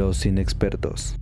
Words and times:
Los 0.00 0.24
inexpertos. 0.24 1.14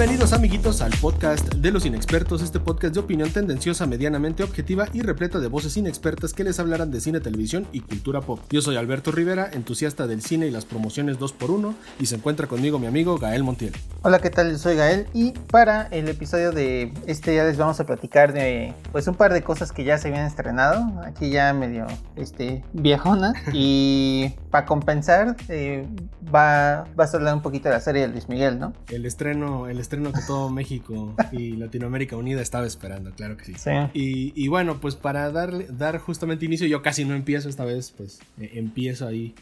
Bienvenidos 0.00 0.32
amiguitos 0.32 0.80
al 0.80 0.92
podcast 0.92 1.56
de 1.56 1.70
los 1.70 1.84
inexpertos, 1.84 2.40
este 2.40 2.58
podcast 2.58 2.94
de 2.94 3.00
opinión 3.00 3.30
tendenciosa, 3.30 3.86
medianamente 3.86 4.42
objetiva 4.42 4.86
y 4.94 5.02
repleta 5.02 5.40
de 5.40 5.48
voces 5.48 5.76
inexpertas 5.76 6.32
que 6.32 6.42
les 6.42 6.58
hablarán 6.58 6.90
de 6.90 7.02
cine, 7.02 7.20
televisión 7.20 7.66
y 7.70 7.80
cultura 7.80 8.22
pop. 8.22 8.40
Yo 8.48 8.62
soy 8.62 8.76
Alberto 8.76 9.12
Rivera, 9.12 9.50
entusiasta 9.52 10.06
del 10.06 10.22
cine 10.22 10.46
y 10.46 10.50
las 10.50 10.64
promociones 10.64 11.18
2x1 11.18 11.74
y 11.98 12.06
se 12.06 12.14
encuentra 12.14 12.46
conmigo 12.46 12.78
mi 12.78 12.86
amigo 12.86 13.18
Gael 13.18 13.42
Montiel. 13.42 13.74
Hola, 14.00 14.20
¿qué 14.20 14.30
tal? 14.30 14.58
Soy 14.58 14.76
Gael 14.76 15.06
y 15.12 15.32
para 15.32 15.82
el 15.88 16.08
episodio 16.08 16.50
de 16.50 16.94
este 17.06 17.34
ya 17.34 17.44
les 17.44 17.58
vamos 17.58 17.78
a 17.78 17.84
platicar 17.84 18.32
de 18.32 18.72
pues 18.92 19.06
un 19.06 19.16
par 19.16 19.34
de 19.34 19.42
cosas 19.42 19.70
que 19.70 19.84
ya 19.84 19.98
se 19.98 20.08
habían 20.08 20.24
estrenado, 20.24 20.82
aquí 21.04 21.28
ya 21.28 21.52
medio 21.52 21.86
este 22.16 22.64
viejona 22.72 23.34
y 23.52 24.30
para 24.50 24.64
compensar 24.64 25.36
eh, 25.50 25.86
va, 26.34 26.86
va 26.98 27.04
a 27.04 27.10
hablar 27.12 27.34
un 27.34 27.42
poquito 27.42 27.68
de 27.68 27.74
la 27.74 27.80
serie 27.82 28.00
de 28.00 28.08
Luis 28.08 28.30
Miguel, 28.30 28.58
¿no? 28.58 28.72
El 28.88 29.04
estreno 29.04 29.68
el 29.68 29.78
estreno 29.78 29.89
que 29.90 30.20
todo 30.26 30.50
México 30.50 31.16
y 31.32 31.56
Latinoamérica 31.56 32.16
Unida 32.16 32.40
estaba 32.40 32.66
esperando, 32.66 33.10
claro 33.12 33.36
que 33.36 33.44
sí. 33.44 33.54
Y, 33.92 34.48
bueno, 34.48 34.80
pues 34.80 34.94
para 34.94 35.30
darle, 35.32 35.66
dar 35.68 35.98
justamente 35.98 36.44
inicio, 36.44 36.66
yo 36.66 36.80
casi 36.80 37.04
no 37.04 37.14
empiezo 37.14 37.48
esta 37.48 37.64
vez, 37.64 37.92
pues 37.96 38.20
eh, 38.40 38.52
empiezo 38.54 39.08
ahí 39.08 39.34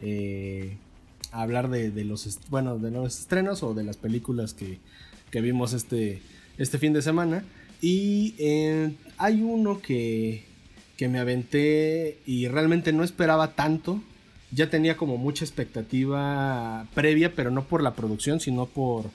eh, 0.00 0.76
a 1.32 1.42
hablar 1.42 1.68
de, 1.68 1.90
los, 2.04 2.38
bueno, 2.48 2.78
de 2.78 2.92
los 2.92 3.18
estrenos 3.20 3.62
o 3.62 3.74
de 3.74 3.82
las 3.82 3.96
películas 3.96 4.54
que, 4.54 4.78
vimos 5.40 5.72
este, 5.72 6.22
este 6.58 6.78
fin 6.78 6.92
de 6.92 7.02
semana. 7.02 7.44
Y 7.80 8.34
eh, 8.38 8.92
hay 9.18 9.42
uno 9.42 9.80
que, 9.80 10.44
que 10.96 11.08
me 11.08 11.18
aventé 11.18 12.18
y 12.24 12.46
realmente 12.46 12.92
no 12.92 13.02
esperaba 13.02 13.54
tanto. 13.54 14.00
Ya 14.50 14.70
tenía 14.70 14.96
como 14.96 15.16
mucha 15.16 15.44
expectativa 15.44 16.86
previa, 16.94 17.34
pero 17.34 17.50
no 17.50 17.64
por 17.64 17.82
la 17.82 17.94
producción, 17.94 18.40
sino 18.40 18.66
por 18.66 19.10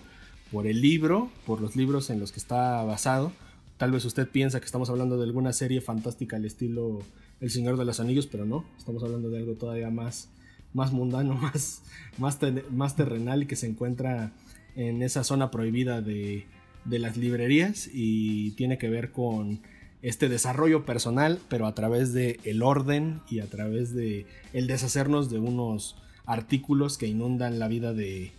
por 0.53 0.67
el 0.67 0.81
libro, 0.81 1.31
por 1.47 1.59
los 1.59 1.75
libros 1.75 2.11
en 2.11 2.19
los 2.19 2.31
que 2.31 2.39
está 2.39 2.83
basado. 2.83 3.33
Tal 3.77 3.91
vez 3.91 4.05
usted 4.05 4.29
piensa 4.29 4.59
que 4.59 4.67
estamos 4.67 4.87
hablando 4.91 5.17
de 5.17 5.23
alguna 5.23 5.51
serie 5.51 5.81
fantástica 5.81 6.35
al 6.35 6.45
estilo 6.45 6.99
El 7.41 7.49
Señor 7.49 7.75
de 7.75 7.85
los 7.85 7.99
Anillos, 7.99 8.27
pero 8.27 8.45
no, 8.45 8.63
estamos 8.77 9.03
hablando 9.03 9.31
de 9.31 9.39
algo 9.39 9.53
todavía 9.55 9.89
más, 9.89 10.29
más 10.71 10.91
mundano, 10.91 11.33
más, 11.41 11.81
más, 12.19 12.37
más 12.69 12.95
terrenal 12.95 13.47
que 13.47 13.55
se 13.55 13.65
encuentra 13.65 14.31
en 14.75 15.01
esa 15.01 15.23
zona 15.23 15.49
prohibida 15.49 16.01
de, 16.01 16.45
de 16.85 16.99
las 16.99 17.17
librerías 17.17 17.89
y 17.91 18.51
tiene 18.51 18.77
que 18.77 18.89
ver 18.89 19.11
con 19.11 19.59
este 20.03 20.29
desarrollo 20.29 20.85
personal, 20.85 21.39
pero 21.49 21.65
a 21.65 21.73
través 21.73 22.13
de 22.13 22.39
el 22.43 22.61
orden 22.61 23.21
y 23.27 23.39
a 23.39 23.47
través 23.47 23.95
de 23.95 24.27
el 24.53 24.67
deshacernos 24.67 25.31
de 25.31 25.39
unos 25.39 25.95
artículos 26.25 26.99
que 26.99 27.07
inundan 27.07 27.57
la 27.57 27.67
vida 27.67 27.93
de, 27.93 28.31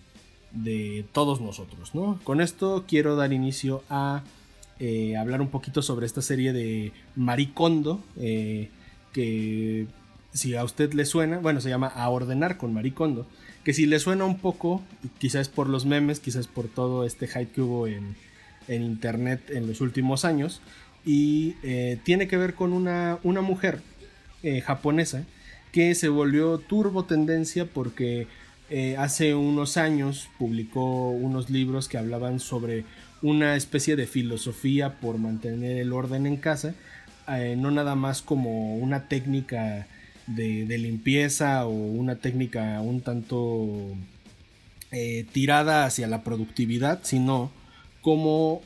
de 0.54 1.04
todos 1.12 1.40
nosotros. 1.40 1.94
¿no? 1.94 2.18
Con 2.24 2.40
esto 2.40 2.84
quiero 2.86 3.16
dar 3.16 3.32
inicio 3.32 3.82
a 3.90 4.22
eh, 4.80 5.16
hablar 5.16 5.40
un 5.40 5.48
poquito 5.48 5.82
sobre 5.82 6.06
esta 6.06 6.22
serie 6.22 6.52
de 6.52 6.92
Maricondo, 7.16 8.02
eh, 8.16 8.70
que 9.12 9.86
si 10.32 10.54
a 10.56 10.64
usted 10.64 10.92
le 10.94 11.04
suena, 11.04 11.38
bueno, 11.38 11.60
se 11.60 11.68
llama 11.68 11.88
A 11.88 12.08
Ordenar 12.08 12.56
con 12.56 12.72
Maricondo, 12.72 13.26
que 13.62 13.72
si 13.72 13.86
le 13.86 13.98
suena 13.98 14.24
un 14.24 14.38
poco, 14.38 14.82
quizás 15.18 15.48
por 15.48 15.68
los 15.68 15.86
memes, 15.86 16.20
quizás 16.20 16.48
por 16.48 16.66
todo 16.66 17.04
este 17.04 17.28
hype 17.28 17.52
que 17.52 17.60
hubo 17.60 17.86
en, 17.86 18.16
internet 18.68 19.50
en 19.50 19.66
los 19.66 19.80
últimos 19.80 20.24
años, 20.24 20.60
y 21.04 21.54
eh, 21.62 21.98
tiene 22.02 22.26
que 22.26 22.36
ver 22.36 22.54
con 22.54 22.72
una, 22.72 23.18
una 23.22 23.42
mujer 23.42 23.80
japonesa 24.66 25.24
que 25.72 25.94
se 25.94 26.08
volvió 26.10 26.58
turbo 26.58 27.06
tendencia 27.06 27.64
porque 27.64 28.26
eh, 28.76 28.96
hace 28.96 29.36
unos 29.36 29.76
años 29.76 30.28
publicó 30.36 31.10
unos 31.10 31.48
libros 31.48 31.86
que 31.86 31.96
hablaban 31.96 32.40
sobre 32.40 32.84
una 33.22 33.54
especie 33.54 33.94
de 33.94 34.08
filosofía 34.08 34.98
por 34.98 35.16
mantener 35.18 35.76
el 35.76 35.92
orden 35.92 36.26
en 36.26 36.38
casa, 36.38 36.74
eh, 37.28 37.54
no 37.56 37.70
nada 37.70 37.94
más 37.94 38.20
como 38.20 38.74
una 38.74 39.06
técnica 39.06 39.86
de, 40.26 40.66
limpieza 40.76 41.66
o 41.66 41.70
una 41.70 42.16
técnica 42.16 42.80
un 42.80 43.00
tanto 43.00 43.94
eh, 44.90 45.24
tirada 45.30 45.84
hacia 45.84 46.08
la 46.08 46.24
productividad, 46.24 46.98
sino 47.04 47.52
como 48.02 48.62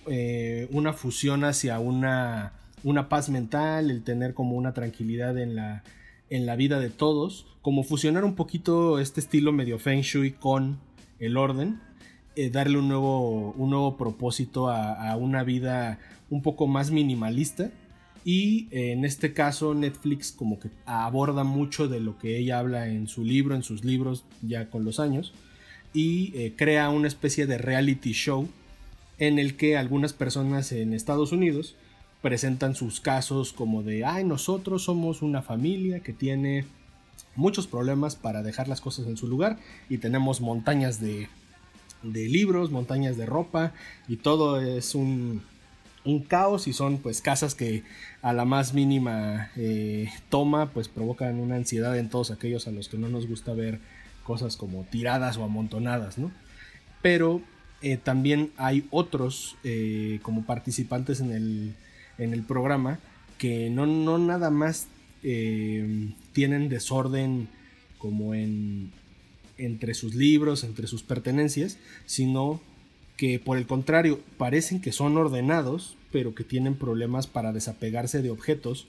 una 0.71 0.95
fusión 0.95 1.45
hacia 1.45 1.81
una, 1.81 2.55
una 2.83 3.11
paz 3.11 3.29
mental, 3.29 3.91
el 3.91 4.03
tener 4.05 4.33
como 4.33 4.57
una 4.57 4.73
tranquilidad 4.73 5.37
en 5.37 5.55
la, 5.55 5.83
en 6.31 6.47
la 6.47 6.57
vida 6.57 6.81
de 6.81 6.91
todos, 6.91 7.47
como 7.63 7.85
fusionar 7.85 8.25
un 8.25 8.35
poquito 8.35 8.99
este 8.99 9.21
estilo 9.21 9.53
medio 9.53 9.79
feng 9.79 10.03
shui 10.03 10.33
con 10.33 10.79
el 11.19 11.37
orden, 11.37 11.81
eh, 12.37 12.51
darle 12.51 12.79
un 12.79 12.89
nuevo, 12.89 13.53
un 13.53 13.71
nuevo 13.71 13.97
propósito 13.97 14.71
a, 14.71 15.17
una 15.17 15.43
vida 15.43 15.99
un 16.31 16.43
poco 16.43 16.67
más 16.67 16.91
minimalista. 16.91 17.71
Y 18.25 18.69
eh, 18.71 18.93
en 18.93 19.05
este 19.05 19.33
caso 19.33 19.75
Netflix 19.75 20.33
como 20.33 20.59
que 20.59 20.69
aborda 20.87 21.45
mucho 21.45 21.89
de 21.89 22.01
lo 22.01 22.19
que 22.19 22.37
ella 22.37 22.59
habla 22.59 22.89
en 22.89 23.09
su 23.09 23.25
libro, 23.25 23.55
en 23.55 23.63
sus 23.63 23.85
libros 23.85 24.25
ya 24.43 24.71
con 24.71 24.85
los 24.85 25.01
años, 25.01 25.33
y 25.95 26.33
eh, 26.37 26.53
crea 26.57 26.91
una 26.91 27.09
especie 27.09 27.47
de 27.47 27.59
reality 27.59 28.13
show 28.13 28.49
en 29.19 29.39
el 29.39 29.57
que 29.57 29.77
algunas 29.77 30.13
personas 30.13 30.73
en 30.73 30.93
Estados 30.93 31.33
Unidos 31.33 31.75
presentan 32.23 32.75
sus 32.75 33.01
casos 33.01 33.53
como 33.53 33.83
de, 33.83 34.05
ay, 34.05 34.25
nosotros 34.25 34.85
somos 34.85 35.23
una 35.23 35.43
familia 35.43 36.01
que 36.01 36.13
tiene 36.13 36.65
muchos 37.37 37.67
problemas 37.67 38.17
para 38.17 38.43
dejar 38.43 38.69
las 38.69 38.81
cosas 38.81 39.07
en 39.07 39.17
su 39.17 39.29
lugar 39.29 39.59
y 39.89 39.99
tenemos 39.99 40.41
montañas 40.41 41.01
de, 41.01 41.29
de 42.03 42.29
libros, 42.29 42.71
montañas 42.71 43.17
de 43.17 43.27
ropa 43.27 43.73
y 44.09 44.17
todo 44.17 44.61
es 44.61 44.95
un, 44.95 45.43
un, 46.05 46.21
caos 46.21 46.67
y 46.67 46.73
son 46.73 46.99
pues 46.99 47.21
casas 47.21 47.55
que 47.55 47.85
a 48.23 48.33
la 48.33 48.45
más 48.45 48.75
mínima 48.75 49.51
eh, 49.57 50.09
toma 50.29 50.71
pues 50.71 50.89
provocan 50.89 51.39
una 51.39 51.55
ansiedad 51.55 51.97
en 51.97 52.09
todos 52.09 52.33
aquellos 52.33 52.67
a 52.67 52.73
los 52.73 52.89
que 52.89 52.99
no 52.99 53.09
nos 53.09 53.29
gusta 53.29 53.53
ver 53.53 53.79
cosas 54.25 54.57
como 54.57 54.83
tiradas 54.85 55.37
o 55.39 55.45
amontonadas, 55.45 56.19
¿no? 56.19 56.33
Pero 57.01 57.41
eh, 57.81 57.97
también 57.97 58.51
hay 58.57 58.87
otros 58.91 59.57
eh, 59.63 60.19
como 60.23 60.45
participantes 60.45 61.21
en 61.21 61.31
el 61.31 61.75
en 62.19 62.33
el 62.33 62.43
programa 62.43 62.99
que 63.39 63.71
no, 63.71 63.87
no 63.87 64.19
nada 64.19 64.51
más 64.51 64.89
eh, 65.23 66.11
tienen 66.33 66.69
desorden 66.69 67.49
como 67.99 68.35
en 68.35 68.93
entre 69.59 69.95
sus 69.95 70.15
libros, 70.15 70.65
entre 70.65 70.87
sus 70.87 71.03
pertenencias, 71.03 71.79
sino 72.07 72.61
que 73.17 73.41
por 73.41 73.59
el 73.59 73.67
contrario 73.67 74.21
parecen 74.39 74.81
que 74.81 74.93
son 74.93 75.17
ordenados, 75.17 75.97
pero 76.13 76.35
que 76.35 76.45
tienen 76.45 76.77
problemas 76.77 77.27
para 77.27 77.53
desapegarse 77.53 78.23
de 78.23 78.31
objetos 78.31 78.87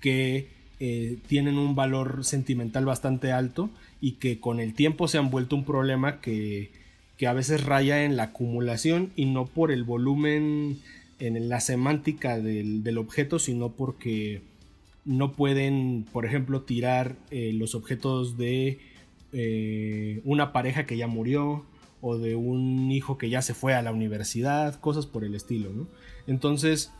que 0.00 0.48
eh, 0.80 1.18
tienen 1.26 1.58
un 1.58 1.74
valor 1.74 2.24
sentimental 2.24 2.86
bastante 2.86 3.32
alto 3.32 3.70
y 4.00 4.12
que 4.12 4.40
con 4.40 4.60
el 4.60 4.74
tiempo 4.74 5.08
se 5.08 5.18
han 5.18 5.30
vuelto 5.30 5.56
un 5.56 5.64
problema 5.64 6.20
que, 6.20 6.70
que 7.18 7.26
a 7.26 7.34
veces 7.34 7.64
raya 7.64 8.04
en 8.04 8.16
la 8.16 8.24
acumulación 8.24 9.12
y 9.14 9.26
no 9.26 9.46
por 9.46 9.70
el 9.70 9.84
volumen 9.84 10.78
en 11.18 11.48
la 11.48 11.60
semántica 11.60 12.38
del, 12.38 12.98
objeto, 12.98 13.38
sino 13.38 13.72
porque 13.72 14.42
no 15.04 15.32
pueden, 15.32 16.06
por 16.12 16.26
ejemplo, 16.26 16.62
tirar 16.62 17.16
eh, 17.30 17.52
los 17.52 17.74
objetos 17.74 18.36
de 18.36 18.78
eh, 19.32 20.20
una 20.24 20.52
pareja 20.52 20.86
que 20.86 20.96
ya 20.96 21.06
murió 21.06 21.64
o 22.00 22.18
de 22.18 22.36
un 22.36 22.90
hijo 22.90 23.18
que 23.18 23.30
ya 23.30 23.42
se 23.42 23.54
fue 23.54 23.74
a 23.74 23.82
la 23.82 23.92
universidad, 23.92 24.78
cosas 24.80 25.06
por 25.06 25.24
el 25.24 25.34
estilo, 25.34 25.72
¿no? 25.72 25.88
Entonces, 26.26 26.92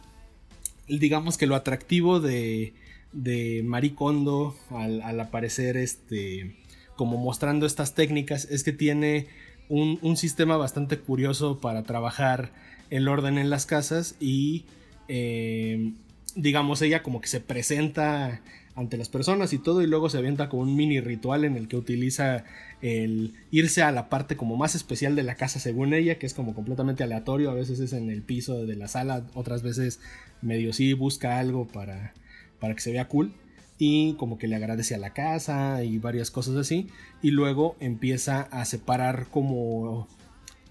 digamos 0.89 1.37
que 1.37 1.47
lo 1.47 1.55
atractivo 1.55 2.21
de, 2.21 2.75
de 3.13 3.63
Maricondo 3.65 4.57
al, 4.71 5.03
al, 5.03 5.21
aparecer 5.21 5.77
este, 5.77 6.57
como 6.97 7.19
mostrando 7.19 7.67
estas 7.67 7.95
técnicas 7.95 8.47
es 8.51 8.65
que 8.65 8.73
tiene 8.73 9.27
un, 9.69 9.99
un 10.03 10.17
sistema 10.17 10.57
bastante 10.57 10.99
curioso 10.99 11.61
para 11.61 11.83
trabajar 11.83 12.53
el 12.91 13.09
orden 13.09 13.39
en 13.39 13.51
las 13.51 13.67
casas 13.67 14.17
y 14.21 14.65
eh, 15.09 15.93
digamos 16.35 16.83
ella 16.83 17.03
como 17.03 17.21
que 17.21 17.29
se 17.29 17.41
presenta 17.41 18.41
ante 18.75 18.99
las 18.99 19.09
personas 19.09 19.55
y 19.55 19.59
todo 19.59 19.83
y 19.83 19.87
luego 19.87 20.11
se 20.11 20.19
avienta 20.19 20.51
como 20.51 20.63
un 20.63 20.77
mini 20.77 21.01
ritual 21.01 21.45
en 21.45 21.57
el 21.57 21.67
que 21.67 21.77
utiliza 21.77 22.45
el 22.83 23.33
irse 23.51 23.83
a 23.83 23.91
la 23.91 24.11
parte 24.11 24.37
como 24.37 24.57
más 24.57 24.75
especial 24.75 25.17
de 25.17 25.23
la 25.23 25.35
casa 25.35 25.59
según 25.59 25.95
ella 25.95 26.19
que 26.19 26.27
es 26.27 26.35
como 26.35 26.55
completamente 26.55 27.03
aleatorio 27.03 27.51
a 27.51 27.55
veces 27.55 27.81
es 27.81 27.95
en 27.95 28.11
el 28.11 28.23
piso 28.23 28.67
de 28.67 28.77
la 28.77 28.87
sala 28.87 29.27
otras 29.33 29.63
veces 29.63 30.01
medio 30.43 30.75
sí 30.75 30.93
busca 30.93 31.39
algo 31.39 31.67
para, 31.67 32.13
para 32.61 32.75
que 32.75 32.83
se 32.83 32.93
vea 32.93 33.09
cool 33.09 33.33
y 33.79 34.15
como 34.15 34.37
que 34.37 34.47
le 34.47 34.57
agradece 34.57 34.95
a 34.95 34.99
la 34.99 35.15
casa 35.15 35.83
y 35.83 35.99
varias 35.99 36.31
cosas 36.31 36.57
así 36.57 36.89
y 37.23 37.31
luego 37.31 37.77
empieza 37.81 38.43
a 38.43 38.67
separar 38.67 39.29
como 39.31 40.07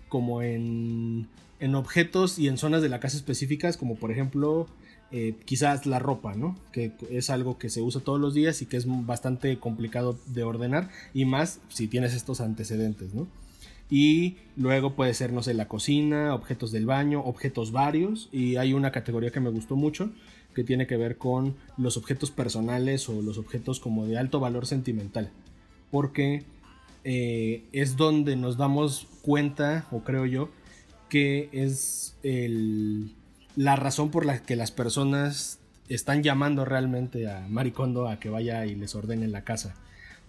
como 0.10 0.44
en, 0.44 1.28
en 1.60 1.76
objetos 1.76 2.40
y 2.40 2.48
en 2.48 2.58
zonas 2.58 2.82
de 2.82 2.90
la 2.90 3.00
casa 3.00 3.18
específicas, 3.18 3.78
como 3.78 3.96
por 3.96 4.12
ejemplo 4.12 4.68
eh, 5.12 5.36
quizás 5.46 5.86
la 5.86 6.00
ropa, 6.00 6.36
¿no? 6.36 6.58
Que 6.72 6.92
es 7.10 7.30
algo 7.30 7.58
que 7.58 7.70
se 7.70 7.82
usa 7.82 8.02
todos 8.02 8.20
los 8.20 8.34
días 8.34 8.62
y 8.62 8.66
que 8.66 8.78
es 8.78 8.86
bastante 8.88 9.58
complicado 9.60 10.18
de 10.28 10.44
ordenar 10.44 10.90
y 11.14 11.26
más 11.26 11.60
si 11.70 11.88
tienes 11.88 12.14
estos 12.14 12.42
antecedentes, 12.42 13.14
¿no? 13.14 13.28
Y 13.90 14.38
luego 14.56 14.94
puede 14.96 15.14
ser, 15.14 15.32
no 15.32 15.44
sé, 15.44 15.54
la 15.54 15.68
cocina, 15.68 16.34
objetos 16.34 16.72
del 16.72 16.86
baño, 16.86 17.22
objetos 17.22 17.72
varios. 17.72 18.30
Y 18.32 18.56
hay 18.56 18.74
una 18.74 18.92
categoría 18.92 19.32
que 19.32 19.40
me 19.40 19.50
gustó 19.50 19.76
mucho 19.76 20.12
que 20.56 20.64
tiene 20.64 20.88
que 20.88 20.98
ver 20.98 21.18
con 21.18 21.56
los 21.78 21.98
objetos 21.98 22.32
personales 22.32 23.10
o 23.10 23.22
los 23.22 23.38
objetos 23.38 23.80
como 23.80 24.08
de 24.08 24.18
alto 24.18 24.40
valor 24.40 24.66
sentimental. 24.66 25.30
Porque 25.92 26.44
eh, 27.04 27.64
es 27.74 27.98
donde 27.98 28.36
nos 28.36 28.58
damos 28.58 29.08
cuenta, 29.22 29.86
o 29.92 30.00
creo 30.00 30.26
yo, 30.26 30.50
que 31.10 31.50
es 31.52 32.18
la 33.56 33.76
razón 33.76 34.12
por 34.12 34.26
la 34.26 34.42
que 34.42 34.56
las 34.56 34.72
personas 34.72 35.60
están 35.90 36.24
llamando 36.24 36.66
realmente 36.66 37.30
a 37.30 37.48
Maricondo 37.48 38.08
a 38.08 38.20
que 38.20 38.30
vaya 38.30 38.66
y 38.66 38.76
les 38.76 38.96
ordene 38.96 39.28
la 39.28 39.44
casa. 39.44 39.76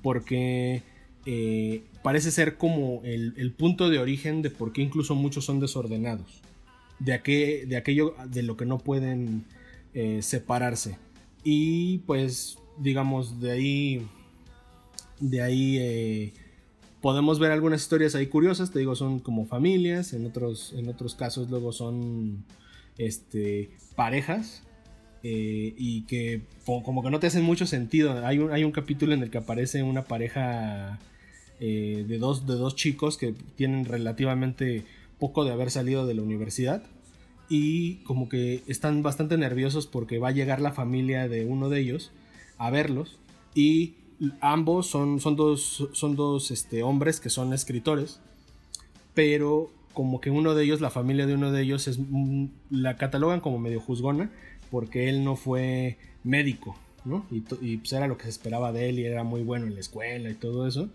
Porque 0.03 0.83
eh, 1.25 1.83
parece 2.03 2.31
ser 2.31 2.57
como 2.57 3.01
el, 3.05 3.53
punto 3.57 3.89
de 3.89 3.99
origen 3.99 4.43
de 4.43 4.51
por 4.51 4.73
qué 4.73 4.83
incluso 4.83 5.15
muchos 5.15 5.45
son 5.45 5.61
desordenados. 5.61 6.43
De, 6.99 7.65
de 7.67 7.77
aquello 7.77 8.15
de 8.29 8.43
lo 8.43 8.57
que 8.57 8.67
no 8.67 8.79
pueden 8.79 9.45
eh, 9.95 10.21
separarse. 10.23 10.99
Y 11.43 11.99
pues, 11.99 12.59
digamos, 12.79 13.41
de 13.41 13.51
ahí. 13.51 14.07
De 15.21 15.43
ahí. 15.43 15.79
Eh, 15.79 16.33
podemos 17.07 17.39
ver 17.39 17.53
algunas 17.53 17.83
historias 17.83 18.17
ahí 18.17 18.27
curiosas. 18.27 18.73
Te 18.73 18.81
digo, 18.81 18.97
son 18.97 19.21
como 19.21 19.47
familias. 19.47 20.13
En 20.13 20.27
otros, 20.27 20.75
en 20.77 20.89
otros 20.89 21.15
casos, 21.15 21.49
luego 21.49 21.71
son. 21.71 22.45
Este. 22.99 23.71
parejas. 23.95 24.65
y 25.23 26.03
que 26.09 26.43
como 26.65 27.05
que 27.05 27.11
no 27.11 27.21
te 27.21 27.29
hacen 27.29 27.45
mucho 27.45 27.65
sentido. 27.65 28.27
Hay 28.27 28.41
un, 28.41 28.51
hay 28.51 28.65
un 28.65 28.73
capítulo 28.73 29.15
en 29.15 29.23
el 29.23 29.31
que 29.31 29.39
aparece 29.39 29.85
una 29.85 30.03
pareja 30.03 30.99
eh, 31.61 32.05
de, 32.09 32.19
dos, 32.19 32.45
de 32.45 32.55
dos 32.55 32.75
chicos 32.75 33.17
que 33.17 33.35
tienen 33.55 33.85
relativamente 33.85 34.83
poco 35.21 35.45
de 35.45 35.53
haber 35.53 35.71
salido 35.71 36.09
de 36.09 36.15
la 36.15 36.23
universidad 36.23 36.83
y 37.49 37.99
como 38.03 38.29
que 38.29 38.65
están 38.67 39.05
bastante 39.05 39.39
nerviosos 39.39 39.87
porque 39.87 40.19
va 40.19 40.31
a 40.31 40.33
llegar 40.33 40.61
la 40.61 40.73
familia 40.73 41.29
de 41.29 41.47
uno 41.47 41.69
de 41.69 41.79
ellos 41.79 42.11
a 42.59 42.71
verlos 42.71 43.17
y 43.55 43.95
ambos 44.41 44.87
son, 44.87 45.21
son 45.21 45.37
dos, 45.37 45.89
son 45.93 46.17
dos 46.17 46.51
este, 46.51 46.83
hombres 46.83 47.21
que 47.21 47.31
son 47.31 47.53
escritores 47.53 48.21
pero 49.17 49.71
como 49.95 50.21
que 50.21 50.31
uno 50.31 50.55
de 50.55 50.65
ellos, 50.65 50.83
la 50.83 50.91
familia 50.91 51.27
de 51.27 51.35
uno 51.35 51.51
de 51.51 51.63
ellos 51.63 51.89
es 51.89 51.99
la 52.71 52.99
catalogan 52.99 53.41
como 53.41 53.59
medio 53.59 53.81
juzgona 53.81 54.31
porque 54.71 55.09
él 55.09 55.25
no 55.25 55.37
fue 55.37 55.97
médico 56.23 56.77
y, 57.31 57.77
pues 57.79 57.93
era 57.93 58.09
lo 58.09 58.19
que 58.19 58.25
se 58.25 58.31
esperaba 58.31 58.73
de 58.73 58.89
él 58.89 58.99
y 58.99 59.05
era 59.05 59.23
muy 59.23 59.43
bueno 59.43 59.67
en 59.67 59.75
la 59.75 59.81
escuela 59.81 60.29
y 60.29 60.35
todo 60.35 60.67
eso. 60.67 60.89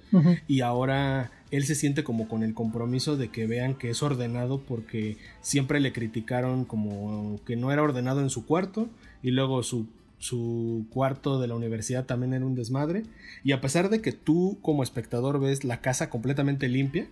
Y 0.47 0.61
ahora 0.61 1.31
él 1.51 1.63
se 1.63 1.75
siente 1.75 2.03
como 2.03 2.27
con 2.27 2.43
el 2.43 2.53
compromiso 2.53 3.17
de 3.17 3.29
que 3.29 3.47
vean 3.47 3.75
que 3.75 3.89
es 3.89 4.03
ordenado 4.03 4.59
porque 4.59 5.17
siempre 5.41 5.79
le 5.79 5.93
criticaron 5.93 6.65
como 6.65 7.39
que 7.45 7.55
no 7.55 7.71
era 7.71 7.81
ordenado 7.81 8.21
en 8.21 8.29
su 8.29 8.45
cuarto 8.45 8.89
y 9.23 9.31
luego 9.31 9.63
su, 9.63 9.87
su 10.21 10.85
cuarto 10.91 11.41
de 11.41 11.47
la 11.47 11.55
universidad 11.55 12.05
también 12.05 12.33
era 12.33 12.45
un 12.45 12.55
desmadre. 12.55 13.03
Y 13.43 13.51
a 13.51 13.59
pesar 13.59 13.89
de 13.89 14.01
que 14.01 14.13
tú 14.13 14.59
como 14.61 14.83
espectador 14.83 15.39
ves 15.39 15.63
la 15.63 15.81
casa 15.81 16.09
completamente 16.09 16.69
limpia, 16.69 17.07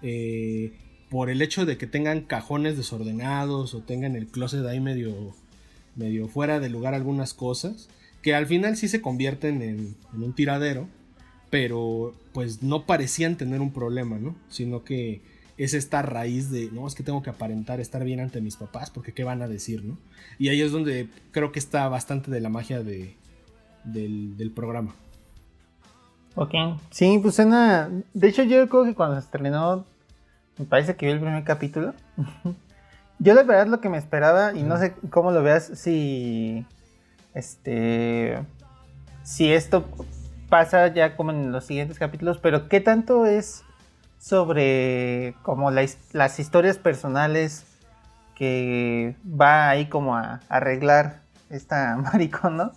eh, 0.00 0.72
por 1.10 1.28
el 1.28 1.42
hecho 1.42 1.66
de 1.66 1.76
que 1.76 1.86
tengan 1.86 2.22
cajones 2.22 2.76
desordenados 2.76 3.74
o 3.74 3.82
tengan 3.82 4.16
el 4.16 4.28
closet 4.28 4.64
ahí 4.64 4.80
medio 4.80 5.34
medio 5.96 6.28
fuera 6.28 6.60
de 6.60 6.70
lugar 6.70 6.94
algunas 6.94 7.34
cosas, 7.34 7.88
que 8.22 8.34
al 8.34 8.46
final 8.46 8.76
sí 8.76 8.88
se 8.88 9.00
convierten 9.00 9.62
en, 9.62 9.96
un 10.12 10.32
tiradero, 10.34 10.88
pero 11.50 12.14
pues 12.32 12.62
no 12.62 12.86
parecían 12.86 13.36
tener 13.36 13.60
un 13.60 13.72
problema, 13.72 14.18
¿no? 14.18 14.36
Sino 14.48 14.84
que 14.84 15.20
es 15.64 15.74
esta 15.74 16.00
raíz 16.00 16.50
de, 16.50 16.70
no, 16.72 16.86
es 16.86 16.94
que 16.94 17.02
tengo 17.02 17.22
que 17.22 17.28
aparentar 17.28 17.80
estar 17.80 18.02
bien 18.02 18.20
ante 18.20 18.40
mis 18.40 18.56
papás, 18.56 18.90
porque 18.90 19.12
qué 19.12 19.24
van 19.24 19.42
a 19.42 19.46
decir, 19.46 19.84
¿no? 19.84 19.98
Y 20.38 20.48
ahí 20.48 20.62
es 20.62 20.72
donde 20.72 21.10
creo 21.32 21.52
que 21.52 21.58
está 21.58 21.86
bastante 21.88 22.30
de 22.30 22.40
la 22.40 22.48
magia 22.48 22.82
de, 22.82 23.14
del, 23.84 24.52
programa. 24.54 24.94
Ok, 26.34 26.54
sí, 26.90 27.18
pues 27.20 27.34
suena... 27.34 27.90
De 28.14 28.28
hecho 28.28 28.42
yo 28.42 28.66
creo 28.70 28.84
que 28.84 28.94
cuando 28.94 29.16
se 29.16 29.26
estrenó, 29.26 29.84
me 30.56 30.64
parece 30.64 30.96
que 30.96 31.04
vi 31.04 31.12
el 31.12 31.20
primer 31.20 31.44
capítulo. 31.44 31.92
yo 33.18 33.34
la 33.34 33.42
verdad 33.42 33.66
lo 33.66 33.82
que 33.82 33.90
me 33.90 33.98
esperaba, 33.98 34.54
y 34.54 34.62
no 34.62 34.78
sé 34.78 34.94
cómo 35.10 35.30
lo 35.30 35.42
veas, 35.42 35.70
si 35.74 36.64
este, 37.34 38.38
si 39.22 39.52
esto 39.52 39.84
pasa 40.48 40.88
ya 40.88 41.16
como 41.16 41.32
en 41.32 41.52
los 41.52 41.66
siguientes 41.66 41.98
capítulos, 41.98 42.38
pero 42.38 42.66
¿qué 42.70 42.80
tanto 42.80 43.26
es 43.26 43.62
sobre 44.20 45.34
como 45.42 45.70
las 45.70 46.38
historias 46.38 46.76
personales 46.76 47.64
que 48.36 49.16
va 49.24 49.70
ahí 49.70 49.86
como 49.86 50.14
a, 50.14 50.40
arreglar 50.48 51.22
esta 51.48 51.96
maricón, 52.12 52.58
¿no? 52.58 52.72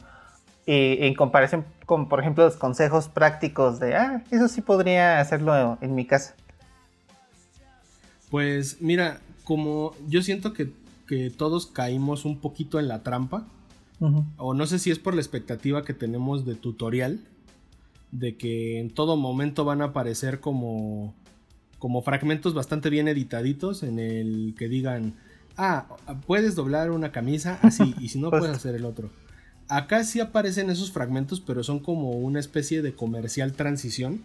Eh, 0.65 0.99
en 1.01 1.13
comparación 1.13 1.65
con, 1.85 2.07
por 2.07 2.21
ejemplo, 2.21 2.45
los 2.45 2.55
consejos 2.55 3.09
prácticos 3.09 3.79
de, 3.79 3.95
ah, 3.95 4.23
eso 4.31 4.47
sí 4.47 4.61
podría 4.61 5.19
hacerlo 5.19 5.77
en 5.81 5.93
mi 5.93 6.05
casa. 6.05 6.35
Pues 8.31 8.81
mira, 8.81 9.19
como 9.43 9.93
yo 10.07 10.21
siento 10.21 10.53
que, 10.53 10.71
que 11.07 11.29
todos 11.29 11.67
caímos 11.67 12.23
un 12.23 12.39
poquito 12.39 12.79
en 12.79 12.87
la 12.87 13.03
trampa, 13.03 13.45
o 14.35 14.53
no 14.53 14.65
sé 14.65 14.79
si 14.79 14.91
es 14.91 14.99
por 14.99 15.13
la 15.13 15.21
expectativa 15.21 15.85
que 15.85 15.93
tenemos 15.93 16.45
de 16.45 16.55
tutorial, 16.55 17.21
de 18.11 18.35
que 18.35 18.81
en 18.81 18.89
todo 18.89 19.15
momento 19.15 19.63
van 19.63 19.81
a 19.81 19.85
aparecer 19.85 20.41
como, 20.41 21.13
como 21.83 22.01
fragmentos 22.01 22.53
bastante 22.53 22.89
bien 22.89 23.09
editaditos 23.09 23.83
en 23.83 23.99
el 23.99 24.55
que 24.57 24.69
digan, 24.69 25.15
ah, 25.57 25.85
puedes 26.25 26.55
doblar 26.55 26.91
una 26.91 27.11
camisa 27.11 27.59
así, 27.61 27.93
y 27.99 28.07
si 28.07 28.19
no 28.19 28.29
puedes 28.31 28.55
hacer 28.55 28.73
el 28.75 28.85
otro. 28.85 29.09
Acá 29.67 30.05
sí 30.05 30.21
aparecen 30.21 30.69
esos 30.69 30.93
fragmentos, 30.93 31.41
pero 31.41 31.61
son 31.61 31.79
como 31.79 32.11
una 32.11 32.39
especie 32.39 32.81
de 32.81 32.93
comercial 32.93 33.51
transición 33.51 34.21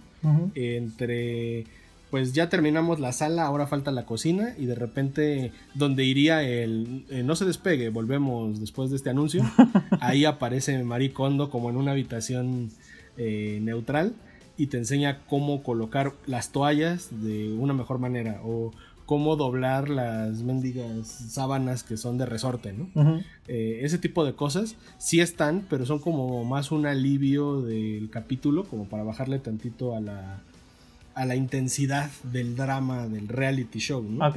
entre 0.55 1.67
pues 2.13 2.33
ya 2.33 2.49
terminamos 2.49 3.01
la 3.01 3.11
sala, 3.11 3.43
ahora 3.43 3.67
falta 3.67 3.91
la 3.91 4.07
cocina 4.07 4.55
y 4.57 4.67
de 4.67 4.77
repente 4.77 5.51
donde 5.75 6.05
iría 6.05 6.45
el 6.45 7.07
eh, 7.11 7.25
no 7.25 7.35
se 7.35 7.45
despegue, 7.45 7.89
volvemos 7.89 8.61
después 8.61 8.91
de 8.91 8.97
este 8.97 9.11
anuncio, 9.11 9.43
ahí 10.01 10.27
aparece 10.27 10.81
Marie 10.85 11.13
Kondo 11.13 11.51
como 11.51 11.71
en 11.71 11.77
una 11.77 11.91
habitación 11.91 12.71
eh, 13.17 13.59
neutral 13.63 14.15
y 14.59 14.67
te 14.67 14.77
enseña 14.77 15.21
cómo 15.29 15.63
colocar 15.63 16.13
las 16.27 16.51
toallas 16.51 17.09
de 17.23 17.53
una 17.53 17.73
mejor 17.73 18.01
manera 18.01 18.41
o 18.45 18.73
cómo 19.07 19.37
doblar 19.37 19.89
las 19.89 20.43
mendigas 20.43 21.07
sábanas 21.07 21.85
que 21.85 21.97
son 21.97 22.19
de 22.19 22.27
resorte, 22.27 22.75
¿no? 22.75 23.23
Eh, 23.47 23.81
ese 23.83 23.97
tipo 23.97 24.27
de 24.27 24.35
cosas 24.35 24.75
sí 24.99 25.21
están, 25.21 25.65
pero 25.71 25.87
son 25.87 26.01
como 26.01 26.45
más 26.45 26.73
un 26.73 26.85
alivio 26.85 27.63
del 27.63 28.11
capítulo, 28.11 28.65
como 28.65 28.87
para 28.87 29.05
bajarle 29.05 29.39
tantito 29.39 29.97
a 29.97 30.01
la, 30.01 30.43
a 31.15 31.25
la 31.25 31.37
intensidad 31.37 32.11
del 32.25 32.57
drama 32.57 33.07
del 33.07 33.29
reality 33.29 33.79
show, 33.79 34.03
¿no? 34.03 34.29
Ok. 34.29 34.37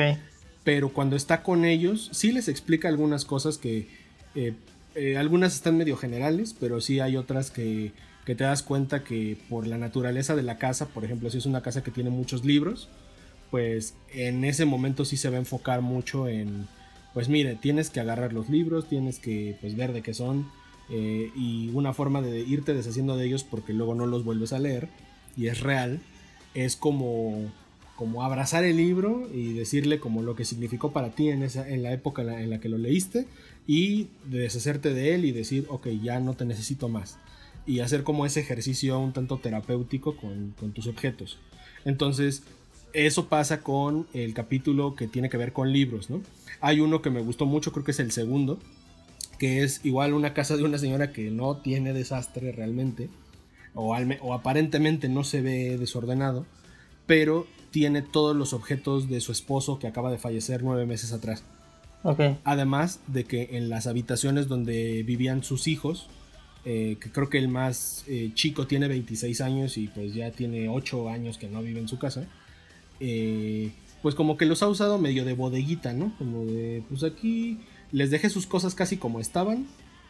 Pero 0.63 0.93
cuando 0.93 1.15
está 1.15 1.41
con 1.41 1.65
ellos, 1.65 2.09
sí 2.13 2.31
les 2.31 2.47
explica 2.47 2.87
algunas 2.87 3.25
cosas 3.25 3.57
que 3.57 3.87
eh, 4.35 4.53
eh, 4.93 5.17
algunas 5.17 5.55
están 5.55 5.77
medio 5.77 5.97
generales, 5.97 6.55
pero 6.57 6.79
sí 6.79 6.99
hay 6.99 7.17
otras 7.17 7.49
que, 7.49 7.91
que, 8.25 8.35
te 8.35 8.43
das 8.43 8.63
cuenta 8.63 9.03
que 9.03 9.37
por 9.49 9.67
la 9.67 9.77
naturaleza 9.77 10.35
de 10.35 10.43
la 10.43 10.57
casa, 10.57 10.87
por 10.87 11.05
ejemplo, 11.05 11.29
si 11.29 11.37
es 11.37 11.45
una 11.45 11.61
casa 11.61 11.83
que 11.83 11.91
tiene 11.91 12.09
muchos 12.09 12.45
libros, 12.45 12.89
pues 13.49 13.95
en 14.13 14.43
ese 14.43 14.65
momento 14.65 15.05
sí 15.05 15.17
se 15.17 15.29
va 15.29 15.35
a 15.35 15.39
enfocar 15.39 15.81
mucho 15.81 16.27
en, 16.27 16.67
pues 17.13 17.29
mire, 17.29 17.55
tienes 17.55 17.89
que 17.89 17.99
agarrar 17.99 18.33
los 18.33 18.49
libros, 18.49 18.87
tienes 18.87 19.19
que 19.19 19.57
pues, 19.61 19.75
ver 19.75 19.93
de 19.93 20.01
qué 20.01 20.13
son, 20.13 20.49
eh, 20.89 21.31
y 21.35 21.69
una 21.73 21.93
forma 21.93 22.21
de 22.21 22.39
irte 22.39 22.73
deshaciendo 22.73 23.17
de 23.17 23.25
ellos 23.25 23.43
porque 23.43 23.73
luego 23.73 23.95
no 23.95 24.05
los 24.05 24.23
vuelves 24.23 24.53
a 24.53 24.59
leer, 24.59 24.89
y 25.37 25.47
es 25.47 25.61
real, 25.61 25.99
es 26.53 26.75
como, 26.75 27.51
como 27.95 28.23
abrazar 28.23 28.63
el 28.63 28.77
libro 28.77 29.29
y 29.33 29.53
decirle 29.53 29.99
como 29.99 30.23
lo 30.23 30.35
que 30.35 30.45
significó 30.45 30.91
para 30.91 31.11
ti 31.11 31.29
en, 31.29 31.43
esa, 31.43 31.67
en 31.67 31.83
la 31.83 31.93
época 31.93 32.21
en 32.21 32.49
la, 32.49 32.59
que 32.59 32.69
lo 32.69 32.77
leíste 32.77 33.27
y 33.67 34.07
deshacerte 34.25 34.93
de 34.93 35.15
él 35.15 35.25
y 35.25 35.31
decir, 35.31 35.65
ok, 35.69 35.87
ya 36.01 36.19
no 36.19 36.33
te 36.33 36.45
necesito 36.45 36.89
más. 36.89 37.17
Y 37.65 37.79
hacer 37.79 38.03
como 38.03 38.25
ese 38.25 38.39
ejercicio 38.39 38.99
un 38.99 39.13
tanto 39.13 39.37
terapéutico 39.37 40.17
con, 40.17 40.55
con 40.59 40.71
tus 40.71 40.87
objetos. 40.87 41.37
Entonces, 41.85 42.43
eso 42.93 43.27
pasa 43.27 43.61
con 43.61 44.07
el 44.13 44.33
capítulo 44.33 44.95
que 44.95 45.07
tiene 45.07 45.29
que 45.29 45.37
ver 45.37 45.53
con 45.53 45.71
libros, 45.71 46.09
¿no? 46.09 46.21
Hay 46.59 46.79
uno 46.79 47.01
que 47.01 47.09
me 47.09 47.21
gustó 47.21 47.45
mucho, 47.45 47.71
creo 47.71 47.85
que 47.85 47.91
es 47.91 47.99
el 47.99 48.11
segundo, 48.11 48.59
que 49.39 49.63
es 49.63 49.83
igual 49.83 50.13
una 50.13 50.33
casa 50.33 50.57
de 50.57 50.63
una 50.63 50.77
señora 50.77 51.11
que 51.11 51.31
no 51.31 51.57
tiene 51.57 51.93
desastre 51.93 52.51
realmente, 52.51 53.09
o, 53.73 53.95
aparentemente 54.33 55.09
no 55.09 55.23
se 55.23 55.41
ve 55.41 55.77
desordenado, 55.77 56.45
pero 57.05 57.47
tiene 57.71 58.01
todos 58.01 58.35
los 58.35 58.53
objetos 58.53 59.09
de 59.09 59.21
su 59.21 59.31
esposo 59.31 59.79
que 59.79 59.87
acaba 59.87 60.11
de 60.11 60.17
fallecer 60.17 60.61
nueve 60.63 60.85
meses 60.85 61.13
atrás. 61.13 61.43
Además 62.43 62.99
de 63.07 63.23
que 63.23 63.49
en 63.57 63.69
las 63.69 63.87
habitaciones 63.87 64.47
donde 64.47 65.03
vivían 65.03 65.43
sus 65.43 65.67
hijos, 65.67 66.09
eh, 66.63 66.97
que 66.99 67.11
creo 67.11 67.29
que 67.29 67.39
el 67.39 67.47
más 67.47 68.05
eh, 68.07 68.31
chico 68.35 68.67
tiene 68.67 68.87
26 68.87 69.41
años 69.41 69.77
y 69.77 69.87
pues 69.87 70.13
ya 70.13 70.31
tiene 70.31 70.69
8 70.69 71.09
años 71.09 71.37
que 71.37 71.47
no 71.47 71.61
vive 71.61 71.79
en 71.79 71.87
su 71.87 71.97
casa, 71.97 72.27
eh, 72.99 73.71
pues 74.03 74.13
como 74.13 74.37
que 74.37 74.45
los 74.45 74.61
ha 74.61 74.67
usado 74.67 74.99
medio 74.99 75.25
de 75.25 75.33
bodeguita, 75.33 75.93
¿no? 75.93 76.13
Como 76.17 76.45
de, 76.45 76.83
pues 76.89 77.03
aquí 77.03 77.59
les 77.91 78.11
dejé 78.11 78.29
sus 78.29 78.45
cosas 78.45 78.75
casi 78.75 78.97
como 78.97 79.19
estaban, 79.19 79.67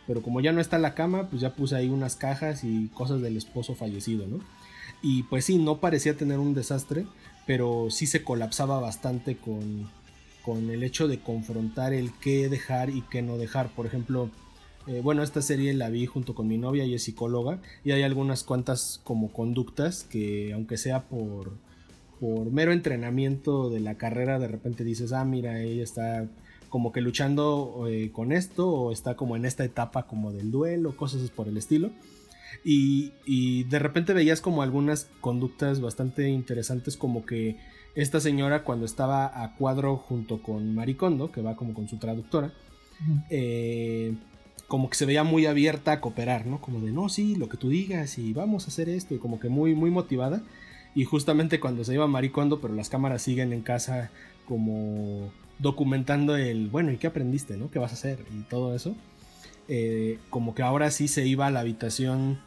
pero 0.07 0.21
como 0.21 0.41
ya 0.41 0.51
no 0.51 0.59
está 0.59 0.77
la 0.77 0.93
cama, 0.93 1.29
pues 1.29 1.41
ya 1.41 1.55
puse 1.55 1.75
ahí 1.75 1.87
unas 1.87 2.17
cajas 2.17 2.63
y 2.63 2.87
cosas 2.89 3.21
del 3.21 3.37
esposo 3.37 3.75
fallecido, 3.75 4.27
¿no? 4.27 4.39
Y 5.01 5.23
pues 5.23 5.45
sí, 5.45 5.57
no 5.57 5.79
parecía 5.79 6.17
tener 6.17 6.37
un 6.37 6.53
desastre, 6.53 7.05
pero 7.47 7.87
sí 7.89 8.07
se 8.07 8.23
colapsaba 8.23 8.79
bastante 8.79 9.37
con, 9.37 9.89
con 10.43 10.69
el 10.69 10.83
hecho 10.83 11.07
de 11.07 11.19
confrontar 11.19 11.93
el 11.93 12.11
qué 12.19 12.49
dejar 12.49 12.89
y 12.89 13.01
qué 13.09 13.21
no 13.21 13.37
dejar. 13.37 13.69
Por 13.69 13.85
ejemplo, 13.85 14.29
eh, 14.87 15.01
bueno, 15.03 15.21
esta 15.23 15.41
serie 15.41 15.73
la 15.73 15.89
vi 15.89 16.05
junto 16.05 16.33
con 16.33 16.47
mi 16.47 16.57
novia 16.57 16.85
y 16.85 16.95
es 16.95 17.03
psicóloga 17.03 17.59
y 17.83 17.91
hay 17.91 18.03
algunas 18.03 18.43
cuantas 18.43 18.99
como 19.03 19.31
conductas 19.31 20.03
que 20.03 20.53
aunque 20.53 20.77
sea 20.77 21.03
por, 21.07 21.51
por 22.19 22.51
mero 22.51 22.71
entrenamiento 22.71 23.69
de 23.69 23.79
la 23.79 23.95
carrera, 23.95 24.39
de 24.39 24.47
repente 24.47 24.83
dices, 24.83 25.13
ah, 25.13 25.25
mira, 25.25 25.61
ella 25.61 25.83
está 25.83 26.27
como 26.69 26.91
que 26.91 27.01
luchando 27.01 27.85
eh, 27.89 28.11
con 28.11 28.31
esto 28.31 28.69
o 28.69 28.91
está 28.91 29.15
como 29.15 29.35
en 29.35 29.45
esta 29.45 29.63
etapa 29.63 30.07
como 30.07 30.31
del 30.31 30.51
duelo, 30.51 30.95
cosas 30.95 31.29
por 31.29 31.47
el 31.47 31.57
estilo. 31.57 31.91
Y, 32.63 33.13
y, 33.25 33.63
de 33.65 33.79
repente 33.79 34.13
veías 34.13 34.41
como 34.41 34.61
algunas 34.61 35.07
conductas 35.21 35.79
bastante 35.79 36.29
interesantes 36.29 36.97
como 36.97 37.25
que 37.25 37.57
esta 37.95 38.19
señora 38.19 38.63
cuando 38.63 38.85
estaba 38.85 39.43
a 39.43 39.55
cuadro 39.55 39.97
junto 39.97 40.41
con 40.41 40.75
Maricondo, 40.75 41.31
que 41.31 41.41
va 41.41 41.55
como 41.55 41.73
con 41.73 41.87
su 41.87 41.97
traductora, 41.97 42.53
eh, 43.29 44.15
como 44.71 44.89
que 44.89 44.95
se 44.95 45.05
veía 45.05 45.25
muy 45.25 45.47
abierta 45.47 45.91
a 45.91 45.99
cooperar, 45.99 46.45
¿no? 46.45 46.61
Como 46.61 46.79
de, 46.79 46.93
no, 46.93 47.09
sí, 47.09 47.35
lo 47.35 47.49
que 47.49 47.57
tú 47.57 47.67
digas 47.67 48.17
y 48.17 48.31
vamos 48.31 48.63
a 48.63 48.67
hacer 48.69 48.87
esto, 48.87 49.13
y 49.13 49.17
como 49.17 49.37
que 49.37 49.49
muy, 49.49 49.75
muy 49.75 49.91
motivada. 49.91 50.43
Y 50.95 51.03
justamente 51.03 51.59
cuando 51.59 51.83
se 51.83 51.93
iba 51.93 52.07
Maricondo, 52.07 52.61
pero 52.61 52.73
las 52.73 52.87
cámaras 52.87 53.21
siguen 53.21 53.51
en 53.51 53.63
casa 53.63 54.11
como 54.47 55.29
documentando 55.59 56.37
el, 56.37 56.69
bueno, 56.69 56.93
¿y 56.93 56.95
qué 56.95 57.07
aprendiste, 57.07 57.57
no? 57.57 57.69
¿Qué 57.69 57.79
vas 57.79 57.91
a 57.91 57.95
hacer? 57.95 58.19
Y 58.33 58.43
todo 58.43 58.73
eso. 58.73 58.95
Eh, 59.67 60.19
como 60.29 60.55
que 60.55 60.63
ahora 60.63 60.89
sí 60.89 61.09
se 61.09 61.27
iba 61.27 61.47
a 61.47 61.51
la 61.51 61.59
habitación, 61.59 62.39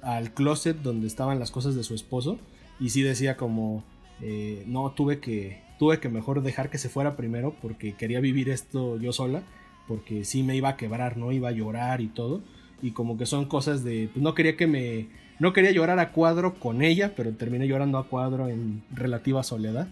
al 0.00 0.32
closet 0.32 0.76
donde 0.76 1.08
estaban 1.08 1.40
las 1.40 1.50
cosas 1.50 1.74
de 1.74 1.82
su 1.82 1.96
esposo. 1.96 2.38
Y 2.78 2.90
sí 2.90 3.02
decía 3.02 3.36
como, 3.36 3.82
eh, 4.20 4.62
no, 4.68 4.92
tuve 4.92 5.18
que, 5.18 5.60
tuve 5.80 5.98
que 5.98 6.08
mejor 6.08 6.40
dejar 6.44 6.70
que 6.70 6.78
se 6.78 6.88
fuera 6.88 7.16
primero 7.16 7.56
porque 7.60 7.94
quería 7.94 8.20
vivir 8.20 8.48
esto 8.48 8.96
yo 8.96 9.12
sola. 9.12 9.42
Porque 9.86 10.24
sí 10.24 10.42
me 10.42 10.56
iba 10.56 10.70
a 10.70 10.76
quebrar, 10.76 11.16
¿no? 11.16 11.32
Iba 11.32 11.50
a 11.50 11.52
llorar 11.52 12.00
y 12.00 12.08
todo. 12.08 12.42
Y 12.82 12.92
como 12.92 13.16
que 13.16 13.26
son 13.26 13.46
cosas 13.46 13.84
de, 13.84 14.08
pues 14.12 14.22
no 14.22 14.34
quería 14.34 14.56
que 14.56 14.66
me, 14.66 15.08
no 15.38 15.52
quería 15.52 15.70
llorar 15.70 15.98
a 15.98 16.12
cuadro 16.12 16.54
con 16.54 16.82
ella, 16.82 17.14
pero 17.16 17.32
terminé 17.32 17.66
llorando 17.66 17.98
a 17.98 18.08
cuadro 18.08 18.48
en 18.48 18.82
relativa 18.90 19.42
soledad. 19.42 19.88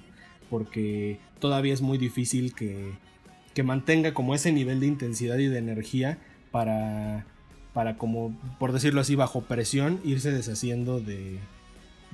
Porque 0.51 1.19
todavía 1.39 1.73
es 1.73 1.81
muy 1.81 1.99
difícil 1.99 2.55
que, 2.55 2.93
que 3.55 3.63
mantenga 3.63 4.15
como 4.15 4.35
ese 4.35 4.53
nivel 4.53 4.81
de 4.81 4.87
intensidad 4.87 5.39
y 5.39 5.47
de 5.47 5.59
energía 5.59 6.19
para, 6.51 7.27
para 7.73 7.97
como, 7.97 8.37
por 8.59 8.73
decirlo 8.73 9.01
así, 9.01 9.15
bajo 9.15 9.43
presión, 9.43 10.01
irse 10.05 10.31
deshaciendo 10.31 11.01
de, 11.01 11.39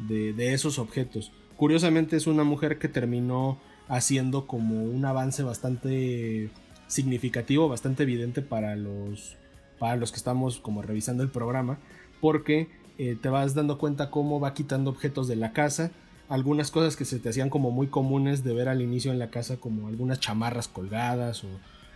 de, 0.06 0.54
esos 0.54 0.78
objetos. 0.78 1.32
Curiosamente 1.56 2.16
es 2.16 2.26
una 2.26 2.44
mujer 2.44 2.78
que 2.78 2.88
terminó 2.88 3.58
haciendo 3.88 4.46
como 4.46 4.84
un 4.84 5.04
avance 5.04 5.42
bastante 5.42 6.50
significativo, 6.88 7.68
bastante 7.68 8.02
evidente 8.02 8.42
para 8.42 8.74
los, 8.74 9.36
para 9.78 9.96
los 9.96 10.10
que 10.10 10.16
estamos 10.16 10.58
como 10.58 10.82
revisando 10.82 11.22
el 11.22 11.28
programa, 11.28 11.78
porque 12.20 12.68
eh, 12.98 13.16
te 13.20 13.28
vas 13.28 13.54
dando 13.54 13.78
cuenta 13.78 14.10
cómo 14.10 14.40
va 14.40 14.54
quitando 14.54 14.90
objetos 14.90 15.28
de 15.28 15.36
la 15.36 15.52
casa, 15.52 15.92
algunas 16.28 16.70
cosas 16.70 16.96
que 16.96 17.04
se 17.04 17.20
te 17.20 17.28
hacían 17.28 17.48
como 17.48 17.70
muy 17.70 17.86
comunes 17.86 18.42
de 18.42 18.52
ver 18.54 18.68
al 18.68 18.82
inicio 18.82 19.12
en 19.12 19.18
la 19.18 19.30
casa, 19.30 19.58
como 19.58 19.86
algunas 19.86 20.18
chamarras 20.18 20.66
colgadas 20.66 21.44
o 21.44 21.48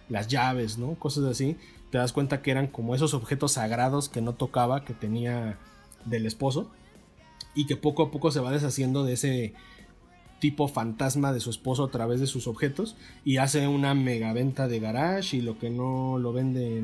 las 0.08 0.28
llaves, 0.28 0.78
¿no? 0.78 0.94
Cosas 0.94 1.24
así, 1.24 1.56
te 1.90 1.98
das 1.98 2.12
cuenta 2.12 2.40
que 2.40 2.50
eran 2.50 2.68
como 2.68 2.94
esos 2.94 3.14
objetos 3.14 3.52
sagrados 3.52 4.08
que 4.08 4.22
no 4.22 4.34
tocaba, 4.34 4.84
que 4.84 4.94
tenía 4.94 5.58
del 6.04 6.26
esposo, 6.26 6.70
y 7.54 7.66
que 7.66 7.76
poco 7.76 8.04
a 8.04 8.10
poco 8.10 8.30
se 8.30 8.40
va 8.40 8.50
deshaciendo 8.50 9.04
de 9.04 9.14
ese 9.14 9.54
tipo 10.42 10.66
fantasma 10.66 11.32
de 11.32 11.38
su 11.38 11.50
esposo 11.50 11.84
a 11.84 11.90
través 11.92 12.18
de 12.18 12.26
sus 12.26 12.48
objetos 12.48 12.96
y 13.24 13.36
hace 13.36 13.68
una 13.68 13.94
mega 13.94 14.32
venta 14.32 14.66
de 14.66 14.80
garage 14.80 15.36
y 15.36 15.40
lo 15.40 15.56
que 15.56 15.70
no 15.70 16.18
lo 16.18 16.32
vende 16.32 16.82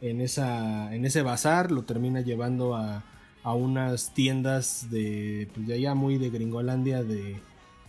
en, 0.00 0.20
esa, 0.20 0.92
en 0.92 1.04
ese 1.04 1.22
bazar 1.22 1.70
lo 1.70 1.84
termina 1.84 2.20
llevando 2.20 2.74
a, 2.74 3.04
a 3.44 3.54
unas 3.54 4.12
tiendas 4.12 4.90
de, 4.90 5.48
pues 5.54 5.68
de 5.68 5.74
allá 5.74 5.94
muy 5.94 6.18
de 6.18 6.30
Gringolandia 6.30 7.04
de, 7.04 7.40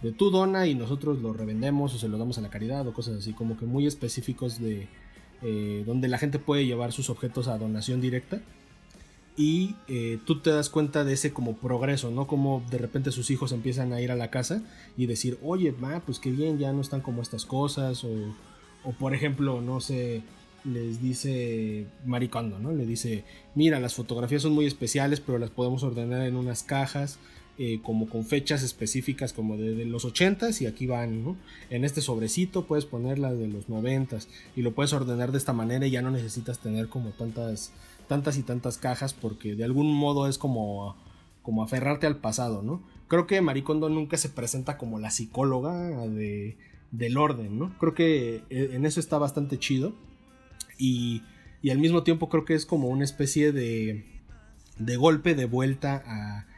de 0.03 0.11
tu 0.11 0.29
dona 0.29 0.67
y 0.67 0.75
nosotros 0.75 1.19
lo 1.19 1.33
revendemos 1.33 1.95
o 1.95 1.97
se 1.97 2.07
lo 2.07 2.19
damos 2.19 2.37
a 2.37 2.41
la 2.41 2.51
caridad 2.51 2.87
o 2.87 2.93
cosas 2.93 3.17
así 3.17 3.33
como 3.33 3.57
que 3.57 3.65
muy 3.65 3.87
específicos 3.87 4.59
de, 4.59 4.87
eh, 5.41 5.83
donde 5.87 6.09
la 6.09 6.19
gente 6.19 6.37
puede 6.37 6.67
llevar 6.67 6.91
sus 6.91 7.09
objetos 7.09 7.47
a 7.47 7.57
donación 7.57 8.01
directa 8.01 8.39
y 9.37 9.75
eh, 9.87 10.19
tú 10.25 10.39
te 10.39 10.49
das 10.49 10.69
cuenta 10.69 11.03
de 11.03 11.13
ese 11.13 11.31
como 11.33 11.55
progreso, 11.55 12.11
¿no? 12.11 12.27
Como 12.27 12.63
de 12.69 12.77
repente 12.77 13.11
sus 13.11 13.31
hijos 13.31 13.51
empiezan 13.51 13.93
a 13.93 14.01
ir 14.01 14.11
a 14.11 14.15
la 14.15 14.29
casa 14.29 14.61
y 14.97 15.05
decir, 15.05 15.39
oye, 15.43 15.71
ma, 15.71 16.01
pues 16.05 16.19
qué 16.19 16.31
bien, 16.31 16.59
ya 16.59 16.73
no 16.73 16.81
están 16.81 17.01
como 17.01 17.21
estas 17.21 17.45
cosas, 17.45 18.03
o, 18.03 18.09
o 18.83 18.91
por 18.91 19.15
ejemplo, 19.15 19.61
no 19.61 19.79
sé, 19.79 20.21
les 20.63 21.01
dice 21.01 21.87
Maricondo, 22.05 22.59
¿no? 22.59 22.71
Le 22.71 22.85
dice, 22.85 23.23
mira, 23.55 23.79
las 23.79 23.95
fotografías 23.95 24.41
son 24.41 24.53
muy 24.53 24.65
especiales, 24.65 25.19
pero 25.19 25.39
las 25.39 25.49
podemos 25.49 25.83
ordenar 25.83 26.25
en 26.27 26.35
unas 26.35 26.63
cajas 26.63 27.19
eh, 27.57 27.79
como 27.83 28.09
con 28.09 28.25
fechas 28.25 28.63
específicas 28.63 29.33
como 29.33 29.57
de, 29.57 29.85
los 29.85 30.05
80s 30.05 30.61
y 30.61 30.65
aquí 30.65 30.87
van, 30.87 31.37
En 31.69 31.83
este 31.83 32.01
sobrecito 32.01 32.65
puedes 32.65 32.85
poner 32.85 33.19
las 33.19 33.37
de 33.37 33.47
los 33.47 33.67
90s 33.67 34.25
y 34.55 34.61
lo 34.61 34.71
puedes 34.71 34.93
ordenar 34.93 35.31
de 35.31 35.37
esta 35.37 35.53
manera 35.53 35.85
y 35.85 35.91
ya 35.91 36.01
no 36.01 36.11
necesitas 36.11 36.59
tener 36.59 36.87
como 36.87 37.09
tantas, 37.11 37.71
tantas 38.11 38.37
y 38.37 38.43
tantas 38.43 38.77
cajas 38.77 39.13
porque 39.13 39.55
de 39.55 39.63
algún 39.63 39.93
modo 39.93 40.27
es 40.27 40.37
como, 40.37 40.97
como 41.41 41.63
aferrarte 41.63 42.07
al 42.07 42.17
pasado, 42.17 42.61
¿no? 42.61 42.83
Creo 43.07 43.25
que 43.25 43.39
Maricondo 43.39 43.87
nunca 43.87 44.17
se 44.17 44.27
presenta 44.27 44.77
como 44.77 44.99
la 44.99 45.11
psicóloga 45.11 45.73
de, 46.07 46.57
del 46.91 47.17
orden, 47.17 47.57
¿no? 47.57 47.73
Creo 47.79 47.93
que 47.93 48.43
eh, 48.49 48.71
en 48.73 48.85
eso 48.85 48.99
está 48.99 49.17
bastante 49.17 49.57
chido 49.57 49.93
y, 50.77 51.23
y 51.61 51.69
al 51.69 51.77
mismo 51.79 52.03
tiempo 52.03 52.27
creo 52.27 52.43
que 52.43 52.55
es 52.55 52.65
como 52.65 52.89
una 52.89 53.05
especie 53.05 53.53
de, 53.53 54.05
de 54.77 54.97
golpe 54.97 55.33
de 55.33 55.45
vuelta 55.45 56.03
a 56.05 56.51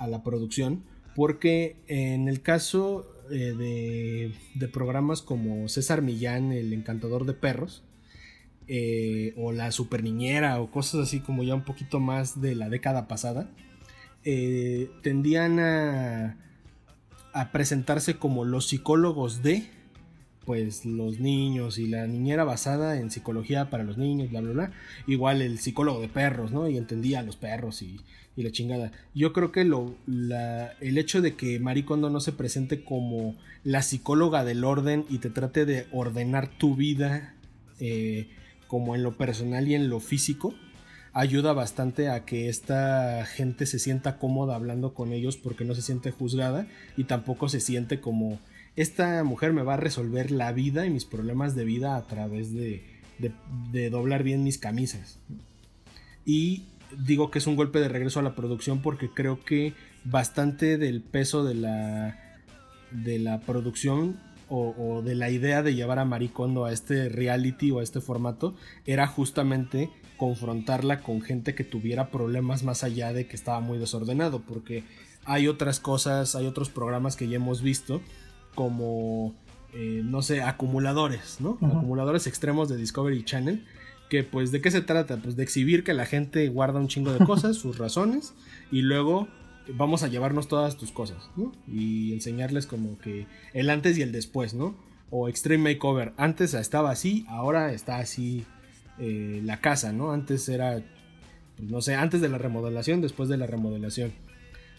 a 0.00 0.08
la 0.08 0.24
producción, 0.24 0.82
porque 1.14 1.76
en 1.86 2.26
el 2.26 2.40
caso 2.40 3.06
eh, 3.30 4.32
de, 4.54 4.68
programas 4.68 5.20
como 5.20 5.68
César 5.68 6.00
Millán, 6.00 6.52
el 6.52 6.72
encantador 6.72 7.26
de 7.26 7.34
perros, 7.34 7.84
eh, 8.72 9.34
o 9.36 9.50
la 9.50 9.72
super 9.72 10.04
niñera, 10.04 10.60
o 10.60 10.70
cosas 10.70 11.00
así 11.00 11.18
como 11.18 11.42
ya 11.42 11.56
un 11.56 11.64
poquito 11.64 11.98
más 11.98 12.40
de 12.40 12.54
la 12.54 12.68
década 12.68 13.08
pasada, 13.08 13.50
eh, 14.22 14.88
tendían 15.02 15.58
a, 15.58 16.36
a 17.32 17.50
presentarse 17.50 18.16
como 18.16 18.44
los 18.44 18.68
psicólogos 18.68 19.42
de 19.42 19.68
pues 20.44 20.84
los 20.84 21.18
niños 21.18 21.78
y 21.78 21.88
la 21.88 22.06
niñera 22.06 22.44
basada 22.44 23.00
en 23.00 23.10
psicología 23.10 23.70
para 23.70 23.82
los 23.82 23.98
niños, 23.98 24.30
bla, 24.30 24.40
bla, 24.40 24.52
bla. 24.52 24.72
Igual 25.08 25.42
el 25.42 25.58
psicólogo 25.58 26.00
de 26.00 26.08
perros, 26.08 26.52
¿no? 26.52 26.68
Y 26.68 26.76
entendía 26.76 27.18
a 27.18 27.22
los 27.24 27.36
perros 27.36 27.82
y, 27.82 28.00
la 28.36 28.52
chingada. 28.52 28.92
Yo 29.14 29.34
creo 29.34 29.52
que 29.52 29.64
lo, 29.64 29.96
el 30.06 30.96
hecho 30.96 31.20
de 31.20 31.34
que 31.34 31.58
Maricondo 31.58 32.08
no 32.08 32.20
se 32.20 32.32
presente 32.32 32.84
como 32.84 33.36
la 33.64 33.82
psicóloga 33.82 34.44
del 34.44 34.64
orden 34.64 35.04
y 35.10 35.18
te 35.18 35.28
trate 35.28 35.66
de 35.66 35.86
ordenar 35.92 36.48
tu 36.48 36.74
vida 36.74 37.34
eh, 37.80 38.30
como 38.70 38.94
en 38.94 39.02
lo 39.02 39.16
personal 39.16 39.66
y 39.66 39.74
en 39.74 39.88
lo 39.88 39.98
físico, 39.98 40.54
ayuda 41.12 41.52
bastante 41.52 42.08
a 42.08 42.24
que 42.24 42.48
esta 42.48 43.26
gente 43.26 43.66
se 43.66 43.80
sienta 43.80 44.16
cómoda 44.16 44.54
hablando 44.54 44.94
con 44.94 45.12
ellos 45.12 45.36
porque 45.36 45.64
no 45.64 45.74
se 45.74 45.82
siente 45.82 46.12
juzgada 46.12 46.68
y 46.96 47.02
tampoco 47.02 47.48
se 47.48 47.58
siente 47.58 48.00
como 48.00 48.38
esta 48.76 49.24
mujer 49.24 49.52
me 49.52 49.64
va 49.64 49.74
a 49.74 49.76
resolver 49.76 50.30
la 50.30 50.52
vida 50.52 50.86
y 50.86 50.90
mis 50.90 51.04
problemas 51.04 51.56
de 51.56 51.64
vida 51.64 51.96
a 51.96 52.06
través 52.06 52.54
de, 52.54 52.84
doblar 53.90 54.22
bien 54.22 54.44
mis 54.44 54.58
camisas. 54.58 55.18
Y 56.24 56.62
digo 56.96 57.32
que 57.32 57.40
es 57.40 57.48
un 57.48 57.56
golpe 57.56 57.80
de 57.80 57.88
regreso 57.88 58.20
a 58.20 58.22
la 58.22 58.36
producción 58.36 58.82
porque 58.82 59.10
creo 59.10 59.44
que 59.44 59.74
bastante 60.04 60.78
del 60.78 61.02
peso 61.02 61.42
de 61.42 61.56
la, 61.56 62.38
de 62.92 63.18
la 63.18 63.40
producción 63.40 64.20
o, 64.50 65.02
de 65.02 65.14
la 65.14 65.30
idea 65.30 65.62
de 65.62 65.74
llevar 65.74 65.98
a 65.98 66.04
Maricondo 66.04 66.64
a 66.64 66.72
este 66.72 67.08
reality 67.08 67.70
o 67.70 67.78
a 67.78 67.82
este 67.82 68.00
formato 68.00 68.54
era 68.84 69.06
justamente 69.06 69.90
confrontarla 70.16 71.00
con 71.00 71.22
gente 71.22 71.54
que 71.54 71.64
tuviera 71.64 72.10
problemas 72.10 72.64
más 72.64 72.82
allá 72.84 73.12
de 73.12 73.26
que 73.26 73.36
estaba 73.36 73.60
muy 73.60 73.78
desordenado, 73.78 74.40
porque 74.40 74.84
hay 75.24 75.48
otras 75.48 75.80
cosas, 75.80 76.34
hay 76.34 76.46
otros 76.46 76.68
programas 76.68 77.16
que 77.16 77.28
ya 77.28 77.36
hemos 77.36 77.62
visto, 77.62 78.02
como, 78.54 79.34
eh, 79.72 80.02
no 80.04 80.20
sé, 80.22 80.42
acumuladores, 80.42 81.40
¿no? 81.40 81.56
Acumuladores 81.62 82.26
extremos 82.26 82.68
de 82.68 82.76
Discovery 82.76 83.24
Channel, 83.24 83.64
que 84.10 84.24
pues 84.24 84.50
de 84.50 84.60
qué 84.60 84.70
se 84.70 84.82
trata, 84.82 85.16
pues 85.18 85.36
de 85.36 85.44
exhibir 85.44 85.84
que 85.84 85.94
la 85.94 86.04
gente 86.04 86.48
guarda 86.48 86.80
un 86.80 86.88
chingo 86.88 87.12
de 87.12 87.24
cosas, 87.24 87.56
sus 87.56 87.78
razones, 87.78 88.34
y 88.72 88.82
luego 88.82 89.28
vamos 89.74 90.02
a 90.02 90.08
llevarnos 90.08 90.48
todas 90.48 90.76
tus 90.76 90.92
cosas. 90.92 91.30
Y 91.66 92.12
enseñarles 92.12 92.66
como 92.66 92.98
que 92.98 93.26
el 93.54 93.70
antes 93.70 93.98
y 93.98 94.02
el 94.02 94.12
después, 94.12 94.54
¿no? 94.54 94.74
O 95.10 95.28
Extreme 95.28 95.74
Makeover, 95.74 96.12
antes 96.16 96.54
estaba 96.54 96.90
así, 96.90 97.26
ahora 97.28 97.72
está 97.72 97.98
así 97.98 98.44
eh, 98.98 99.40
la 99.44 99.60
casa, 99.60 99.92
¿no? 99.92 100.12
Antes 100.12 100.48
era, 100.48 100.82
no 101.58 101.80
sé, 101.82 101.94
antes 101.94 102.20
de 102.20 102.28
la 102.28 102.38
remodelación, 102.38 103.00
después 103.00 103.28
de 103.28 103.36
la 103.36 103.46
remodelación. 103.46 104.12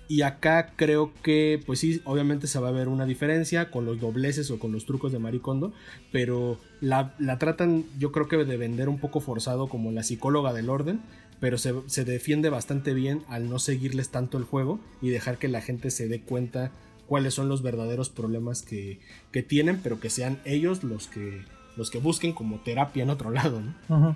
Y 0.07 0.24
acá 0.24 0.74
creo 0.75 1.13
que, 1.24 1.62
pues 1.65 1.79
sí, 1.79 2.01
obviamente 2.03 2.48
se 2.48 2.60
va 2.60 2.67
a 2.67 2.74
ver 2.74 2.89
una 2.89 3.05
diferencia 3.05 3.71
con 3.71 3.86
los 3.86 4.01
dobleces 4.01 4.51
o 4.51 4.60
con 4.60 4.74
los 4.74 4.86
trucos 4.86 5.13
de 5.13 5.19
Maricondo, 5.19 5.71
pero 6.12 6.60
la, 6.81 7.15
la 7.17 7.39
tratan, 7.39 7.86
yo 7.98 8.12
creo 8.12 8.27
que 8.27 8.36
de 8.38 8.57
vender 8.57 8.89
un 8.89 9.00
poco 9.00 9.21
forzado 9.21 9.69
como 9.69 9.91
la 9.91 10.03
psicóloga 10.03 10.51
del 10.51 10.69
orden, 10.69 11.00
pero 11.41 11.57
se, 11.57 12.05
defiende 12.05 12.50
bastante 12.50 12.93
bien 12.93 13.24
al 13.27 13.50
no 13.50 13.57
seguirles 13.57 14.10
tanto 14.10 14.38
el 14.38 14.43
juego 14.43 14.79
y 15.01 15.10
dejar 15.10 15.39
que 15.39 15.48
la 15.48 15.60
gente 15.60 15.89
se 15.89 16.07
dé 16.07 16.21
cuenta 16.21 16.71
cuáles 17.07 17.33
son 17.33 17.50
los 17.50 17.63
verdaderos 17.63 18.12
problemas 18.12 18.62
que, 18.62 19.00
tienen, 19.48 19.81
pero 19.81 20.00
que 20.00 20.12
sean 20.12 20.39
ellos 20.45 20.83
los 20.83 21.07
que, 21.07 21.43
los 21.75 21.89
que 21.89 21.98
busquen 21.98 22.33
como 22.33 22.60
terapia 22.60 23.01
en 23.01 23.10
otro 23.10 23.31
lado, 23.31 23.60
¿no? 23.60 24.15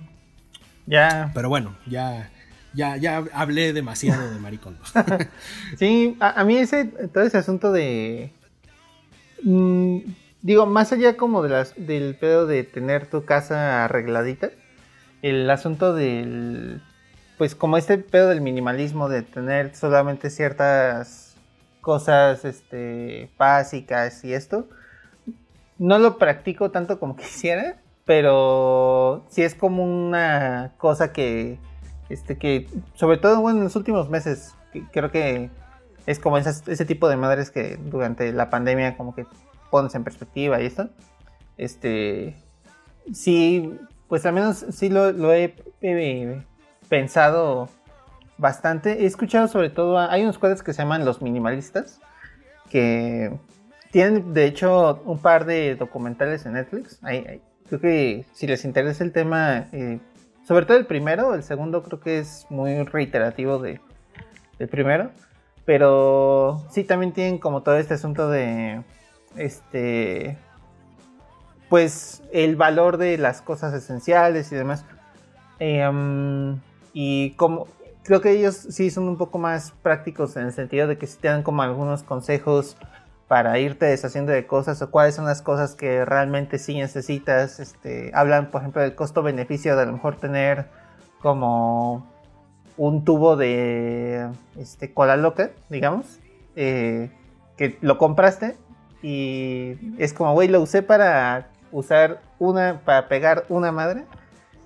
Ya. 0.86 1.32
Pero 1.34 1.50
bueno, 1.50 1.76
ya, 1.88 2.30
ya, 2.76 2.96
ya 2.96 3.26
hablé 3.34 3.74
demasiado 3.74 4.32
de 4.32 4.40
maricondo. 4.40 4.82
sí, 5.80 6.16
a, 6.20 6.44
mí 6.44 6.58
ese, 6.58 6.86
todo 6.86 7.24
ese 7.24 7.40
asunto 7.40 7.72
de... 7.72 8.30
Mm, 9.42 9.98
digo, 10.44 10.68
más 10.68 10.94
allá 10.94 11.18
como 11.18 11.42
de 11.42 11.50
las, 11.50 11.74
del 11.76 12.16
pedo 12.16 12.46
de 12.46 12.64
tener 12.64 13.10
tu 13.10 13.26
casa 13.26 13.84
arregladita, 13.84 14.52
el 15.24 15.50
asunto 15.50 15.96
del 15.96 16.84
pues 17.38 17.56
como 17.56 17.78
este 17.78 17.98
pedo 17.98 18.30
del 18.30 18.42
minimalismo, 18.42 19.10
de 19.10 19.22
tener 19.22 19.76
solamente 19.76 20.30
ciertas 20.30 21.36
cosas 21.82 22.46
este, 22.46 23.30
básicas 23.38 24.24
y 24.24 24.34
esto, 24.34 24.68
no 25.78 26.00
lo 26.00 26.18
practico 26.18 26.72
tanto 26.72 27.00
como 27.00 27.16
quisiera, 27.18 27.78
pero 28.06 29.26
sí 29.30 29.42
es 29.42 29.56
como 29.56 29.84
una 29.84 30.74
cosa 30.78 31.12
que, 31.12 31.60
este, 32.10 32.38
que 32.38 32.68
sobre 32.94 33.18
todo 33.18 33.42
bueno, 33.42 33.60
en 33.60 33.66
los 33.66 33.76
últimos 33.76 34.10
meses, 34.10 34.56
creo 34.92 35.12
que 35.12 35.50
es 36.06 36.20
como 36.20 36.38
ese 36.38 36.86
tipo 36.86 37.10
de 37.10 37.18
madres 37.18 37.50
que 37.50 37.78
durante 37.78 38.32
la 38.32 38.50
pandemia 38.50 38.96
como 38.96 39.16
que 39.16 39.26
pones 39.72 39.96
en 39.96 40.04
perspectiva 40.04 40.62
y 40.62 40.68
esto, 40.68 40.90
este, 41.58 42.36
sí, 43.12 43.74
pues 44.08 44.26
al 44.26 44.34
menos 44.34 44.66
sí 44.72 44.90
lo, 44.90 45.12
lo 45.12 45.34
he 45.34 45.56
pensado 46.90 47.70
bastante. 48.38 49.04
He 49.04 49.06
escuchado 49.06 49.48
sobre 49.48 49.70
todo, 49.70 50.00
hay 50.00 50.24
unos 50.24 50.38
cuadros 50.38 50.64
que 50.64 50.74
se 50.74 50.82
llaman 50.82 51.06
Los 51.06 51.22
Minimalistas, 51.22 52.00
que 52.70 53.32
tienen 53.92 54.34
de 54.34 54.46
hecho 54.46 55.02
un 55.06 55.20
par 55.20 55.46
de 55.46 55.76
documentales 55.76 56.46
en 56.46 56.54
Netflix. 56.54 57.00
creo 57.70 57.82
que 57.82 58.26
si 58.34 58.48
les 58.48 58.66
interesa 58.66 59.04
el 59.04 59.12
tema, 59.12 59.68
eh, 59.72 60.00
sobre 60.48 60.66
todo 60.66 60.78
el 60.78 60.86
primero, 60.86 61.34
el 61.34 61.44
segundo 61.44 61.84
creo 61.84 62.00
que 62.00 62.20
es 62.20 62.46
muy 62.50 62.84
reiterativo 62.84 63.60
de, 63.60 63.80
del 64.60 64.68
primero. 64.68 65.12
Pero 65.66 66.64
sí 66.70 66.84
también 66.84 67.12
tienen 67.12 67.40
como 67.40 67.64
todo 67.64 67.78
este 67.78 67.96
asunto 67.96 68.30
de 68.30 68.84
este 69.36 70.38
pues 71.70 72.22
el 72.32 72.56
valor 72.56 72.98
de 72.98 73.18
las 73.18 73.42
cosas 73.42 73.74
esenciales 73.74 74.52
y 74.52 74.56
demás. 74.56 74.86
Eh, 75.60 75.82
y 76.98 77.32
como 77.32 77.68
creo 78.04 78.22
que 78.22 78.32
ellos 78.32 78.56
sí 78.56 78.90
son 78.90 79.10
un 79.10 79.18
poco 79.18 79.38
más 79.38 79.72
prácticos 79.84 80.38
en 80.38 80.46
el 80.46 80.54
sentido 80.54 80.88
de 80.88 80.98
que 80.98 81.08
sí 81.08 81.18
te 81.20 81.28
dan 81.28 81.44
como 81.44 81.62
algunos 81.62 82.04
consejos 82.04 82.78
para 83.28 83.60
irte 83.60 83.86
deshaciendo 83.86 84.32
de 84.32 84.48
cosas 84.48 84.82
o 84.82 84.92
cuáles 84.92 85.14
son 85.16 85.26
las 85.26 85.42
cosas 85.42 85.76
que 85.76 86.06
realmente 86.06 86.58
sí 86.58 86.76
necesitas. 86.76 87.60
Este, 87.60 88.12
hablan, 88.14 88.50
por 88.50 88.62
ejemplo, 88.62 88.82
del 88.82 88.96
costo-beneficio 88.96 89.76
de 89.76 89.82
a 89.82 89.86
lo 89.86 89.92
mejor 89.92 90.16
tener 90.16 90.68
como 91.22 92.08
un 92.78 93.04
tubo 93.04 93.36
de 93.36 94.30
este, 94.58 94.94
cola 94.94 95.18
loca, 95.18 95.50
digamos, 95.70 96.20
eh, 96.56 97.12
que 97.58 97.78
lo 97.82 97.98
compraste 97.98 98.56
y 99.02 99.76
es 99.98 100.14
como, 100.14 100.32
güey, 100.32 100.48
lo 100.48 100.62
usé 100.62 100.82
para 100.82 101.50
usar 101.74 102.22
una, 102.40 102.80
para 102.86 103.10
pegar 103.10 103.44
una 103.50 103.74
madre 103.74 104.06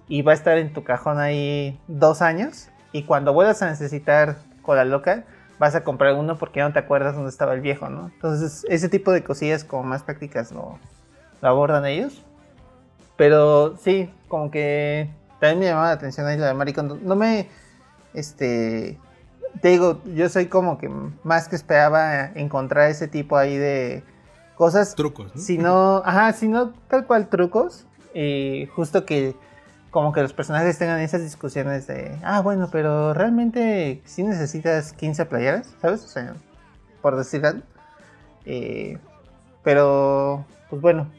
y 0.10 0.24
va 0.24 0.34
a 0.34 0.36
estar 0.36 0.58
en 0.58 0.74
tu 0.74 0.84
cajón 0.84 1.20
ahí 1.20 1.80
dos 1.88 2.22
años 2.22 2.68
y 2.92 3.04
cuando 3.04 3.32
vuelvas 3.32 3.62
a 3.62 3.70
necesitar 3.70 4.38
cola 4.64 4.84
loca 4.84 5.24
vas 5.60 5.76
a 5.76 5.84
comprar 5.84 6.16
uno 6.16 6.38
porque 6.38 6.62
no 6.62 6.74
te 6.74 6.80
acuerdas 6.80 7.16
dónde 7.16 7.30
estaba 7.30 7.54
el 7.54 7.62
viejo, 7.62 7.90
¿no? 7.90 8.12
Entonces 8.14 8.66
ese 8.70 8.90
tipo 8.90 9.12
de 9.12 9.24
cosillas 9.24 9.64
como 9.64 9.84
más 9.84 10.04
prácticas 10.04 10.52
lo, 10.52 10.80
abordan 11.42 11.86
ellos. 11.86 12.24
Pero 13.18 13.78
sí, 13.78 14.10
como 14.28 14.50
que 14.50 15.10
también 15.40 15.60
me 15.60 15.66
llamaba 15.66 15.88
la 15.88 15.94
atención 15.94 16.26
ahí 16.26 16.38
la 16.38 16.48
de 16.48 16.54
Maricón. 16.54 17.00
No 17.04 17.16
me, 17.16 17.50
este, 18.14 18.98
te 19.62 19.70
digo, 19.70 20.02
yo 20.16 20.30
soy 20.30 20.48
como 20.48 20.78
que 20.78 20.90
más 21.24 21.50
que 21.50 21.58
esperaba 21.58 22.26
encontrar 22.36 22.90
ese 22.90 23.10
tipo 23.10 23.36
ahí 23.36 23.58
de 23.58 24.04
cosas. 24.56 24.96
Trucos, 24.96 25.36
¿no? 25.36 25.42
Si 25.42 25.58
no, 25.58 26.02
ajá, 26.06 26.32
si 26.32 26.48
no 26.48 26.72
tal 26.88 27.06
cual 27.06 27.28
trucos. 27.28 27.86
Y 28.14 28.68
justo 28.74 29.06
que 29.06 29.36
como 29.92 30.14
que 30.14 30.22
los 30.22 30.34
personajes 30.34 30.78
tengan 30.78 31.00
esas 31.00 31.22
discusiones 31.22 31.88
de, 31.88 32.18
ah, 32.24 32.42
bueno, 32.42 32.70
pero 32.72 33.14
realmente 33.14 34.02
si 34.06 34.24
necesitas 34.24 34.94
15 34.94 35.26
playeras, 35.26 35.74
¿sabes? 35.82 36.04
O 36.04 36.08
sea, 36.08 36.36
por 37.02 37.18
decir 37.18 37.46
algo. 37.46 37.64
Eh, 38.46 38.98
pero, 39.64 40.46
pues 40.70 40.82
bueno. 40.82 41.10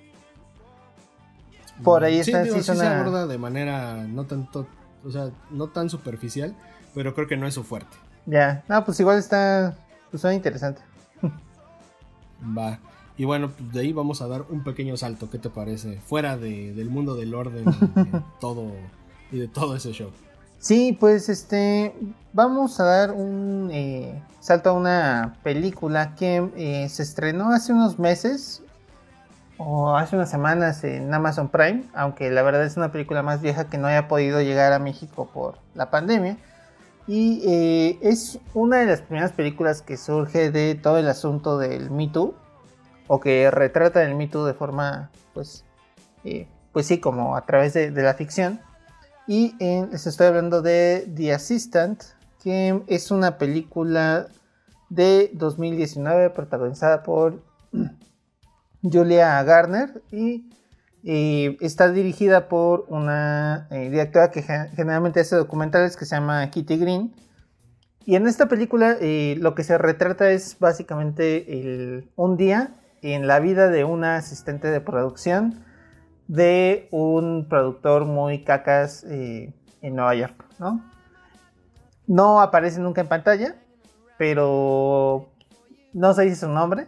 Por 1.82 2.04
ahí 2.04 2.20
está. 2.20 2.44
Sí, 2.44 2.62
se 2.62 2.86
aborda 2.86 3.26
de 3.26 3.38
manera 3.38 3.94
no 4.06 4.24
tanto, 4.24 4.66
o 5.04 5.10
sea, 5.10 5.30
no 5.50 5.68
tan 5.68 5.88
superficial, 5.88 6.54
pero 6.94 7.14
creo 7.14 7.26
que 7.26 7.36
no 7.36 7.46
es 7.46 7.54
su 7.54 7.64
fuerte. 7.64 7.96
Ya, 8.26 8.62
no, 8.68 8.84
pues 8.84 9.00
igual 9.00 9.18
está, 9.18 9.76
pues 10.10 10.20
suena 10.20 10.34
interesante. 10.34 10.82
Va. 12.56 12.78
Y 13.20 13.26
bueno, 13.26 13.50
pues 13.50 13.70
de 13.74 13.80
ahí 13.80 13.92
vamos 13.92 14.22
a 14.22 14.28
dar 14.28 14.46
un 14.48 14.64
pequeño 14.64 14.96
salto, 14.96 15.28
¿qué 15.28 15.38
te 15.38 15.50
parece? 15.50 16.00
Fuera 16.00 16.38
del 16.38 16.88
mundo 16.88 17.16
del 17.16 17.34
orden 17.34 17.66
y 17.68 18.10
de 18.10 18.22
todo, 18.40 18.72
y 19.30 19.38
de 19.40 19.46
todo 19.46 19.76
ese 19.76 19.92
show. 19.92 20.08
Sí, 20.58 20.96
pues 20.98 21.28
este, 21.28 21.94
vamos 22.32 22.80
a 22.80 22.84
dar 22.84 23.12
un 23.12 23.68
eh, 23.74 24.22
salto 24.40 24.70
a 24.70 24.72
una 24.72 25.36
película 25.42 26.14
que 26.14 26.50
eh, 26.56 26.88
se 26.88 27.02
estrenó 27.02 27.50
hace 27.50 27.74
unos 27.74 27.98
meses 27.98 28.62
o 29.58 29.94
hace 29.94 30.16
unas 30.16 30.30
semanas 30.30 30.82
en 30.84 31.12
Amazon 31.12 31.50
Prime, 31.50 31.84
aunque 31.92 32.30
la 32.30 32.40
verdad 32.40 32.64
es 32.64 32.78
una 32.78 32.90
película 32.90 33.22
más 33.22 33.42
vieja 33.42 33.68
que 33.68 33.76
no 33.76 33.88
haya 33.88 34.08
podido 34.08 34.40
llegar 34.40 34.72
a 34.72 34.78
México 34.78 35.28
por 35.30 35.58
la 35.74 35.90
pandemia. 35.90 36.38
Y 37.06 37.42
eh, 37.44 37.98
es 38.00 38.38
una 38.54 38.78
de 38.78 38.86
las 38.86 39.02
primeras 39.02 39.32
películas 39.32 39.82
que 39.82 39.98
surge 39.98 40.50
de 40.50 40.74
todo 40.74 40.96
el 40.96 41.06
asunto 41.06 41.58
del 41.58 41.90
Me 41.90 42.08
Too 42.08 42.34
o 43.12 43.18
que 43.18 43.50
retrata 43.50 44.04
el 44.04 44.14
mito 44.14 44.46
de 44.46 44.54
forma, 44.54 45.10
pues, 45.34 45.64
eh, 46.22 46.46
pues 46.70 46.86
sí, 46.86 47.00
como 47.00 47.34
a 47.34 47.44
través 47.44 47.74
de, 47.74 47.90
la 47.90 48.14
ficción. 48.14 48.60
Y 49.26 49.56
les 49.58 50.06
estoy 50.06 50.28
hablando 50.28 50.62
de 50.62 51.10
The 51.16 51.34
Assistant, 51.34 52.04
que 52.40 52.80
es 52.86 53.10
una 53.10 53.36
película 53.36 54.28
de 54.90 55.28
2019 55.34 56.30
protagonizada 56.30 57.02
por 57.02 57.42
Julia 58.82 59.42
Garner 59.42 60.04
y, 60.12 60.48
está 61.02 61.90
dirigida 61.90 62.48
por 62.48 62.84
una 62.88 63.66
eh, 63.72 63.90
directora 63.90 64.30
que 64.30 64.42
generalmente 64.42 65.18
hace 65.18 65.34
documentales 65.34 65.96
que 65.96 66.04
se 66.04 66.14
llama 66.14 66.48
Kitty 66.48 66.76
Green. 66.76 67.12
Y 68.04 68.14
en 68.14 68.28
esta 68.28 68.46
película 68.46 68.96
eh, 69.00 69.34
lo 69.40 69.56
que 69.56 69.64
se 69.64 69.78
retrata 69.78 70.30
es 70.30 70.58
básicamente 70.60 72.06
un 72.14 72.36
día 72.36 72.76
en 73.02 73.26
la 73.26 73.40
vida 73.40 73.68
de 73.68 73.84
una 73.84 74.16
asistente 74.16 74.68
de 74.68 74.80
producción 74.80 75.64
de 76.28 76.88
un 76.92 77.48
productor 77.48 78.04
muy 78.04 78.44
cacas 78.44 79.04
eh, 79.04 79.52
en 79.82 79.96
Nueva 79.96 80.14
York, 80.14 80.44
¿no? 80.58 80.84
No 82.06 82.40
aparece 82.40 82.80
nunca 82.80 83.00
en 83.00 83.08
pantalla, 83.08 83.56
pero 84.16 85.28
no 85.92 86.14
se 86.14 86.22
dice 86.22 86.36
su 86.36 86.48
nombre. 86.48 86.86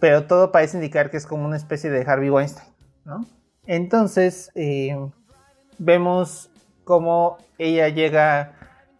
pero 0.00 0.26
todo 0.26 0.52
parece 0.52 0.76
indicar 0.76 1.10
que 1.10 1.16
es 1.16 1.26
como 1.26 1.44
una 1.44 1.56
especie 1.56 1.90
de 1.90 2.02
Harvey 2.02 2.30
Weinstein, 2.30 2.68
¿no? 3.04 3.26
Entonces, 3.66 4.50
eh, 4.54 4.96
vemos 5.78 6.50
cómo 6.84 7.38
ella 7.58 7.88
llega, 7.88 8.52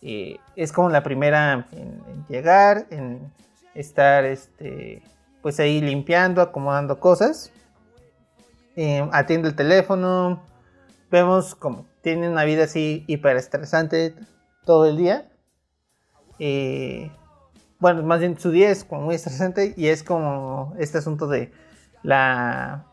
eh, 0.03 0.38
es 0.57 0.72
como 0.72 0.90
la 0.90 1.03
primera 1.03 1.66
en, 1.72 2.03
llegar, 2.29 2.87
en 2.90 3.33
estar, 3.74 4.24
este, 4.24 5.03
pues 5.42 5.61
ahí 5.61 5.81
limpiando, 5.81 6.42
acomodando 6.42 7.01
cosas, 7.01 7.53
eh, 8.77 9.09
atiende 9.12 9.48
el 9.48 9.55
teléfono, 9.55 10.42
vemos 11.11 11.55
como 11.55 11.87
tiene 12.03 12.29
una 12.29 12.44
vida 12.44 12.64
así 12.64 13.05
hiper 13.07 13.37
estresante 13.37 14.14
todo 14.64 14.87
el 14.87 14.96
día. 14.96 15.29
bueno, 17.81 18.03
más 18.03 18.20
bien 18.20 18.38
su 18.38 18.51
día 18.51 18.70
es 18.70 18.85
como 18.85 19.03
muy 19.03 19.14
estresante 19.14 19.74
y 19.77 19.88
es 19.88 20.03
como 20.03 20.74
este 20.79 20.98
asunto 20.98 21.27
de 21.27 21.53
la 22.03 22.88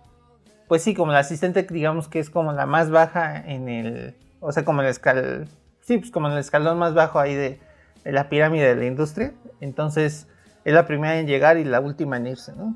pues 0.68 0.82
sí, 0.82 0.94
como 0.94 1.12
la 1.12 1.20
asistente, 1.20 1.64
digamos 1.64 2.08
que 2.08 2.20
es 2.20 2.30
como 2.30 2.52
la 2.54 2.66
más 2.66 2.90
baja 2.90 3.38
en 3.38 3.70
el, 3.70 4.16
o 4.40 4.52
sea, 4.52 4.66
como 4.66 4.82
el 4.82 4.88
escal, 4.88 5.48
sí, 5.82 5.98
pues 5.98 6.12
como 6.12 6.28
el 6.28 6.38
escalón 6.38 6.80
más 6.80 6.94
bajo 6.94 7.20
ahí 7.20 7.36
de, 7.36 7.60
la 8.04 8.30
pirámide 8.30 8.68
de 8.68 8.76
la 8.76 8.86
industria. 8.86 9.34
Entonces, 9.62 10.28
es 10.66 10.74
la 10.74 10.86
primera 10.86 11.20
en 11.20 11.28
llegar 11.28 11.58
y 11.58 11.64
la 11.64 11.80
última 11.80 12.18
en 12.18 12.28
irse, 12.28 12.52
¿no? 12.56 12.76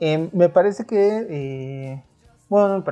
Em, 0.00 0.30
me 0.32 0.48
parece 0.48 0.86
que, 0.86 1.26
eh, 1.28 2.02
bueno, 2.48 2.82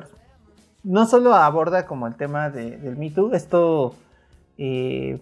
no 0.83 1.07
solo 1.07 1.35
aborda 1.35 1.87
como 1.87 2.07
el 2.07 2.17
tema 2.17 2.51
del 2.51 2.97
Me 2.97 3.11
Too, 3.11 3.35
esto 3.35 3.95
eh, 4.59 5.21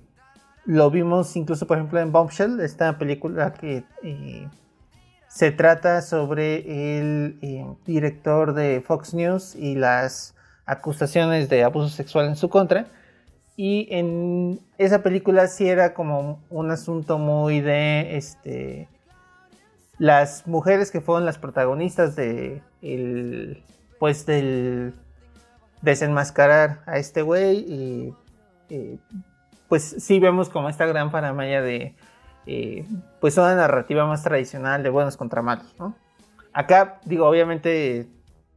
lo 0.64 0.90
vimos 0.90 1.36
incluso, 1.36 1.66
por 1.66 1.76
ejemplo, 1.76 2.00
en 2.00 2.12
Bombshell, 2.12 2.60
esta 2.60 2.98
película 2.98 3.52
que 3.52 3.84
eh, 4.02 4.48
se 5.28 5.50
trata 5.50 6.02
sobre 6.02 6.98
el 6.98 7.76
director 7.84 8.54
de 8.54 8.82
Fox 8.86 9.14
News 9.14 9.54
y 9.54 9.74
las 9.74 10.34
acusaciones 10.66 11.48
de 11.48 11.64
abuso 11.64 11.88
sexual 11.88 12.26
en 12.26 12.36
su 12.36 12.48
contra. 12.48 12.86
Y 13.60 13.88
en 13.90 14.60
esa 14.78 15.02
película 15.02 15.48
sí 15.48 15.68
era 15.68 15.92
como 15.92 16.40
un 16.48 16.70
asunto 16.70 17.18
muy 17.18 17.60
de 17.60 18.16
este 18.16 18.88
las 19.98 20.46
mujeres 20.46 20.92
que 20.92 21.00
fueron 21.00 21.26
las 21.26 21.38
protagonistas 21.38 22.14
de 22.14 22.62
el 22.82 23.64
pues 23.98 24.26
del 24.26 24.94
desenmascarar 25.82 26.82
a 26.86 26.98
este 26.98 27.22
güey 27.22 27.56
y 27.68 28.14
eh, 28.70 28.96
pues 29.68 29.96
sí 29.98 30.20
vemos 30.20 30.50
como 30.50 30.68
esta 30.68 30.86
gran 30.86 31.10
paramaya 31.10 31.60
de 31.60 31.96
eh, 32.46 32.86
pues 33.20 33.36
una 33.38 33.56
narrativa 33.56 34.06
más 34.06 34.22
tradicional 34.22 34.84
de 34.84 34.90
buenos 34.90 35.16
contra 35.16 35.42
malos, 35.42 35.74
¿no? 35.80 35.96
Acá, 36.52 37.00
digo, 37.04 37.26
obviamente, 37.26 38.08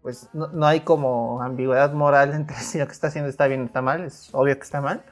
pues 0.02 0.30
no, 0.34 0.66
hay 0.66 0.82
como 0.82 1.42
ambigüedad 1.42 1.94
moral 1.94 2.34
entre 2.36 2.58
si 2.58 2.80
lo 2.80 2.86
que 2.86 2.94
está 2.94 3.08
haciendo 3.08 3.30
está 3.30 3.48
bien 3.48 3.62
o 3.62 3.66
está 3.66 3.82
mal, 3.82 4.04
es 4.04 4.30
obvio 4.34 4.56
que 4.56 4.64
está 4.64 4.82
mal, 4.82 5.04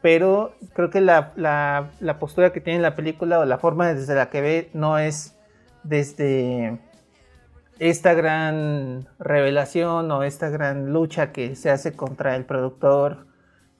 pero 0.00 0.54
creo 0.74 0.90
que 0.90 1.00
la, 1.00 1.32
la 1.36 2.18
postura 2.18 2.52
que 2.52 2.60
tiene 2.60 2.80
la 2.80 2.94
película 2.94 3.38
o 3.38 3.44
la 3.44 3.58
forma 3.58 3.92
desde 3.92 4.14
la 4.14 4.30
que 4.30 4.40
ve 4.40 4.70
no 4.74 4.98
es 4.98 5.36
desde 5.84 6.78
esta 7.78 8.14
gran 8.14 9.08
revelación 9.18 10.10
o 10.10 10.22
esta 10.22 10.48
gran 10.50 10.92
lucha 10.92 11.32
que 11.32 11.56
se 11.56 11.70
hace 11.70 11.94
contra 11.94 12.36
el 12.36 12.44
productor 12.44 13.26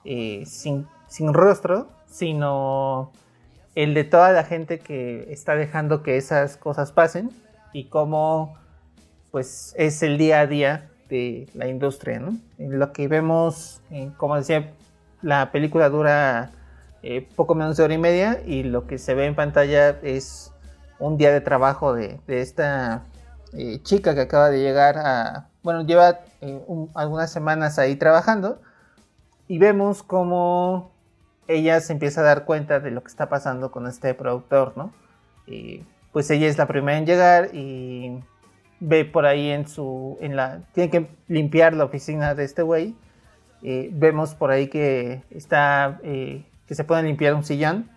eh, 0.03 0.43
sin, 0.45 0.87
sin, 1.07 1.33
rostro, 1.33 1.87
sino 2.05 3.13
el 3.75 3.93
de 3.93 4.03
toda 4.03 4.31
la 4.33 4.43
gente 4.43 4.79
que 4.79 5.31
está 5.31 5.55
dejando 5.55 6.03
que 6.03 6.17
esas 6.17 6.57
cosas 6.57 6.91
pasen 6.91 7.29
y 7.71 7.85
cómo 7.85 8.57
pues 9.33 9.73
es 9.79 10.03
el 10.03 10.19
día 10.19 10.41
a 10.41 10.45
día 10.45 10.91
de 11.09 11.49
la 11.55 11.67
industria, 11.67 12.19
¿no? 12.19 12.37
Lo 12.59 12.93
que 12.93 13.07
vemos, 13.07 13.81
como 14.15 14.35
decía, 14.35 14.73
la 15.23 15.51
película 15.51 15.89
dura 15.89 16.51
eh, 17.01 17.27
poco 17.35 17.55
menos 17.55 17.75
de 17.75 17.83
hora 17.83 17.95
y 17.95 17.97
media 17.97 18.43
y 18.45 18.61
lo 18.61 18.85
que 18.85 18.99
se 18.99 19.15
ve 19.15 19.25
en 19.25 19.33
pantalla 19.33 19.89
es 20.03 20.51
un 20.99 21.17
día 21.17 21.31
de 21.31 21.41
trabajo 21.41 21.95
de, 21.95 22.19
esta 22.27 23.05
eh, 23.53 23.79
chica 23.81 24.13
que 24.13 24.21
acaba 24.21 24.51
de 24.51 24.59
llegar 24.59 24.99
a, 24.99 25.49
bueno, 25.63 25.81
lleva 25.83 26.19
eh, 26.41 26.61
algunas 26.93 27.31
semanas 27.31 27.79
ahí 27.79 27.95
trabajando 27.95 28.61
y 29.47 29.57
vemos 29.57 30.03
cómo 30.03 30.91
ella 31.47 31.81
se 31.81 31.93
empieza 31.93 32.21
a 32.21 32.25
dar 32.25 32.45
cuenta 32.45 32.79
de 32.79 32.91
lo 32.91 33.01
que 33.01 33.09
está 33.09 33.29
pasando 33.29 33.71
con 33.71 33.87
este 33.87 34.13
productor, 34.13 34.73
¿no? 34.75 34.93
Y 35.47 35.83
pues 36.11 36.29
ella 36.29 36.45
es 36.45 36.59
la 36.59 36.67
primera 36.67 36.99
en 36.99 37.07
llegar 37.07 37.49
y 37.55 38.21
ve 38.83 39.05
por 39.05 39.25
ahí 39.25 39.49
en 39.49 39.67
su, 39.67 40.17
en 40.19 40.35
la, 40.35 40.59
tiene 40.73 40.89
que 40.89 41.07
limpiar 41.27 41.73
la 41.73 41.85
oficina 41.85 42.35
de 42.35 42.43
este 42.43 42.61
güey. 42.61 42.95
vemos 43.61 44.35
por 44.35 44.51
ahí 44.51 44.67
que 44.67 45.23
está, 45.29 45.99
eh, 46.03 46.43
que 46.67 46.75
se 46.75 46.83
puede 46.83 47.03
limpiar 47.03 47.33
un 47.33 47.43
sillón 47.43 47.89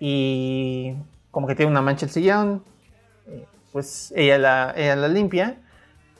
y 0.00 0.94
como 1.30 1.46
que 1.46 1.54
tiene 1.54 1.70
una 1.70 1.82
mancha 1.82 2.06
el 2.06 2.12
sillón, 2.12 2.64
eh, 3.26 3.46
pues 3.72 4.12
ella 4.16 4.38
la, 4.38 4.74
ella 4.76 4.96
la 4.96 5.08
limpia. 5.08 5.58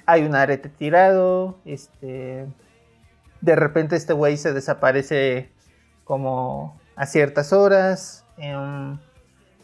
Hay 0.04 0.22
un 0.22 0.34
arete 0.34 0.68
tirado, 0.68 1.58
este, 1.64 2.46
de 3.40 3.56
repente 3.56 3.96
este 3.96 4.12
güey 4.12 4.36
se 4.36 4.52
desaparece 4.52 5.50
como 6.04 6.78
a 6.94 7.06
ciertas 7.06 7.52
horas, 7.52 8.26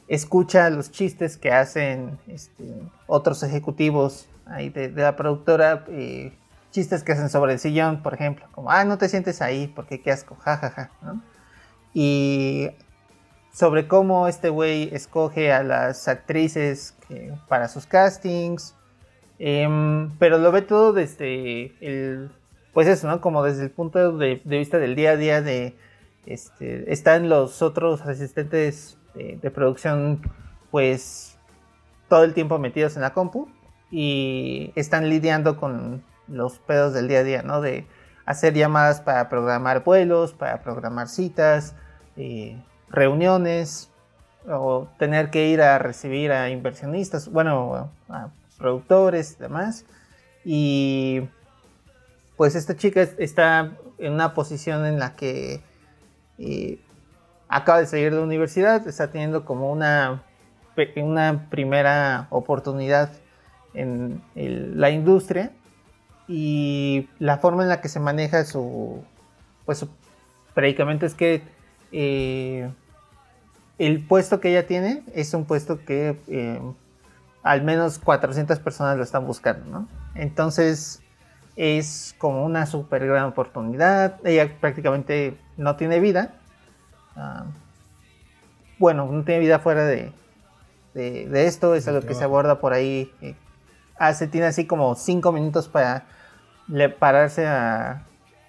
escucha 0.08 0.70
los 0.70 0.90
chistes 0.90 1.36
que 1.36 1.52
hacen 1.52 2.18
este, 2.26 2.64
otros 3.06 3.42
ejecutivos 3.42 4.26
ahí 4.46 4.70
de, 4.70 4.90
la 4.90 5.14
productora, 5.16 5.84
eh, 5.88 6.32
chistes 6.70 7.04
que 7.04 7.12
hacen 7.12 7.28
sobre 7.28 7.52
el 7.52 7.58
sillón, 7.58 8.02
por 8.02 8.14
ejemplo, 8.14 8.46
como, 8.52 8.70
ah, 8.70 8.84
no 8.84 8.98
te 8.98 9.08
sientes 9.08 9.42
ahí, 9.42 9.70
porque 9.74 10.00
qué 10.00 10.10
asco, 10.10 10.34
jajaja, 10.36 10.90
Y 11.92 12.70
sobre 13.52 13.86
cómo 13.88 14.28
este 14.28 14.48
güey 14.48 14.88
escoge 14.94 15.52
a 15.52 15.62
las 15.62 16.08
actrices 16.08 16.94
para 17.48 17.68
sus 17.68 17.86
castings, 17.86 18.74
em, 19.38 20.10
pero 20.18 20.38
lo 20.38 20.52
ve 20.52 20.62
todo 20.62 20.92
desde 20.92 21.72
el, 21.80 22.30
pues 22.72 22.86
eso, 22.88 23.08
¿no? 23.08 23.20
Como 23.20 23.42
desde 23.42 23.64
el 23.64 23.70
punto 23.70 24.16
de 24.16 24.40
vista 24.44 24.78
del 24.78 24.94
día 24.94 25.12
a 25.12 25.16
día 25.16 25.42
de 25.42 25.76
este, 26.26 26.92
están 26.92 27.28
los 27.28 27.62
otros 27.62 28.02
asistentes 28.02 28.97
de, 29.40 29.50
producción, 29.50 30.22
pues 30.70 31.36
todo 32.08 32.24
el 32.24 32.34
tiempo 32.34 32.58
metidos 32.58 32.96
en 32.96 33.02
la 33.02 33.12
compu 33.12 33.48
y 33.90 34.72
están 34.76 35.08
lidiando 35.08 35.56
con 35.56 36.02
los 36.26 36.58
pedos 36.58 36.94
del 36.94 37.08
día 37.08 37.20
a 37.20 37.24
día, 37.24 37.42
¿no? 37.42 37.60
De 37.60 37.86
hacer 38.26 38.54
llamadas 38.54 39.00
para 39.00 39.28
programar 39.28 39.84
vuelos, 39.84 40.32
para 40.34 40.62
programar 40.62 41.08
citas, 41.08 41.74
eh, 42.16 42.62
reuniones, 42.90 43.90
o 44.46 44.88
tener 44.98 45.30
que 45.30 45.48
ir 45.48 45.60
a 45.60 45.78
recibir 45.78 46.32
a 46.32 46.50
inversionistas, 46.50 47.30
bueno, 47.30 47.90
a 48.08 48.28
productores 48.58 49.36
y 49.38 49.42
demás. 49.42 49.84
Y 50.44 51.28
pues 52.36 52.54
esta 52.54 52.76
chica 52.76 53.02
está 53.02 53.76
en 53.98 54.12
una 54.12 54.34
posición 54.34 54.86
en 54.86 54.98
la 54.98 55.16
que 55.16 55.60
acaba 57.48 57.80
de 57.80 57.86
salir 57.86 58.14
de 58.14 58.20
universidad, 58.20 58.86
está 58.86 59.10
teniendo 59.10 59.44
como 59.44 59.72
una, 59.72 60.22
una 60.96 61.46
primera 61.50 62.26
oportunidad 62.30 63.10
en 63.74 64.22
la 64.34 64.90
industria 64.90 65.52
y 66.28 67.08
la 67.18 67.38
forma 67.38 67.62
en 67.62 67.70
la 67.70 67.80
que 67.80 67.88
se 67.88 68.00
maneja 68.00 68.44
su, 68.44 69.02
pues 69.64 69.86
predicamento 70.54 71.06
es 71.06 71.14
que 71.14 71.42
eh, 71.90 72.70
el 73.78 74.04
puesto 74.06 74.40
que 74.40 74.50
ella 74.50 74.66
tiene 74.66 75.02
es 75.14 75.32
un 75.32 75.46
puesto 75.46 75.84
que 75.84 76.20
eh, 76.28 76.60
al 77.42 77.62
menos 77.62 77.98
400 77.98 78.58
personas 78.58 78.96
lo 78.96 79.02
están 79.02 79.26
buscando, 79.26 79.64
¿no? 79.70 79.88
Entonces 80.14 81.00
es 81.56 82.14
como 82.18 82.44
una 82.44 82.66
super 82.66 83.06
gran 83.06 83.24
oportunidad. 83.24 84.16
Ella 84.24 84.52
prácticamente 84.60 85.38
no 85.56 85.76
tiene 85.76 86.00
vida. 86.00 86.34
Ah, 87.18 87.46
bueno, 88.78 89.06
no 89.06 89.24
tiene 89.24 89.40
vida 89.40 89.58
fuera 89.58 89.84
de, 89.84 90.12
de, 90.94 91.46
esto. 91.46 91.74
Es 91.74 91.88
algo 91.88 92.06
que 92.06 92.14
se 92.14 92.24
aborda 92.24 92.60
por 92.60 92.72
ahí. 92.72 93.12
Eh, 93.20 93.34
hace, 93.98 94.28
tiene 94.28 94.46
así 94.46 94.66
como 94.66 94.94
cinco 94.94 95.32
minutos 95.32 95.68
para 95.68 96.06
pararse 96.98 97.46
a 97.46 98.06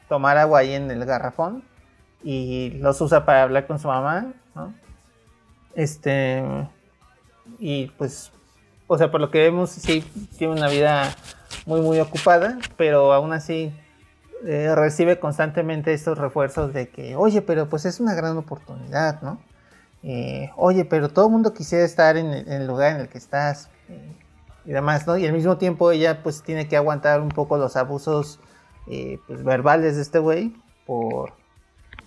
tomar 0.08 0.38
agua 0.38 0.60
ahí 0.60 0.74
en 0.74 0.92
el 0.92 1.04
garrafón. 1.06 1.64
Y 2.24 2.78
los 2.80 3.02
usa 3.02 3.26
para 3.26 3.44
hablar 3.44 3.66
con 3.66 3.80
su 3.80 3.88
mamá. 3.88 4.34
Este. 5.74 6.44
Y 7.58 7.88
pues. 7.98 8.32
O 8.86 8.98
sea, 8.98 9.12
por 9.12 9.22
lo 9.22 9.30
que 9.30 9.40
vemos, 9.40 9.70
sí, 9.70 10.02
tiene 10.38 10.54
una 10.54 10.68
vida 10.68 11.14
muy, 11.66 11.82
muy 11.82 12.00
ocupada, 12.00 12.58
pero 12.76 13.14
aún 13.14 13.34
así 13.34 13.72
eh, 14.46 14.74
recibe 14.76 15.20
constantemente 15.20 15.94
estos 15.94 16.18
refuerzos 16.18 16.74
de 16.74 16.90
que, 16.90 17.16
oye, 17.16 17.42
pero 17.42 17.68
pues 17.70 17.86
es 17.86 18.00
una 18.00 18.14
gran 18.16 18.38
oportunidad, 18.38 19.22
¿no? 19.22 19.40
Eh, 20.04 20.52
oye, 20.56 20.86
pero 20.86 21.10
todo 21.10 21.26
el 21.26 21.32
mundo 21.32 21.54
quisiera 21.54 21.84
estar 21.84 22.18
en 22.18 22.28
el, 22.34 22.68
lugar 22.68 22.96
en 22.96 23.02
el 23.02 23.10
que 23.10 23.18
estás. 23.18 23.70
y 24.66 24.72
demás, 24.72 25.08
¿no? 25.08 25.18
Y 25.18 25.26
al 25.26 25.34
mismo 25.34 25.58
tiempo 25.58 25.92
ella 25.92 26.22
pues 26.24 26.44
tiene 26.44 26.68
que 26.68 26.78
aguantar 26.78 27.22
un 27.22 27.30
poco 27.30 27.58
los 27.58 27.76
abusos 27.76 28.40
eh, 28.88 29.20
pues, 29.28 29.44
verbales 29.44 29.96
de 29.96 30.02
este 30.02 30.20
güey 30.20 30.54
por, 30.86 31.34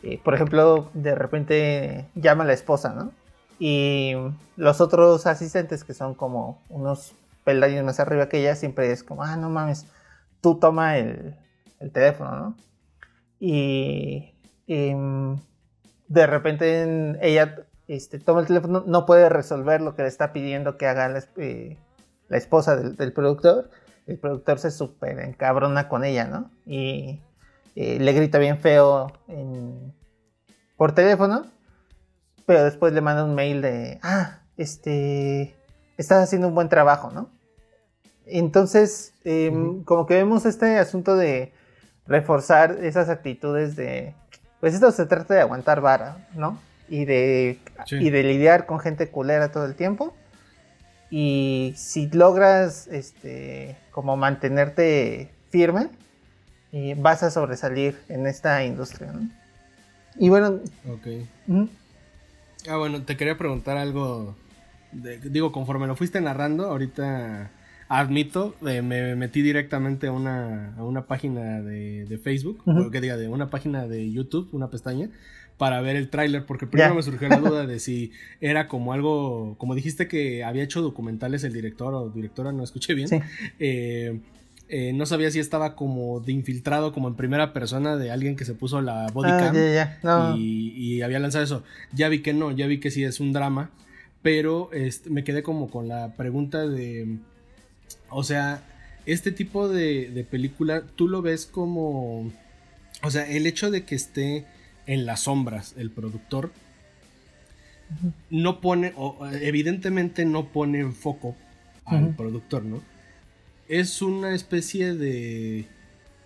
eh, 0.02 0.20
por 0.22 0.34
ejemplo, 0.34 0.90
de 0.94 1.14
repente 1.14 2.08
llama 2.14 2.44
a 2.44 2.46
la 2.46 2.52
esposa, 2.52 2.92
¿no? 2.94 3.12
Y 3.58 4.14
los 4.56 4.80
otros 4.80 5.26
asistentes 5.26 5.84
que 5.84 5.94
son 5.94 6.14
como 6.14 6.60
unos 6.68 7.14
peldaños 7.44 7.84
más 7.84 8.00
arriba 8.00 8.28
que 8.28 8.40
ella 8.40 8.56
siempre 8.56 8.90
es 8.90 9.04
como, 9.04 9.22
ah, 9.22 9.36
no 9.36 9.50
mames, 9.50 9.86
tú 10.40 10.58
toma 10.58 10.98
el, 10.98 11.36
el 11.82 11.90
teléfono, 11.90 12.36
¿no? 12.36 12.56
Y, 13.40 14.32
em, 14.68 15.36
de 16.08 16.26
repente 16.26 17.18
ella 17.20 17.66
este, 17.88 18.18
toma 18.18 18.40
el 18.40 18.46
teléfono, 18.46 18.84
no 18.86 19.04
puede 19.06 19.28
resolver 19.28 19.80
lo 19.80 19.94
que 19.94 20.02
le 20.02 20.08
está 20.08 20.32
pidiendo 20.32 20.78
que 20.78 20.86
haga 20.86 21.08
la, 21.08 21.24
eh, 21.36 21.76
esposa 22.30 22.76
del, 22.76 23.12
productor. 23.12 23.70
El 24.06 24.18
productor 24.18 24.58
se 24.58 24.70
súper 24.70 25.18
encabrona 25.20 25.88
con 25.88 26.04
ella, 26.04 26.26
¿no? 26.26 26.50
Y 26.66 27.20
eh, 27.76 27.98
le 28.00 28.12
grita 28.12 28.38
bien 28.38 28.58
feo 28.58 29.12
por 30.76 30.94
teléfono, 30.94 31.46
pero 32.46 32.64
después 32.64 32.92
le 32.92 33.00
manda 33.00 33.24
un 33.24 33.34
mail 33.34 33.62
de, 33.62 33.98
ah, 34.02 34.40
este, 34.56 35.54
estás 35.96 36.22
haciendo 36.24 36.48
un 36.48 36.54
buen 36.54 36.68
trabajo, 36.68 37.10
¿no? 37.10 37.30
Entonces, 38.26 39.14
em, 39.24 39.82
como 39.84 40.06
que 40.06 40.14
vemos 40.14 40.46
este 40.46 40.78
asunto 40.78 41.16
de 41.16 41.52
reforzar 42.06 42.78
esas 42.82 43.08
actitudes 43.08 43.76
de, 43.76 44.14
pues 44.60 44.74
esto 44.74 44.90
se 44.92 45.06
trata 45.06 45.34
de 45.34 45.40
aguantar 45.40 45.80
vara, 45.80 46.28
¿no? 46.34 46.58
Y 46.88 47.04
de, 47.04 47.58
y 47.90 48.10
de 48.10 48.22
lidiar 48.22 48.66
con 48.66 48.80
gente 48.80 49.08
culera 49.08 49.50
todo 49.50 49.64
el 49.64 49.74
tiempo. 49.74 50.14
Y 51.10 51.74
si 51.76 52.08
logras, 52.10 52.86
este, 52.88 53.76
como 53.90 54.16
mantenerte 54.16 55.30
firme, 55.50 55.90
y 56.70 56.94
vas 56.94 57.22
a 57.22 57.30
sobresalir 57.30 57.98
en 58.08 58.26
esta 58.26 58.64
industria, 58.64 59.12
¿no? 59.12 59.28
Y 60.16 60.28
bueno. 60.28 60.60
Ok. 60.88 61.06
Ah, 62.68 62.76
bueno, 62.76 63.02
te 63.02 63.16
quería 63.16 63.36
preguntar 63.36 63.76
algo. 63.76 64.34
digo, 64.92 65.52
conforme 65.52 65.86
lo 65.86 65.96
fuiste 65.96 66.20
narrando, 66.20 66.66
ahorita 66.66 67.50
admito, 67.98 68.54
eh, 68.66 68.80
me 68.80 69.14
metí 69.16 69.42
directamente 69.42 70.06
a 70.06 70.12
una, 70.12 70.74
a 70.76 70.82
una 70.82 71.06
página 71.06 71.60
de, 71.60 72.20
Facebook, 72.22 72.62
o 72.64 72.90
que 72.90 73.02
diga, 73.02 73.18
de 73.18 73.28
una 73.28 73.50
página 73.50 73.86
de 73.86 74.10
YouTube, 74.10 74.48
una 74.52 74.70
pestaña, 74.70 75.10
para 75.58 75.82
ver 75.82 75.96
el 75.96 76.08
tráiler, 76.08 76.46
porque 76.46 76.66
primero 76.66 76.94
me 76.94 77.02
surgió 77.02 77.28
la 77.28 77.36
duda 77.36 77.66
de 77.66 77.78
si 77.80 78.10
era 78.40 78.66
como 78.66 78.94
algo, 78.94 79.56
como 79.58 79.74
dijiste 79.74 80.08
que 80.08 80.42
había 80.42 80.62
hecho 80.62 80.80
documentales 80.80 81.44
el 81.44 81.52
director 81.52 81.92
o 81.92 82.08
directora, 82.08 82.50
no 82.50 82.64
escuché 82.64 82.94
bien. 82.94 83.10
Eh, 83.58 84.20
eh, 84.70 84.94
no 84.94 85.04
sabía 85.04 85.30
si 85.30 85.38
estaba 85.38 85.76
como 85.76 86.20
de 86.20 86.32
infiltrado, 86.32 86.94
como 86.94 87.08
en 87.08 87.14
primera 87.14 87.52
persona 87.52 87.96
de 87.96 88.10
alguien 88.10 88.36
que 88.36 88.46
se 88.46 88.54
puso 88.54 88.80
la 88.80 89.08
body 89.12 89.28
ah, 89.30 90.34
y, 90.38 91.02
había 91.02 91.18
lanzado 91.18 91.44
eso. 91.44 91.62
Ya 91.92 92.08
vi 92.08 92.22
que 92.22 92.32
no, 92.32 92.52
ya 92.52 92.66
vi 92.66 92.80
que 92.80 92.90
sí 92.90 93.04
es 93.04 93.20
un 93.20 93.34
drama, 93.34 93.70
pero 94.22 94.72
este, 94.72 95.10
me 95.10 95.24
quedé 95.24 95.42
como 95.42 95.68
con 95.68 95.88
la 95.88 96.14
pregunta 96.16 96.66
de 96.66 97.18
o 98.12 98.24
sea, 98.24 98.62
este 99.06 99.32
tipo 99.32 99.68
de, 99.68 100.26
película, 100.30 100.82
tú 100.96 101.08
lo 101.08 101.22
ves 101.22 101.46
como. 101.46 102.30
O 103.02 103.10
sea, 103.10 103.28
el 103.28 103.46
hecho 103.46 103.70
de 103.70 103.84
que 103.84 103.94
esté 103.94 104.46
en 104.86 105.06
las 105.06 105.20
sombras 105.20 105.74
el 105.76 105.90
productor 105.90 106.52
no 108.30 108.60
pone, 108.60 108.92
o, 108.96 109.18
evidentemente 109.28 110.24
no 110.24 110.48
pone 110.48 110.80
en 110.80 110.94
foco 110.94 111.36
al 111.84 112.14
productor, 112.14 112.64
¿no? 112.64 112.82
Es 113.68 114.02
una 114.02 114.34
especie 114.34 114.94
de, 114.94 115.66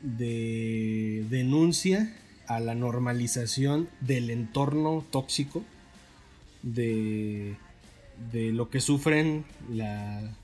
de 0.01 1.25
denuncia 1.31 2.15
a 2.47 2.61
la 2.61 2.75
normalización 2.75 3.89
del 4.01 4.31
entorno 4.31 5.05
tóxico, 5.11 5.65
de, 6.63 7.57
de 8.33 8.53
lo 8.53 8.71
que 8.71 8.81
sufren 8.81 9.45
la, 9.71 10.37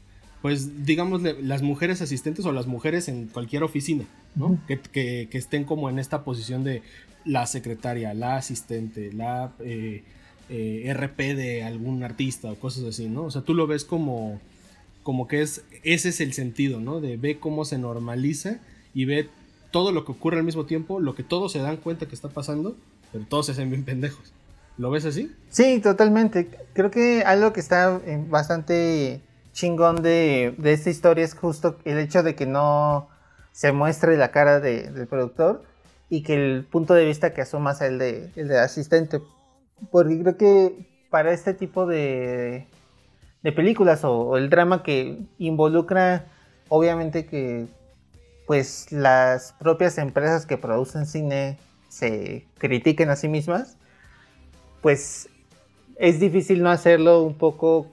pues 0.42 0.84
digamos 0.84 1.22
las 1.22 1.62
mujeres 1.62 2.02
asistentes 2.02 2.44
o 2.44 2.52
las 2.52 2.66
mujeres 2.66 3.08
en 3.08 3.28
cualquier 3.28 3.62
oficina, 3.62 4.04
¿no? 4.34 4.58
que, 4.66 5.28
estén 5.32 5.64
como 5.64 5.88
en 5.88 6.00
esta 6.00 6.24
posición 6.24 6.64
de 6.64 6.82
la 7.24 7.46
secretaria, 7.46 8.12
la 8.12 8.36
asistente, 8.36 9.12
la 9.12 9.52
eh, 9.60 10.02
eh, 10.48 10.92
RP 10.92 11.36
de 11.36 11.62
algún 11.62 12.02
artista 12.02 12.50
o 12.50 12.56
cosas 12.56 12.84
así, 12.84 13.08
¿no? 13.08 13.22
O 13.22 13.30
sea, 13.30 13.42
tú 13.42 13.54
lo 13.54 13.68
ves 13.68 13.84
como, 13.84 14.40
como 15.04 15.28
que 15.28 15.42
es, 15.42 15.64
ese 15.84 16.08
es 16.08 16.20
el 16.20 16.32
sentido, 16.32 16.80
¿no? 16.80 17.00
De 17.00 17.16
ve 17.16 17.38
cómo 17.38 17.64
se 17.64 17.78
normaliza 17.78 18.58
y 18.92 19.04
ve 19.04 19.28
todo 19.70 19.92
lo 19.92 20.04
que 20.04 20.10
ocurre 20.10 20.38
al 20.38 20.44
mismo 20.44 20.66
tiempo, 20.66 20.98
lo 20.98 21.14
que 21.14 21.22
todos 21.22 21.52
se 21.52 21.60
dan 21.60 21.76
cuenta 21.76 22.06
que 22.06 22.16
está 22.16 22.28
pasando, 22.28 22.76
pero 23.12 23.24
todos 23.28 23.46
se 23.46 23.52
hacen 23.52 23.70
bien 23.70 23.84
pendejos. 23.84 24.32
¿Lo 24.76 24.90
ves 24.90 25.04
así? 25.04 25.30
Sí, 25.50 25.78
totalmente. 25.80 26.48
Creo 26.72 26.90
que 26.90 27.22
algo 27.22 27.52
que 27.52 27.60
está 27.60 28.00
bastante 28.28 29.20
chingón 29.52 30.02
de, 30.02 30.54
esta 30.64 30.90
historia 30.90 31.24
es 31.24 31.34
justo 31.34 31.78
el 31.84 31.98
hecho 31.98 32.22
de 32.22 32.34
que 32.34 32.46
no 32.46 33.08
se 33.52 33.72
muestre 33.72 34.16
la 34.16 34.30
cara 34.30 34.60
del 34.60 35.06
productor 35.06 35.62
y 36.08 36.22
que 36.22 36.34
el 36.34 36.64
punto 36.64 36.94
de 36.94 37.04
vista 37.04 37.32
que 37.32 37.42
asuma 37.42 37.74
sea 37.74 37.86
el 37.86 37.98
de, 37.98 38.30
el 38.36 38.48
de 38.48 38.58
asistente. 38.58 39.20
Porque 39.90 40.20
creo 40.20 40.36
que 40.36 41.06
para 41.10 41.32
este 41.32 41.54
tipo 41.54 41.86
de, 41.86 42.66
de 43.42 43.52
películas 43.52 44.04
o, 44.04 44.36
el 44.36 44.50
drama 44.50 44.82
que 44.82 45.18
involucra, 45.38 46.26
obviamente 46.68 47.26
que 47.26 47.66
pues 48.46 48.90
las 48.90 49.52
propias 49.52 49.98
empresas 49.98 50.46
que 50.46 50.58
producen 50.58 51.06
cine 51.06 51.58
se 51.88 52.46
critiquen 52.58 53.10
a 53.10 53.16
sí 53.16 53.28
mismas, 53.28 53.76
pues 54.80 55.28
es 55.96 56.18
difícil 56.18 56.62
no 56.62 56.70
hacerlo 56.70 57.22
un 57.22 57.34
poco 57.34 57.86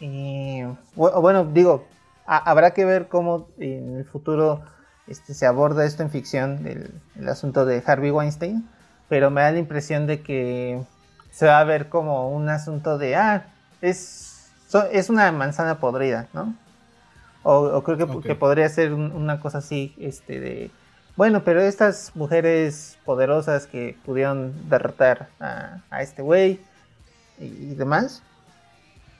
y 0.00 0.62
bueno, 0.94 1.44
digo, 1.44 1.84
habrá 2.26 2.72
que 2.72 2.84
ver 2.84 3.08
cómo 3.08 3.48
en 3.58 3.98
el 3.98 4.04
futuro 4.04 4.62
este, 5.06 5.34
se 5.34 5.46
aborda 5.46 5.84
esto 5.84 6.02
en 6.02 6.10
ficción, 6.10 6.66
el, 6.66 7.28
asunto 7.28 7.66
de 7.66 7.82
Harvey 7.84 8.10
Weinstein, 8.10 8.68
pero 9.08 9.30
me 9.30 9.42
da 9.42 9.52
la 9.52 9.58
impresión 9.58 10.06
de 10.06 10.22
que 10.22 10.82
se 11.30 11.46
va 11.46 11.58
a 11.58 11.64
ver 11.64 11.88
como 11.88 12.30
un 12.30 12.48
asunto 12.48 12.96
de, 12.96 13.16
ah, 13.16 13.46
es, 13.82 14.50
es 14.92 15.10
una 15.10 15.30
manzana 15.32 15.78
podrida, 15.78 16.28
¿no? 16.32 16.54
O, 17.42 17.82
creo 17.82 18.20
que, 18.20 18.34
podría 18.34 18.68
ser 18.68 18.92
una 18.92 19.40
cosa 19.40 19.58
así, 19.58 19.94
este, 19.98 20.40
de, 20.40 20.70
bueno, 21.16 21.42
pero 21.42 21.60
estas 21.60 22.14
mujeres 22.14 22.98
poderosas 23.04 23.66
que 23.66 23.98
pudieron 24.04 24.68
derrotar 24.68 25.28
a, 25.40 25.80
este 26.00 26.22
güey 26.22 26.60
y 27.38 27.74
demás, 27.74 28.22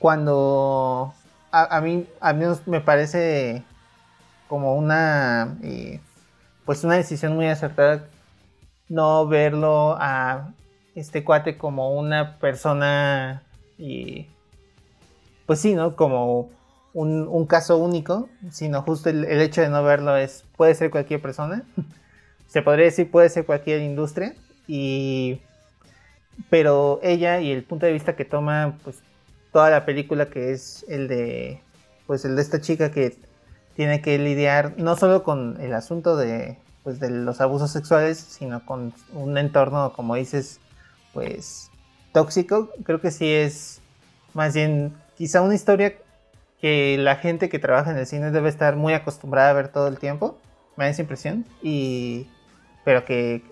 cuando 0.01 1.13
a, 1.51 1.79
mí 1.79 2.07
a 2.19 2.33
mí 2.33 2.45
me 2.65 2.81
parece 2.81 3.63
como 4.47 4.75
una 4.75 5.57
eh, 5.61 5.99
pues 6.65 6.83
una 6.83 6.95
decisión 6.95 7.35
muy 7.35 7.45
acertada 7.45 8.07
no 8.89 9.27
verlo 9.27 9.95
a 9.99 10.53
este 10.95 11.23
cuate 11.23 11.55
como 11.55 11.93
una 11.93 12.39
persona 12.39 13.43
y 13.77 14.27
pues 15.45 15.59
sí, 15.59 15.75
¿no? 15.75 15.95
Como 15.95 16.49
un, 16.93 17.45
caso 17.45 17.77
único, 17.77 18.27
sino 18.51 18.81
justo 18.81 19.09
el, 19.09 19.25
hecho 19.25 19.61
de 19.61 19.69
no 19.69 19.83
verlo 19.83 20.17
es, 20.17 20.45
puede 20.57 20.73
ser 20.75 20.89
cualquier 20.89 21.21
persona, 21.21 21.63
se 22.47 22.63
podría 22.63 22.85
decir 22.85 23.11
puede 23.11 23.29
ser 23.29 23.45
cualquier 23.45 23.81
industria, 23.81 24.33
y 24.67 25.41
pero 26.49 26.99
ella 27.03 27.39
y 27.39 27.51
el 27.51 27.63
punto 27.63 27.85
de 27.85 27.93
vista 27.93 28.15
que 28.15 28.25
toma, 28.25 28.77
pues 28.83 28.97
toda 29.51 29.69
la 29.69 29.85
película 29.85 30.29
que 30.29 30.51
es 30.51 30.85
el 30.87 31.07
de 31.07 31.61
pues 32.07 32.25
el 32.25 32.35
de 32.35 32.41
esta 32.41 32.61
chica 32.61 32.91
que 32.91 33.17
tiene 33.75 34.01
que 34.01 34.17
lidiar 34.17 34.73
no 34.77 34.95
solo 34.95 35.23
con 35.23 35.59
el 35.61 35.73
asunto 35.73 36.17
de 36.17 36.57
pues 36.83 36.99
de 36.99 37.09
los 37.09 37.41
abusos 37.41 37.71
sexuales 37.71 38.17
sino 38.17 38.65
con 38.65 38.93
un 39.13 39.37
entorno 39.37 39.93
como 39.93 40.15
dices 40.15 40.59
pues 41.13 41.69
tóxico. 42.11 42.69
Creo 42.83 43.01
que 43.01 43.11
sí 43.11 43.31
es 43.31 43.81
más 44.33 44.53
bien 44.53 44.93
quizá 45.17 45.41
una 45.41 45.55
historia 45.55 45.95
que 46.59 46.97
la 46.97 47.15
gente 47.15 47.49
que 47.49 47.59
trabaja 47.59 47.91
en 47.91 47.97
el 47.97 48.05
cine 48.05 48.31
debe 48.31 48.49
estar 48.49 48.75
muy 48.75 48.93
acostumbrada 48.93 49.49
a 49.49 49.53
ver 49.53 49.69
todo 49.69 49.87
el 49.87 49.97
tiempo 49.97 50.37
me 50.77 50.85
da 50.85 50.91
esa 50.91 51.01
impresión 51.01 51.45
y 51.61 52.27
pero 52.85 53.03
que, 53.03 53.43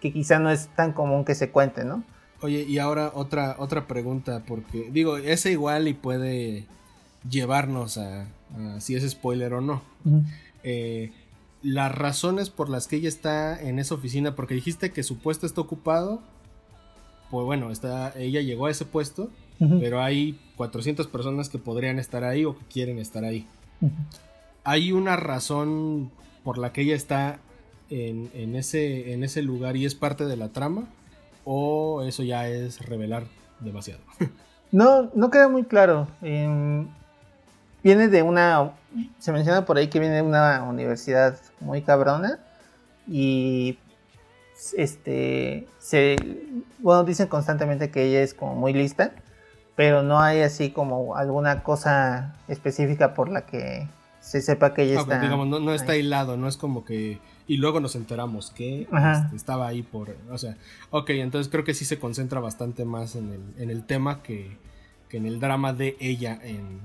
que 0.00 0.12
quizá 0.12 0.38
no 0.38 0.50
es 0.50 0.68
tan 0.68 0.92
común 0.92 1.24
que 1.24 1.34
se 1.34 1.50
cuente 1.50 1.84
no 1.84 2.04
Oye, 2.42 2.64
y 2.68 2.78
ahora 2.78 3.12
otra, 3.14 3.56
otra 3.58 3.86
pregunta, 3.86 4.42
porque 4.46 4.90
digo, 4.92 5.16
ese 5.16 5.52
igual 5.52 5.88
y 5.88 5.94
puede 5.94 6.66
llevarnos 7.28 7.98
a, 7.98 8.26
si 8.80 8.96
es 8.96 9.08
spoiler 9.08 9.54
o 9.54 9.60
no. 9.60 9.82
Eh, 10.64 11.12
las 11.62 11.94
razones 11.94 12.50
por 12.50 12.68
las 12.68 12.88
que 12.88 12.96
ella 12.96 13.08
está 13.08 13.60
en 13.60 13.78
esa 13.78 13.94
oficina, 13.94 14.34
porque 14.34 14.54
dijiste 14.54 14.90
que 14.90 15.02
su 15.02 15.18
puesto 15.18 15.46
está 15.46 15.60
ocupado, 15.60 16.20
pues 17.30 17.46
bueno, 17.46 17.70
está, 17.70 18.12
ella 18.18 18.40
llegó 18.40 18.66
a 18.66 18.70
ese 18.70 18.84
puesto, 18.84 19.30
pero 19.78 20.02
hay 20.02 20.40
400 20.56 21.06
personas 21.06 21.48
que 21.48 21.58
podrían 21.58 22.00
estar 22.00 22.24
ahí 22.24 22.44
o 22.44 22.58
que 22.58 22.64
quieren 22.64 22.98
estar 22.98 23.24
ahí. 23.24 23.46
¿hay 24.64 24.92
una 24.92 25.16
razón 25.16 26.10
por 26.44 26.58
la 26.58 26.72
que 26.72 26.82
ella 26.82 26.94
está 26.94 27.38
en, 27.90 28.56
ese, 28.56 29.12
en 29.12 29.22
ese 29.22 29.42
lugar 29.42 29.76
y 29.76 29.84
es 29.84 29.94
parte 29.94 30.24
de 30.24 30.36
la 30.36 30.48
trama? 30.48 30.88
¿O 31.44 32.02
eso 32.02 32.22
ya 32.22 32.48
es 32.48 32.80
revelar 32.86 33.24
demasiado? 33.60 34.00
no, 34.72 35.10
no 35.14 35.30
queda 35.30 35.48
muy 35.48 35.64
claro. 35.64 36.08
viene 36.20 38.08
de 38.08 38.22
una. 38.22 38.72
Se 39.18 39.32
menciona 39.32 39.64
por 39.64 39.78
ahí 39.78 39.88
que 39.88 40.00
viene 40.00 40.16
de 40.16 40.22
una 40.22 40.62
universidad 40.62 41.38
muy 41.60 41.82
cabrona. 41.82 42.38
Y 43.08 43.78
este 44.76 45.66
se 45.78 46.16
bueno 46.78 47.04
dicen 47.04 47.26
constantemente 47.26 47.90
que 47.90 48.04
ella 48.04 48.22
es 48.22 48.34
como 48.34 48.54
muy 48.54 48.72
lista 48.72 49.12
pero 49.74 50.02
no 50.02 50.20
hay 50.20 50.42
así 50.42 50.70
como 50.70 51.16
alguna 51.16 51.62
cosa 51.62 52.36
específica 52.48 53.14
por 53.14 53.28
la 53.28 53.46
que 53.46 53.88
se 54.20 54.40
sepa 54.40 54.74
que 54.74 54.84
ella 54.84 54.98
ah, 54.98 55.02
está 55.02 55.20
digamos 55.20 55.48
no, 55.48 55.74
está 55.74 55.96
hilado 55.96 56.36
no 56.36 56.48
es 56.48 56.56
como 56.56 56.84
que 56.84 57.18
y 57.46 57.56
luego 57.56 57.80
nos 57.80 57.96
enteramos 57.96 58.50
que 58.50 58.82
este, 58.82 59.36
estaba 59.36 59.66
ahí 59.66 59.82
por 59.82 60.16
o 60.30 60.38
sea 60.38 60.56
ok 60.90 61.10
entonces 61.10 61.50
creo 61.50 61.64
que 61.64 61.74
sí 61.74 61.84
se 61.84 61.98
concentra 61.98 62.40
bastante 62.40 62.84
más 62.84 63.16
en 63.16 63.32
el, 63.32 63.62
en 63.62 63.70
el 63.70 63.84
tema 63.84 64.22
que, 64.22 64.56
que 65.08 65.16
en 65.16 65.26
el 65.26 65.40
drama 65.40 65.72
de 65.72 65.96
ella 66.00 66.38
en, 66.42 66.80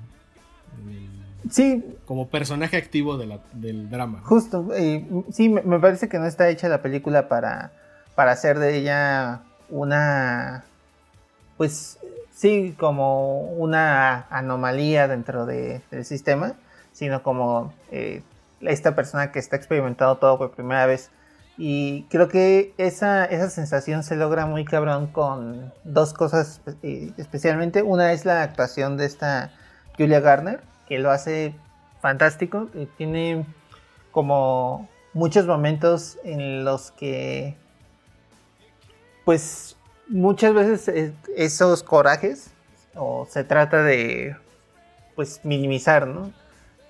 Sí. 1.50 1.84
Como 2.06 2.28
personaje 2.28 2.78
activo 2.78 3.18
del 3.18 3.90
drama. 3.90 4.22
Justo, 4.24 4.70
sí, 5.32 5.50
me, 5.50 5.80
parece 5.80 6.10
que 6.10 6.20
no 6.20 6.26
está 6.26 6.50
hecha 6.50 6.68
la 6.68 6.82
película 6.82 7.28
para, 7.30 7.72
para 8.16 8.32
hacer 8.32 8.60
de 8.60 8.78
ella 8.78 9.42
una. 9.70 10.66
Pues 11.58 12.00
sí, 12.34 12.76
como 12.78 13.42
una 13.54 14.28
anomalía 14.30 15.08
dentro 15.08 15.46
del 15.46 16.06
sistema, 16.06 16.54
sino 16.92 17.24
como 17.24 17.74
eh, 17.92 18.22
esta 18.62 18.96
persona 18.96 19.32
que 19.32 19.40
está 19.40 19.56
experimentando 19.56 20.18
todo 20.18 20.38
por 20.38 20.52
primera 20.52 20.86
vez. 20.86 21.12
Y 21.58 22.04
creo 22.04 22.28
que 22.28 22.74
esa, 22.78 23.26
esa 23.26 23.50
sensación 23.50 24.04
se 24.04 24.16
logra 24.16 24.46
muy 24.46 24.64
cabrón 24.64 25.08
con 25.08 25.74
dos 25.84 26.14
cosas 26.14 26.62
eh, 26.84 27.12
especialmente. 27.18 27.82
Una 27.82 28.14
es 28.14 28.26
la 28.26 28.44
actuación 28.44 28.96
de 28.98 29.06
esta 29.06 29.52
Julia 29.98 30.20
Garner, 30.20 30.62
que 30.88 31.00
lo 31.00 31.10
hace 31.10 31.56
fantástico. 32.00 32.70
tiene 32.98 33.46
como 34.12 34.88
muchos 35.14 35.48
momentos 35.48 36.20
en 36.24 36.64
los 36.64 36.92
que, 36.92 37.58
pues, 39.26 39.76
muchas 40.08 40.54
veces 40.54 41.14
esos 41.36 41.82
corajes 41.82 42.52
o 42.96 43.28
se 43.30 43.44
trata 43.44 43.82
de, 43.82 44.36
pues, 45.16 45.42
minimizar, 45.44 46.08
¿no? 46.08 46.32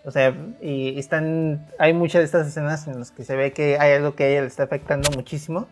O 0.03 0.11
sea, 0.11 0.33
están, 0.61 1.67
hay 1.79 1.93
muchas 1.93 2.19
de 2.19 2.25
estas 2.25 2.47
escenas 2.47 2.87
en 2.87 2.99
las 2.99 3.11
que 3.11 3.23
se 3.23 3.35
ve 3.35 3.51
que 3.51 3.77
hay 3.77 3.93
algo 3.93 4.15
que 4.15 4.23
a 4.23 4.27
ella 4.27 4.41
le 4.41 4.47
está 4.47 4.63
afectando 4.63 5.11
muchísimo, 5.11 5.67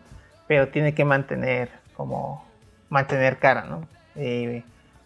pero 0.48 0.68
tiene 0.68 0.94
que 0.94 1.06
mantener 1.06 1.70
como 1.96 2.46
mantener 2.90 3.38
cara, 3.38 3.66
¿no? 3.66 3.88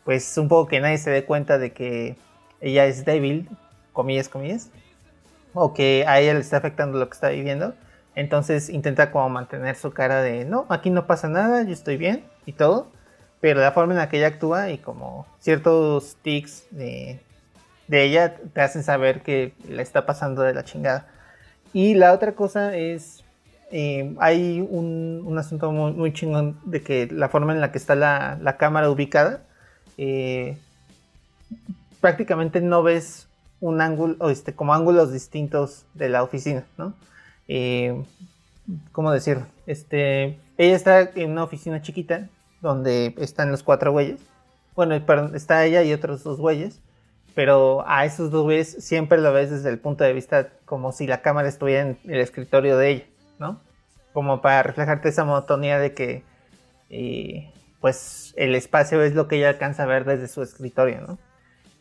pues 0.03 0.37
un 0.37 0.47
poco 0.47 0.67
que 0.67 0.79
nadie 0.79 0.97
se 0.97 1.09
dé 1.09 1.25
cuenta 1.25 1.57
de 1.57 1.71
que 1.71 2.15
ella 2.61 2.85
es 2.85 3.05
débil, 3.05 3.49
comillas, 3.93 4.29
comillas, 4.29 4.69
o 5.53 5.73
que 5.73 6.05
a 6.07 6.19
ella 6.19 6.33
le 6.33 6.39
está 6.39 6.57
afectando 6.57 6.97
lo 6.97 7.09
que 7.09 7.13
está 7.13 7.29
viviendo. 7.29 7.75
Entonces 8.15 8.69
intenta 8.69 9.11
como 9.11 9.29
mantener 9.29 9.75
su 9.75 9.91
cara 9.91 10.21
de, 10.21 10.45
no, 10.45 10.65
aquí 10.69 10.89
no 10.89 11.07
pasa 11.07 11.29
nada, 11.29 11.63
yo 11.63 11.73
estoy 11.73 11.97
bien 11.97 12.23
y 12.45 12.53
todo. 12.53 12.87
Pero 13.39 13.61
la 13.61 13.71
forma 13.71 13.93
en 13.93 13.99
la 13.99 14.09
que 14.09 14.17
ella 14.17 14.27
actúa 14.27 14.69
y 14.69 14.79
como 14.79 15.25
ciertos 15.39 16.17
tics 16.21 16.65
de, 16.71 17.21
ella 17.89 18.35
te 18.53 18.61
hacen 18.61 18.83
saber 18.83 19.21
que 19.21 19.53
le 19.67 19.81
está 19.81 20.05
pasando 20.05 20.43
de 20.43 20.53
la 20.53 20.63
chingada. 20.63 21.07
Y 21.73 21.95
la 21.95 22.13
otra 22.13 22.33
cosa 22.33 22.75
es, 22.75 23.23
eh, 23.71 24.15
hay 24.19 24.61
un, 24.61 25.35
asunto 25.37 25.71
muy, 25.71 26.13
chingón 26.13 26.59
de 26.65 26.81
que 26.81 27.07
la 27.07 27.29
forma 27.29 27.53
en 27.53 27.61
la 27.61 27.71
que 27.71 27.77
está 27.77 27.95
la, 27.95 28.55
cámara 28.57 28.89
ubicada, 28.89 29.43
eh, 29.97 30.57
prácticamente 32.01 32.61
no 32.61 32.83
ves 32.83 33.27
un 33.59 33.81
ángulo, 33.81 34.29
este, 34.29 34.53
como 34.53 34.73
ángulos 34.73 35.11
distintos 35.11 35.85
de 35.93 36.09
la 36.09 36.23
oficina, 36.23 36.65
¿no? 36.77 36.93
Eh, 37.47 38.03
¿Cómo 38.91 39.11
decir? 39.11 39.39
Este, 39.65 40.39
ella 40.57 40.75
está 40.75 41.01
en 41.01 41.31
una 41.31 41.43
oficina 41.43 41.81
chiquita 41.81 42.29
donde 42.61 43.15
están 43.17 43.51
los 43.51 43.63
cuatro 43.63 43.91
güeyes. 43.91 44.21
Bueno, 44.75 44.95
está 45.33 45.65
ella 45.65 45.83
y 45.83 45.91
otros 45.91 46.23
dos 46.23 46.37
güeyes. 46.37 46.79
Pero 47.39 47.85
a 47.87 48.03
esos 48.03 48.31
dos 48.31 48.43
güeyes 48.43 48.67
siempre 48.83 49.17
lo 49.17 49.31
ves 49.31 49.49
desde 49.49 49.69
el 49.69 49.79
punto 49.79 50.03
de 50.03 50.11
vista 50.11 50.49
como 50.65 50.91
si 50.91 51.07
la 51.07 51.21
cámara 51.21 51.47
estuviera 51.47 51.83
en 51.83 51.97
el 52.03 52.19
escritorio 52.19 52.77
de 52.77 52.89
ella, 52.89 53.05
¿no? 53.39 53.61
Como 54.11 54.41
para 54.41 54.61
reflejarte 54.61 55.07
esa 55.07 55.23
monotonía 55.23 55.79
de 55.79 55.93
que, 55.93 56.25
pues, 57.79 58.33
el 58.35 58.55
espacio 58.55 59.01
es 59.01 59.15
lo 59.15 59.29
que 59.29 59.37
ella 59.37 59.47
alcanza 59.47 59.83
a 59.83 59.85
ver 59.85 60.03
desde 60.03 60.27
su 60.27 60.43
escritorio, 60.43 60.99
¿no? 60.99 61.17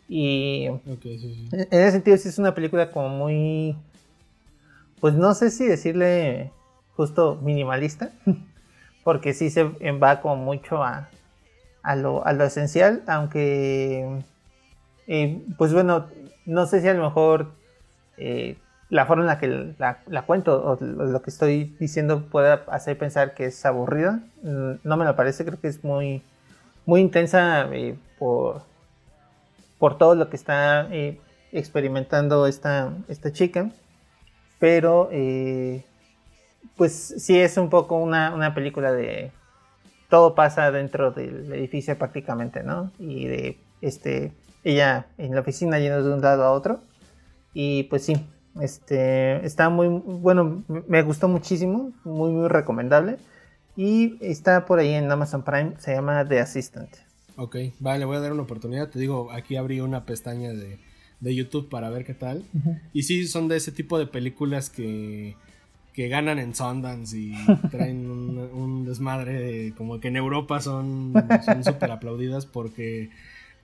Y 0.09 0.67
en 0.67 1.67
ese 1.73 1.91
sentido 1.91 2.17
sí 2.19 2.29
es 2.29 2.39
una 2.39 2.55
película 2.55 2.93
como 2.93 3.09
muy, 3.09 3.77
pues 5.01 5.15
no 5.15 5.35
sé 5.35 5.51
si 5.51 5.67
decirle 5.67 6.53
justo 6.95 7.37
minimalista, 7.43 8.13
porque 9.03 9.35
sí 9.35 9.51
se 9.51 9.65
va 9.65 10.21
como 10.21 10.37
mucho 10.37 10.85
a, 10.85 11.09
a, 11.83 11.97
lo, 11.97 12.25
a 12.25 12.33
lo 12.33 12.45
esencial, 12.45 13.03
aunque, 13.09 14.23
pues 15.57 15.73
bueno, 15.73 16.07
no 16.45 16.67
sé 16.67 16.81
si 16.81 16.89
a 16.89 16.95
lo 16.95 17.03
mejor 17.03 17.53
eh, 18.19 18.57
la 18.91 19.07
forma 19.07 19.23
en 19.23 19.27
la 19.29 19.39
que 19.39 19.75
la, 19.79 20.23
cuento 20.27 20.63
o 20.63 20.79
lo 20.85 21.23
que 21.23 21.31
estoy 21.31 21.77
diciendo 21.81 22.27
pueda 22.27 22.65
hacer 22.69 22.99
pensar 22.99 23.35
que 23.35 23.47
es 23.47 23.65
aburrida. 23.65 24.23
Mm, 24.43 24.73
no 24.85 24.97
me 24.97 25.05
lo 25.05 25.17
parece, 25.17 25.45
creo 25.45 25.61
que 25.61 25.69
es 25.69 25.83
muy, 25.85 26.23
muy 26.87 27.01
intensa 27.01 27.69
eh, 27.73 27.97
por 28.19 28.67
por 29.79 29.97
todo 29.97 30.17
lo 30.17 30.29
que 30.29 30.35
está 30.35 30.89
eh, 30.91 31.21
experimentando 31.53 32.49
esta, 32.49 32.93
esta 33.07 33.33
chica. 33.33 33.71
Pero, 34.59 35.09
pues 36.77 37.15
sí 37.19 37.39
es 37.39 37.57
un 37.57 37.71
poco 37.71 37.97
una, 37.97 38.55
película 38.55 38.91
de... 38.93 39.31
Todo 40.11 40.35
pasa 40.35 40.73
dentro 40.73 41.13
del 41.13 41.53
edificio 41.53 41.97
prácticamente, 41.97 42.65
¿no? 42.65 42.91
Y 42.99 43.27
de 43.27 43.61
este, 43.83 44.33
ella 44.65 45.07
en 45.19 45.35
la 45.35 45.41
oficina 45.41 45.79
yendo 45.79 46.03
de 46.03 46.15
un 46.15 46.21
lado 46.21 46.45
a 46.45 46.53
otro. 46.53 46.81
Y 47.55 47.85
pues 47.85 48.05
sí, 48.05 48.17
este, 48.61 49.45
está 49.45 49.69
muy, 49.69 49.89
bueno, 49.89 50.65
me 50.87 51.03
gustó 51.03 51.29
muchísimo, 51.29 51.93
muy, 52.05 52.31
muy 52.31 52.49
recomendable. 52.49 53.17
Y 53.77 54.17
está 54.21 54.67
por 54.67 54.81
ahí 54.81 54.93
en 54.93 55.11
Amazon 55.11 55.43
Prime, 55.45 55.75
se 55.79 55.95
llama 55.95 56.27
The 56.27 56.41
Assistant. 56.41 56.91
Ok, 57.37 57.57
vale, 57.79 58.05
voy 58.05 58.17
a 58.17 58.21
dar 58.21 58.33
una 58.33 58.43
oportunidad. 58.43 58.89
Te 58.91 58.99
digo, 58.99 59.31
aquí 59.31 59.55
abrí 59.55 59.81
una 59.81 60.05
pestaña 60.05 60.51
de, 60.51 60.79
YouTube 61.21 61.69
para 61.69 61.89
ver 61.89 62.05
qué 62.05 62.15
tal. 62.15 62.45
Y 62.93 63.05
sí, 63.05 63.29
son 63.29 63.47
de 63.47 63.57
ese 63.57 63.71
tipo 63.71 63.99
de 63.99 64.07
películas 64.07 64.71
que, 64.71 65.37
que 65.99 66.09
ganan 66.09 66.39
en 66.39 66.55
Sundance 66.55 67.19
y 67.19 67.35
traen 67.73 68.09
un, 68.09 68.85
desmadre 68.85 69.73
como 69.77 69.99
que 69.99 70.07
en 70.07 70.17
Europa 70.17 70.61
son 70.61 71.13
súper 71.65 71.91
aplaudidas 71.91 72.47
porque 72.47 73.11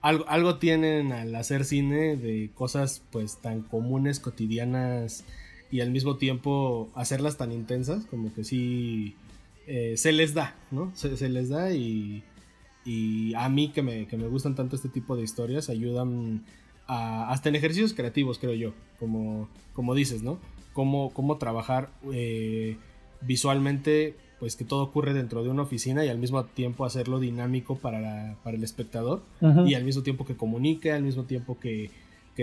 algo, 0.05 0.25
algo 0.27 0.57
tienen 0.57 1.11
al 1.11 1.33
hacer 1.35 1.65
cine 1.65 2.15
de 2.15 2.51
cosas 2.53 3.03
pues 3.11 3.41
tan 3.41 3.61
comunes, 3.61 4.19
cotidianas 4.19 5.25
y 5.71 5.81
al 5.81 5.91
mismo 5.91 6.17
tiempo 6.17 6.89
hacerlas 6.95 7.37
tan 7.37 7.51
intensas 7.51 8.05
como 8.05 8.33
que 8.33 8.43
sí 8.43 9.15
eh, 9.67 9.95
se 9.97 10.11
les 10.11 10.33
da, 10.33 10.55
¿no? 10.71 10.91
se 10.95 11.29
les 11.29 11.49
da 11.49 11.71
y 11.71 12.23
y 12.85 13.33
a 13.33 13.49
mí 13.49 13.69
que 13.69 13.81
me, 13.81 14.05
gustan 14.27 14.53
tanto 14.53 14.75
este 14.75 14.89
tipo 14.89 15.17
de 15.17 15.23
historias, 15.23 15.69
ayudan 15.69 16.45
a, 16.85 17.31
hasta 17.31 17.49
en 17.49 17.55
ejercicios 17.55 17.95
creativos, 17.95 18.37
creo 18.37 18.53
yo, 18.53 18.73
como, 18.99 19.49
como 19.73 19.95
dices, 19.95 20.21
¿no? 20.21 20.39
Cómo, 20.73 21.11
cómo 21.11 21.37
trabajar 21.39 21.89
eh, 22.13 22.77
visualmente, 23.21 24.15
pues 24.39 24.55
que 24.55 24.65
todo 24.65 24.83
ocurre 24.83 25.13
dentro 25.13 25.43
de 25.43 25.49
una 25.49 25.63
oficina 25.63 26.05
y 26.05 26.09
al 26.09 26.17
mismo 26.17 26.43
tiempo 26.45 26.85
hacerlo 26.85 27.19
dinámico 27.19 27.77
para, 27.77 28.35
para 28.43 28.57
el 28.57 28.63
espectador 28.63 29.23
y 29.65 29.73
al 29.73 29.83
mismo 29.83 30.03
tiempo 30.03 30.25
que 30.25 30.35
comunique, 30.35 30.91
al 30.91 31.03
mismo 31.03 31.23
tiempo 31.23 31.59
que, 31.59 31.91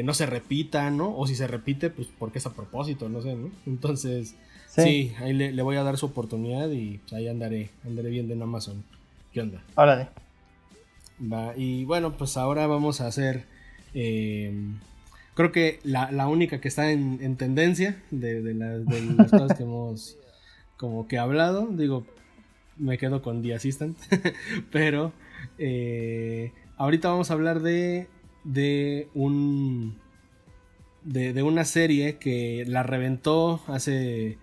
no 0.03 0.15
se 0.15 0.25
repita, 0.25 0.91
¿no? 0.91 1.15
O 1.17 1.27
si 1.27 1.35
se 1.35 1.47
repite, 1.47 1.91
pues 1.91 2.09
porque 2.19 2.39
es 2.39 2.47
a 2.47 2.55
propósito, 2.55 3.09
no 3.11 3.21
sé, 3.21 3.35
¿no? 3.35 3.51
Entonces, 3.67 4.35
sí, 4.69 5.13
ahí 5.19 5.35
le, 5.35 5.63
voy 5.63 5.77
a 5.77 5.83
dar 5.83 5.99
su 5.99 6.07
oportunidad 6.07 6.71
y 6.71 6.99
pues, 6.99 7.13
ahí 7.13 7.29
andaré, 7.29 7.71
andaré 7.85 8.09
viendo 8.09 8.33
en 8.33 8.43
Amazon. 8.43 8.85
¿Qué 9.33 9.43
onda? 9.43 9.63
Órale 9.75 10.09
y 11.57 11.85
bueno, 11.85 12.17
pues 12.17 12.37
ahora 12.37 12.67
vamos 12.67 13.01
a 13.01 13.07
hacer. 13.07 13.45
Em, 13.95 14.79
creo 15.35 15.53
que 15.53 15.81
la, 15.85 16.27
única 16.29 16.61
que 16.61 16.69
está 16.69 16.91
en, 16.91 17.37
tendencia 17.37 18.03
de, 18.11 18.55
las 18.55 18.83
cosas 19.31 19.57
que 19.57 19.63
hemos 19.63 20.17
como 20.83 21.07
que 21.07 21.17
hablado. 21.17 21.69
Digo, 21.71 22.05
me 22.77 22.99
quedo 22.99 23.23
con 23.23 23.41
The 23.41 23.55
Assistant. 23.55 23.97
pero 24.73 25.13
eh, 25.59 26.51
ahorita 26.77 27.09
vamos 27.09 27.31
a 27.31 27.35
hablar 27.35 27.61
de, 27.61 28.09
de 28.43 29.09
un. 29.15 29.97
de, 31.05 31.41
una 31.45 31.65
serie 31.65 32.17
que 32.19 32.65
la 32.67 32.83
reventó 32.83 33.63
hace 33.69 34.39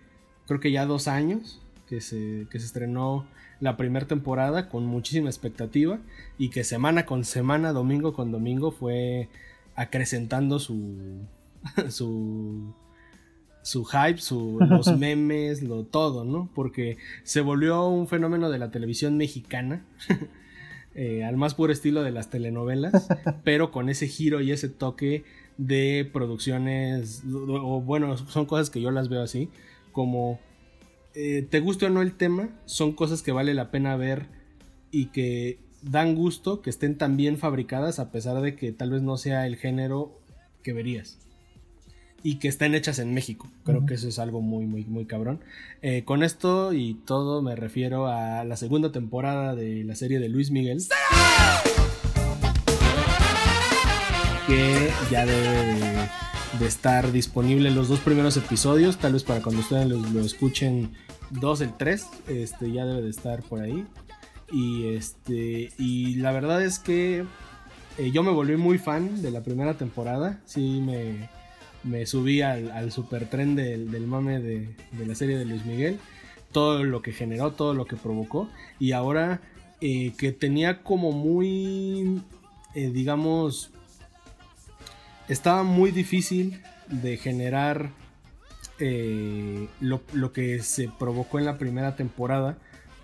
creo 0.48 0.62
que 0.62 0.72
ya 0.72 0.86
dos 0.86 1.10
años, 1.10 1.62
que 1.90 2.00
se, 2.00 2.48
que 2.50 2.58
se 2.60 2.68
estrenó 2.68 3.28
la 3.60 3.76
primera 3.76 4.08
temporada 4.08 4.70
con 4.70 4.86
muchísima 4.86 5.30
expectativa 5.30 6.00
y 6.38 6.52
que 6.52 6.64
semana 6.64 7.06
con 7.06 7.26
semana, 7.26 7.74
domingo 7.74 8.14
con 8.14 8.32
domingo 8.32 8.72
fue 8.72 9.28
acrecentando 9.76 10.58
su, 10.58 11.20
su, 11.90 12.74
su 13.62 13.86
hype, 13.86 14.18
su, 14.18 14.58
los 14.60 14.88
memes, 14.98 15.62
lo 15.62 15.84
todo, 15.84 16.26
¿no? 16.26 16.50
Porque 16.54 16.98
se 17.24 17.42
volvió 17.42 17.88
un 17.88 18.08
fenómeno 18.08 18.50
de 18.50 18.60
la 18.60 18.72
televisión 18.72 19.18
mexicana. 19.18 19.86
Eh, 20.96 21.24
al 21.24 21.38
más 21.38 21.54
puro 21.54 21.72
estilo 21.72 22.02
de 22.02 22.12
las 22.12 22.32
telenovelas, 22.32 23.08
pero 23.46 23.72
con 23.72 23.90
ese 23.90 24.08
giro 24.08 24.42
y 24.42 24.52
ese 24.52 24.68
toque 24.68 25.24
de 25.58 26.10
producciones, 26.12 27.24
o 27.32 27.80
bueno, 27.80 28.18
son 28.18 28.48
cosas 28.48 28.72
que 28.72 28.82
yo 28.82 28.90
las 28.90 29.08
veo 29.08 29.22
así, 29.22 29.50
como 29.94 30.40
eh, 31.14 31.48
te 31.48 31.60
guste 31.60 31.86
o 31.86 31.90
no 31.90 32.02
el 32.02 32.14
tema, 32.14 32.50
son 32.66 32.94
cosas 32.94 33.22
que 33.22 33.32
vale 33.32 33.54
la 33.54 33.70
pena 33.70 33.96
ver 33.96 34.26
y 34.92 35.06
que 35.06 35.60
dan 35.84 36.16
gusto 36.16 36.62
que 36.62 36.72
estén 36.72 36.98
tan 36.98 37.16
bien 37.16 37.38
fabricadas 37.38 38.00
a 38.00 38.12
pesar 38.12 38.42
de 38.42 38.56
que 38.56 38.72
tal 38.72 38.90
vez 38.90 39.02
no 39.02 39.16
sea 39.16 39.46
el 39.46 39.56
género 39.56 40.20
que 40.64 40.74
verías 40.74 41.20
y 42.24 42.36
que 42.36 42.48
estén 42.48 42.76
hechas 42.76 43.00
en 43.00 43.14
México. 43.14 43.48
Creo 43.64 43.86
que 43.86 43.94
eso 43.96 44.08
es 44.08 44.20
algo 44.20 44.42
muy, 44.42 44.66
muy, 44.66 44.86
muy 44.86 45.06
cabrón. 45.06 45.40
Eh, 45.82 46.04
con 46.04 46.24
esto 46.24 46.74
y 46.74 46.96
todo 47.06 47.42
me 47.42 47.56
refiero 47.56 48.08
a 48.08 48.44
la 48.44 48.58
segunda 48.58 48.92
temporada 48.92 49.56
de 49.56 49.84
la 49.84 49.96
serie 49.96 50.20
de 50.20 50.30
Luis 50.30 50.52
Miguel. 50.52 50.82
Que 54.48 54.90
ya 55.12 55.26
debe 55.26 56.10
de, 56.60 56.66
estar 56.66 57.12
disponible 57.12 57.72
los 57.72 57.88
dos 57.88 58.00
primeros 58.00 58.36
episodios. 58.36 58.98
Tal 58.98 59.14
vez 59.14 59.24
para 59.24 59.42
cuando 59.42 59.62
ustedes 59.62 59.88
lo, 59.88 60.22
escuchen, 60.22 60.94
dos, 61.30 61.62
el 61.62 61.76
tres, 61.78 62.08
este, 62.28 62.72
ya 62.72 62.86
debe 62.86 63.02
de 63.02 63.10
estar 63.10 63.44
por 63.44 63.62
ahí. 63.62 63.86
Y 64.52 64.88
este. 64.88 65.72
Y 65.78 66.16
la 66.16 66.32
verdad 66.32 66.64
es 66.64 66.80
que 66.80 67.24
eh, 68.00 68.12
yo 68.12 68.24
me 68.24 68.32
volví 68.32 68.58
muy 68.58 68.80
fan 68.80 69.22
de 69.22 69.30
la 69.30 69.42
primera 69.42 69.76
temporada. 69.76 70.42
Sí, 70.46 70.82
me 70.82 71.30
me 71.84 72.06
subí 72.06 72.42
al, 72.42 72.92
super 72.92 73.30
tren 73.30 73.56
del, 73.56 73.88
mame 74.08 74.40
de, 74.40 74.70
la 75.06 75.16
serie 75.16 75.38
de 75.38 75.46
Luis 75.46 75.66
Miguel, 75.66 76.00
todo 76.52 76.84
lo 76.84 77.02
que 77.02 77.12
generó, 77.12 77.52
todo 77.52 77.74
lo 77.74 77.86
que 77.86 77.96
provocó, 77.96 78.50
y 78.80 78.92
ahora 78.92 79.42
eh, 79.82 80.14
que 80.18 80.32
tenía 80.32 80.84
como 80.84 81.12
muy, 81.12 82.22
eh, 82.76 82.90
digamos, 82.92 83.72
estaba 85.28 85.64
muy 85.64 85.92
difícil 85.92 86.62
de 86.88 87.18
generar 87.18 87.92
eh, 88.80 89.68
lo, 89.82 90.32
que 90.32 90.64
se 90.64 90.90
provocó 90.90 91.38
en 91.38 91.46
la 91.46 91.58
primera 91.58 91.96
temporada 91.96 92.58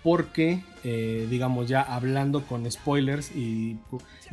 porque, 0.06 0.60
eh, 0.84 1.26
digamos, 1.28 1.66
ya 1.68 1.82
hablando 1.82 2.46
con 2.46 2.70
spoilers 2.70 3.34
y, 3.34 3.76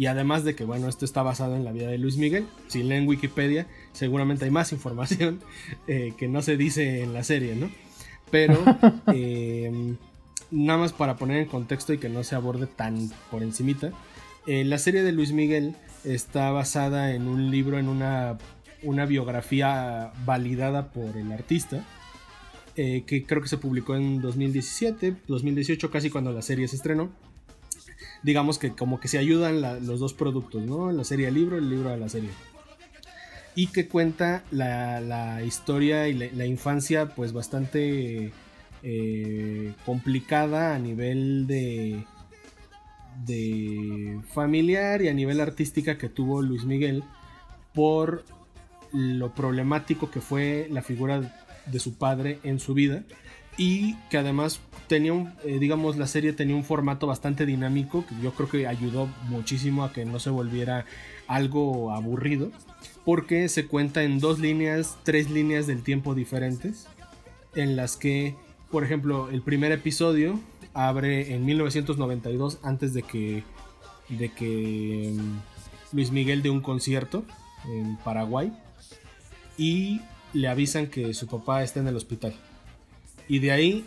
además 0.07 0.43
de 0.43 0.53
que, 0.53 0.65
bueno, 0.65 0.87
esto 0.87 1.03
está 1.03 1.23
basado 1.23 1.55
en 1.55 1.65
la 1.65 1.71
vida 1.71 1.87
de 1.87 1.97
Luis 1.97 2.17
Miguel, 2.17 2.45
si 2.67 2.83
leen 2.83 3.07
Wikipedia, 3.07 3.65
seguramente 3.91 4.45
hay 4.45 4.51
más 4.51 4.71
información 4.71 5.39
eh, 5.87 6.13
que 6.15 6.27
no 6.27 6.43
se 6.43 6.57
dice 6.57 7.01
en 7.01 7.15
la 7.15 7.23
serie, 7.23 7.55
¿no? 7.55 7.71
Pero, 8.29 8.63
em, 9.07 9.97
nada 10.51 10.77
más 10.77 10.93
para 10.93 11.15
poner 11.15 11.37
en 11.37 11.47
contexto 11.47 11.91
y 11.91 11.97
que 11.97 12.07
no 12.07 12.23
se 12.23 12.35
aborde 12.35 12.67
tan 12.67 13.09
por 13.31 13.41
encimita, 13.41 13.93
eh, 14.45 14.63
la 14.65 14.77
serie 14.77 15.01
de 15.01 15.11
Luis 15.11 15.31
Miguel 15.31 15.75
está 16.03 16.51
basada 16.51 17.15
en 17.15 17.27
un 17.27 17.49
libro, 17.49 17.79
en 17.79 17.89
una, 17.89 18.37
una 18.83 19.07
biografía 19.07 20.11
validada 20.23 20.91
por 20.91 21.17
el 21.17 21.31
artista, 21.31 21.83
eh, 22.75 23.03
que 23.05 23.23
creo 23.25 23.41
que 23.41 23.47
se 23.47 23.57
publicó 23.57 23.95
en 23.95 24.19
2017, 24.19 25.15
2018, 25.27 25.91
casi 25.91 26.09
cuando 26.09 26.31
la 26.31 26.41
serie 26.41 26.67
se 26.67 26.75
estrenó. 26.75 27.11
Digamos 28.23 28.57
que 28.57 28.71
como 28.71 28.99
que 28.99 29.07
se 29.07 29.17
ayudan 29.17 29.61
los 29.85 29.99
dos 29.99 30.13
productos, 30.13 30.63
¿no? 30.63 30.91
La 30.91 31.03
serie 31.03 31.27
al 31.27 31.35
libro, 31.35 31.57
el 31.57 31.69
libro 31.69 31.91
a 31.91 31.97
la 31.97 32.09
serie. 32.09 32.29
Y 33.55 33.67
que 33.67 33.87
cuenta 33.87 34.43
la, 34.49 35.43
historia 35.43 36.07
y 36.07 36.13
la, 36.13 36.45
infancia 36.45 37.13
pues 37.13 37.33
bastante 37.33 38.31
eh, 38.81 39.73
complicada 39.85 40.73
a 40.73 40.79
nivel 40.79 41.45
de, 41.45 42.05
de 43.25 44.19
familiar 44.33 45.03
y 45.03 45.09
a 45.09 45.13
nivel 45.13 45.39
artística 45.39 45.99
que 45.99 46.09
tuvo 46.09 46.41
Luis 46.41 46.65
Miguel 46.65 47.03
por 47.73 48.25
lo 48.91 49.33
problemático 49.33 50.09
que 50.09 50.21
fue 50.21 50.67
la 50.71 50.81
figura 50.81 51.42
de 51.65 51.79
su 51.79 51.95
padre 51.95 52.39
en 52.43 52.59
su 52.59 52.73
vida 52.73 53.03
y 53.57 53.95
que 54.09 54.17
además 54.17 54.59
tenía 54.87 55.13
un, 55.13 55.33
eh, 55.43 55.59
digamos, 55.59 55.97
la 55.97 56.07
serie 56.07 56.33
tenía 56.33 56.55
un 56.55 56.63
formato 56.63 57.07
bastante 57.07 57.45
dinámico 57.45 58.05
que 58.05 58.15
yo 58.21 58.33
creo 58.33 58.49
que 58.49 58.67
ayudó 58.67 59.07
muchísimo 59.27 59.83
a 59.83 59.93
que 59.93 60.05
no 60.05 60.19
se 60.19 60.29
volviera 60.29 60.85
algo 61.27 61.91
aburrido 61.91 62.51
porque 63.05 63.49
se 63.49 63.67
cuenta 63.67 64.03
en 64.03 64.19
dos 64.19 64.39
líneas, 64.39 64.97
tres 65.03 65.29
líneas 65.29 65.67
del 65.67 65.83
tiempo 65.83 66.15
diferentes 66.15 66.87
en 67.55 67.75
las 67.75 67.95
que, 67.95 68.35
por 68.71 68.83
ejemplo, 68.83 69.29
el 69.29 69.41
primer 69.41 69.71
episodio 69.71 70.39
abre 70.73 71.35
en 71.35 71.45
1992 71.45 72.59
antes 72.63 72.93
de 72.93 73.03
que 73.03 73.43
de 74.09 74.29
que 74.29 75.13
mm, 75.15 75.95
Luis 75.95 76.11
Miguel 76.11 76.41
dé 76.41 76.49
un 76.49 76.61
concierto 76.61 77.23
en 77.65 77.97
Paraguay 77.97 78.51
y 79.57 80.01
le 80.33 80.47
avisan 80.47 80.87
que 80.87 81.13
su 81.13 81.27
papá 81.27 81.63
está 81.63 81.79
en 81.79 81.87
el 81.87 81.95
hospital. 81.95 82.33
Y 83.27 83.39
de 83.39 83.51
ahí, 83.51 83.85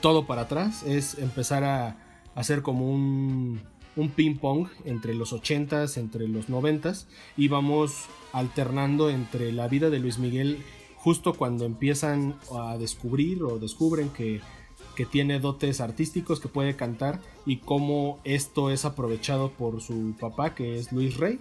todo 0.00 0.26
para 0.26 0.42
atrás 0.42 0.82
es 0.84 1.18
empezar 1.18 1.64
a 1.64 1.96
hacer 2.34 2.62
como 2.62 2.90
un, 2.90 3.60
un 3.96 4.10
ping 4.10 4.36
pong 4.36 4.68
entre 4.84 5.14
los 5.14 5.32
80s, 5.32 5.96
entre 5.96 6.28
los 6.28 6.48
90s, 6.48 7.06
y 7.36 7.48
vamos 7.48 8.06
alternando 8.32 9.10
entre 9.10 9.52
la 9.52 9.68
vida 9.68 9.90
de 9.90 9.98
Luis 9.98 10.18
Miguel 10.18 10.62
justo 10.96 11.34
cuando 11.34 11.64
empiezan 11.64 12.34
a 12.52 12.76
descubrir 12.78 13.42
o 13.42 13.58
descubren 13.58 14.08
que, 14.10 14.40
que 14.96 15.06
tiene 15.06 15.38
dotes 15.38 15.80
artísticos, 15.80 16.40
que 16.40 16.48
puede 16.48 16.76
cantar, 16.76 17.20
y 17.44 17.58
cómo 17.58 18.18
esto 18.24 18.70
es 18.70 18.84
aprovechado 18.84 19.50
por 19.52 19.80
su 19.80 20.14
papá, 20.18 20.54
que 20.54 20.78
es 20.78 20.92
Luis 20.92 21.16
Rey 21.16 21.38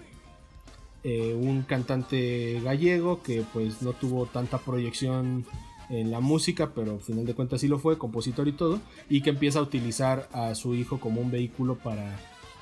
eh, 1.08 1.36
un 1.40 1.62
cantante 1.62 2.60
gallego 2.64 3.22
que 3.22 3.44
pues 3.54 3.84
no 3.84 3.94
tuvo 3.94 4.26
tanta 4.26 4.58
proyección 4.58 5.46
en 5.92 6.10
la 6.10 6.20
música, 6.20 6.72
pero 6.74 6.94
al 6.94 7.00
final 7.00 7.28
de 7.28 7.36
cuentas 7.36 7.62
sí 7.62 7.68
lo 7.68 7.78
fue, 7.78 8.00
compositor 8.00 8.48
y 8.48 8.54
todo, 8.54 8.82
y 9.08 9.22
que 9.22 9.30
empieza 9.30 9.60
a 9.60 9.62
utilizar 9.62 10.28
a 10.32 10.56
su 10.56 10.74
hijo 10.74 11.00
como 11.00 11.22
un 11.22 11.30
vehículo 11.30 11.76
para, 11.76 12.18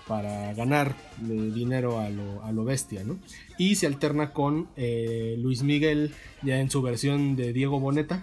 para 0.10 0.54
ganar 0.56 0.94
eh, 1.22 1.52
dinero 1.56 2.02
a 2.02 2.10
lo, 2.10 2.66
bestia, 2.66 3.06
¿no? 3.06 3.18
Y 3.58 3.76
se 3.76 3.88
alterna 3.88 4.34
con 4.34 4.68
eh, 4.76 5.38
Luis 5.40 5.64
Miguel, 5.64 6.12
ya 6.42 6.60
en 6.60 6.70
su 6.70 6.82
versión 6.82 7.38
de 7.38 7.54
Diego 7.54 7.80
Boneta, 7.80 8.22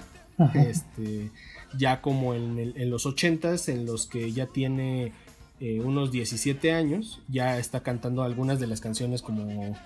este, 0.53 1.31
ya 1.79 2.03
como 2.03 2.35
en, 2.35 2.91
los 2.91 3.07
80s, 3.07 3.73
en 3.73 3.87
los 3.87 4.07
que 4.07 4.33
ya 4.33 4.49
tiene 4.49 5.15
unos 5.61 6.13
17 6.13 6.73
años, 6.73 7.21
ya 7.29 7.59
está 7.59 7.83
cantando 7.83 8.23
algunas 8.23 8.61
de 8.61 8.67
las 8.67 8.83
canciones 8.83 9.23
como 9.23 9.77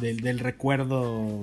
del, 0.00 0.38
recuerdo 0.38 1.42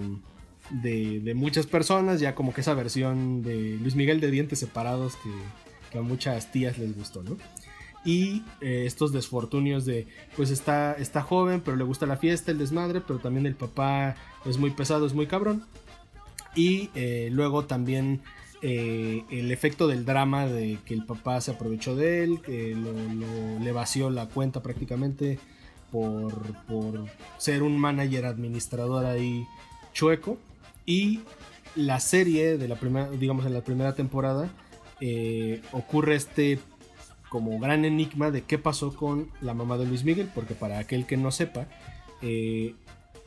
de, 0.70 1.34
muchas 1.36 1.66
personas, 1.66 2.20
ya 2.20 2.36
como 2.36 2.54
que 2.54 2.62
esa 2.62 2.74
versión 2.74 3.42
de 3.42 3.78
Luis 3.82 3.96
Miguel 3.96 4.20
de 4.20 4.32
dientes 4.32 4.60
separados 4.60 5.14
que, 5.92 5.98
a 5.98 6.02
muchas 6.02 6.52
tías 6.52 6.80
les 6.80 6.96
gustó, 6.96 7.22
¿no? 7.22 7.38
Y 8.04 8.44
eh, 8.62 8.84
estos 8.88 9.14
desfortunios 9.14 9.86
de, 9.86 10.08
pues 10.36 10.50
está, 10.50 10.94
está 10.94 11.22
joven, 11.22 11.62
pero 11.64 11.78
le 11.78 11.84
gusta 11.84 12.08
la 12.08 12.18
fiesta, 12.18 12.52
el 12.52 12.58
desmadre, 12.58 13.00
pero 13.00 13.20
también 13.20 13.46
el 13.46 13.56
papá 13.56 14.16
es 14.44 14.58
muy 14.58 14.72
pesado, 14.72 15.06
es 15.06 15.14
muy 15.14 15.28
cabrón. 15.28 15.64
Y 16.56 16.90
eh, 16.96 17.30
luego 17.32 17.66
también 17.66 18.22
eh, 18.62 19.24
el 19.30 19.52
efecto 19.52 19.88
del 19.88 20.04
drama 20.04 20.48
de 20.48 20.80
que 20.84 20.94
el 20.94 21.06
papá 21.06 21.42
se 21.42 21.52
aprovechó 21.52 21.96
de 21.96 22.24
él, 22.24 22.42
que 22.42 22.76
le 23.62 23.72
vació 23.72 24.10
la 24.10 24.28
cuenta 24.30 24.64
prácticamente 24.64 25.38
por, 25.94 27.06
ser 27.38 27.62
un 27.62 27.78
manager 27.78 28.26
administrador 28.26 29.06
ahí 29.06 29.46
chueco. 29.94 30.40
Y 30.86 31.22
la 31.76 32.00
serie 32.00 32.58
de 32.58 32.68
la 32.68 32.76
primera, 32.76 33.10
digamos 33.12 33.46
en 33.46 33.54
la 33.54 33.62
primera 33.62 33.94
temporada, 33.94 34.50
eh, 35.00 35.62
ocurre 35.72 36.16
este 36.16 36.60
como 37.30 37.58
gran 37.60 37.86
enigma 37.86 38.32
de 38.32 38.44
qué 38.44 38.58
pasó 38.58 38.96
con 38.96 39.30
la 39.42 39.54
mamá 39.54 39.78
de 39.78 39.86
Luis 39.86 40.04
Miguel, 40.04 40.30
porque 40.36 40.54
para 40.54 40.80
aquel 40.80 41.06
que 41.06 41.18
no 41.18 41.32
sepa, 41.32 41.68
eh, 42.22 42.76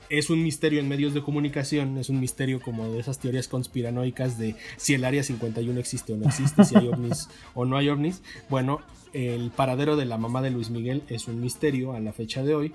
es 0.09 0.30
un 0.30 0.42
misterio 0.42 0.80
en 0.80 0.88
medios 0.88 1.14
de 1.14 1.22
comunicación, 1.22 1.98
es 1.98 2.09
un 2.09 2.20
misterio 2.20 2.61
como 2.61 2.90
de 2.90 3.00
esas 3.00 3.18
teorías 3.18 3.48
conspiranoicas 3.48 4.38
de 4.38 4.54
si 4.76 4.94
el 4.94 5.04
área 5.04 5.22
51 5.22 5.78
existe 5.78 6.12
o 6.12 6.16
no 6.16 6.26
existe, 6.26 6.64
si 6.64 6.76
hay 6.76 6.88
ovnis 6.88 7.28
o 7.54 7.64
no 7.64 7.76
hay 7.76 7.88
ovnis. 7.88 8.22
Bueno, 8.48 8.80
el 9.12 9.50
paradero 9.50 9.96
de 9.96 10.04
la 10.04 10.18
mamá 10.18 10.42
de 10.42 10.50
Luis 10.50 10.70
Miguel 10.70 11.02
es 11.09 11.28
un 11.28 11.40
misterio 11.40 11.92
a 11.92 12.00
la 12.00 12.12
fecha 12.12 12.42
de 12.42 12.54
hoy 12.54 12.72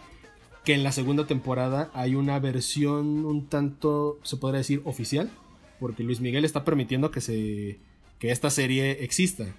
que 0.63 0.73
en 0.73 0.84
la 0.84 0.91
segunda 0.91 1.25
temporada 1.25 1.89
hay 1.93 2.15
una 2.15 2.39
versión 2.39 3.25
un 3.25 3.47
tanto, 3.47 4.19
se 4.23 4.38
podría 4.38 4.59
decir, 4.59 4.82
oficial, 4.86 5.32
porque 5.79 6.03
Luis 6.03 6.21
Miguel 6.21 6.45
está 6.45 6.63
permitiendo 6.63 7.09
que, 7.09 7.21
se, 7.21 7.79
que 8.19 8.32
esta 8.32 8.49
serie 8.49 9.03
exista. 9.03 9.55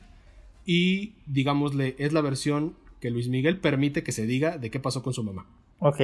Y, 0.65 1.15
digámosle, 1.27 1.97
es 1.99 2.13
la 2.13 2.21
versión 2.21 2.77
que 3.01 3.11
Luis 3.11 3.29
Miguel 3.29 3.59
permite 3.59 4.05
que 4.05 4.13
se 4.13 4.27
diga 4.27 4.59
de 4.59 4.71
qué 4.71 4.79
pasó 4.79 5.03
con 5.03 5.13
su 5.13 5.25
mamá. 5.25 5.47
Ok. 5.83 6.01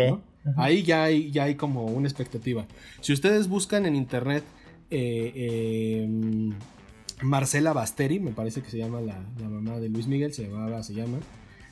Ahí 0.56 0.82
ya 0.82 1.04
hay, 1.04 1.30
ya 1.30 1.44
hay 1.44 1.54
como 1.54 1.84
una 1.84 2.08
expectativa. 2.08 2.66
Si 3.00 3.12
ustedes 3.12 3.48
buscan 3.48 3.86
en 3.86 3.94
internet 3.94 4.42
eh, 4.90 6.02
em, 6.04 6.52
Marcela 7.22 7.72
Basteri, 7.72 8.18
me 8.18 8.32
parece 8.32 8.62
que 8.62 8.70
se 8.70 8.78
llama 8.78 9.00
la, 9.00 9.20
mamá 9.40 9.78
de 9.78 9.88
Luis 9.88 10.06
Miguel, 10.06 10.32
se 10.32 10.48
llamaba, 10.48 10.82
se 10.82 10.94
llama, 10.94 11.18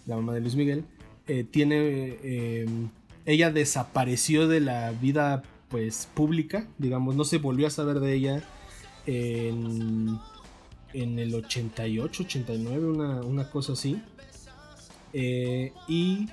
la 0.07 0.17
mamá 0.17 0.35
de 0.35 0.41
Luis 0.41 0.55
Miguel, 0.55 0.85
eh, 1.27 1.45
tiene 1.45 2.19
em, 2.23 2.91
ella 3.25 3.51
desapareció 3.51 4.47
de 4.47 4.61
la 4.61 4.93
vida 4.93 5.43
pues 5.69 6.09
pública, 6.15 6.69
digamos, 6.79 7.17
no 7.17 7.25
se 7.25 7.39
volvió 7.39 7.67
a 7.67 7.71
saber 7.71 7.99
de 7.99 8.15
ella 8.15 8.43
en, 9.07 10.19
en 10.93 11.19
el 11.19 11.35
88, 11.35 12.23
89, 12.23 12.87
una, 12.87 13.21
una 13.23 13.51
cosa 13.51 13.73
así. 13.73 14.01
Eh, 15.13 15.73
y 15.89 16.29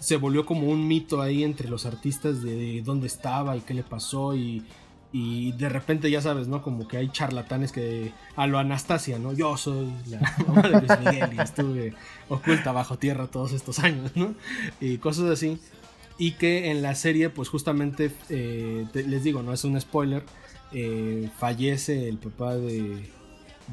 se 0.00 0.16
volvió 0.16 0.44
como 0.44 0.68
un 0.68 0.88
mito 0.88 1.20
ahí 1.22 1.44
entre 1.44 1.68
los 1.68 1.86
artistas 1.86 2.42
de, 2.42 2.82
dónde 2.84 3.06
estaba 3.06 3.56
y 3.56 3.60
qué 3.60 3.74
le 3.74 3.82
pasó 3.82 4.34
y, 4.34 4.64
y, 5.12 5.52
de 5.52 5.68
repente 5.68 6.10
ya 6.10 6.20
sabes, 6.20 6.48
¿no? 6.48 6.62
Como 6.62 6.88
que 6.88 6.96
hay 6.96 7.10
charlatanes 7.10 7.70
que 7.70 8.12
a 8.34 8.46
lo 8.46 8.58
Anastasia, 8.58 9.18
¿no? 9.18 9.32
Yo 9.32 9.56
soy 9.56 9.92
la 10.08 10.20
mamá 10.46 10.62
de 10.62 10.80
Luis 10.80 10.98
Miguel 10.98 11.30
y 11.34 11.40
estuve 11.40 11.94
oculta 12.28 12.72
bajo 12.72 12.98
tierra 12.98 13.26
todos 13.28 13.52
estos 13.52 13.78
años, 13.78 14.12
¿no? 14.16 14.34
Y 14.80 14.98
cosas 14.98 15.30
así 15.30 15.60
y 16.20 16.32
que 16.32 16.70
en 16.70 16.82
la 16.82 16.94
serie 16.94 17.30
pues 17.30 17.48
justamente 17.48 18.12
eh, 18.28 18.86
les 18.92 19.24
digo 19.24 19.42
no 19.42 19.54
es 19.54 19.64
un 19.64 19.80
spoiler 19.80 20.22
eh, 20.70 21.30
fallece 21.38 22.08
el 22.08 22.18
papá 22.18 22.56
de, 22.56 23.08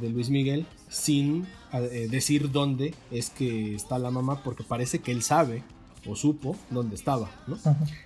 Luis 0.01 0.29
Miguel 0.29 0.65
sin 0.87 1.45
eh, 1.73 2.07
decir 2.09 2.49
dónde 2.51 2.95
es 3.11 3.29
que 3.29 3.75
está 3.75 3.99
la 3.99 4.11
mamá 4.11 4.43
porque 4.43 4.63
parece 4.63 4.99
que 4.99 5.11
él 5.11 5.23
sabe 5.23 5.61
o 6.07 6.15
supo 6.15 6.55
dónde 6.69 6.95
estaba 6.95 7.29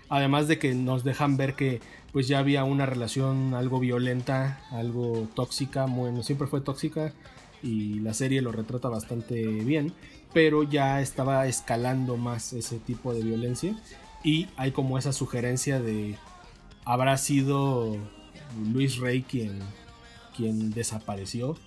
además 0.10 0.48
de 0.48 0.60
que 0.60 0.74
nos 0.74 1.04
dejan 1.04 1.38
ver 1.38 1.56
que 1.56 1.82
pues 2.12 2.28
ya 2.28 2.40
había 2.40 2.64
una 2.64 2.86
relación 2.86 3.54
algo 3.54 3.80
violenta 3.80 4.62
algo 4.72 5.28
tóxica. 5.36 5.86
Bueno 5.86 6.24
siempre 6.24 6.48
fue 6.48 6.62
tóxica 6.62 7.14
y 7.64 8.00
la 8.00 8.14
serie 8.14 8.42
lo 8.42 8.52
retrata 8.52 8.90
bastante 8.90 9.44
bien 9.46 9.94
pero 10.34 10.64
ya 10.64 11.02
estaba 11.02 11.48
escalando 11.48 12.18
más 12.18 12.54
ese 12.54 12.80
tipo 12.80 13.14
de 13.14 13.22
violencia. 13.22 13.76
Y 14.24 14.48
hay 14.56 14.72
como 14.72 14.98
esa 14.98 15.14
sugerencia 15.14 15.80
de 15.80 16.16
habrá 16.86 17.18
sido 17.18 17.98
Luis 18.72 18.98
Rey 18.98 19.24
quien, 19.24 19.60
quien 20.36 20.72
desapareció 20.72 21.58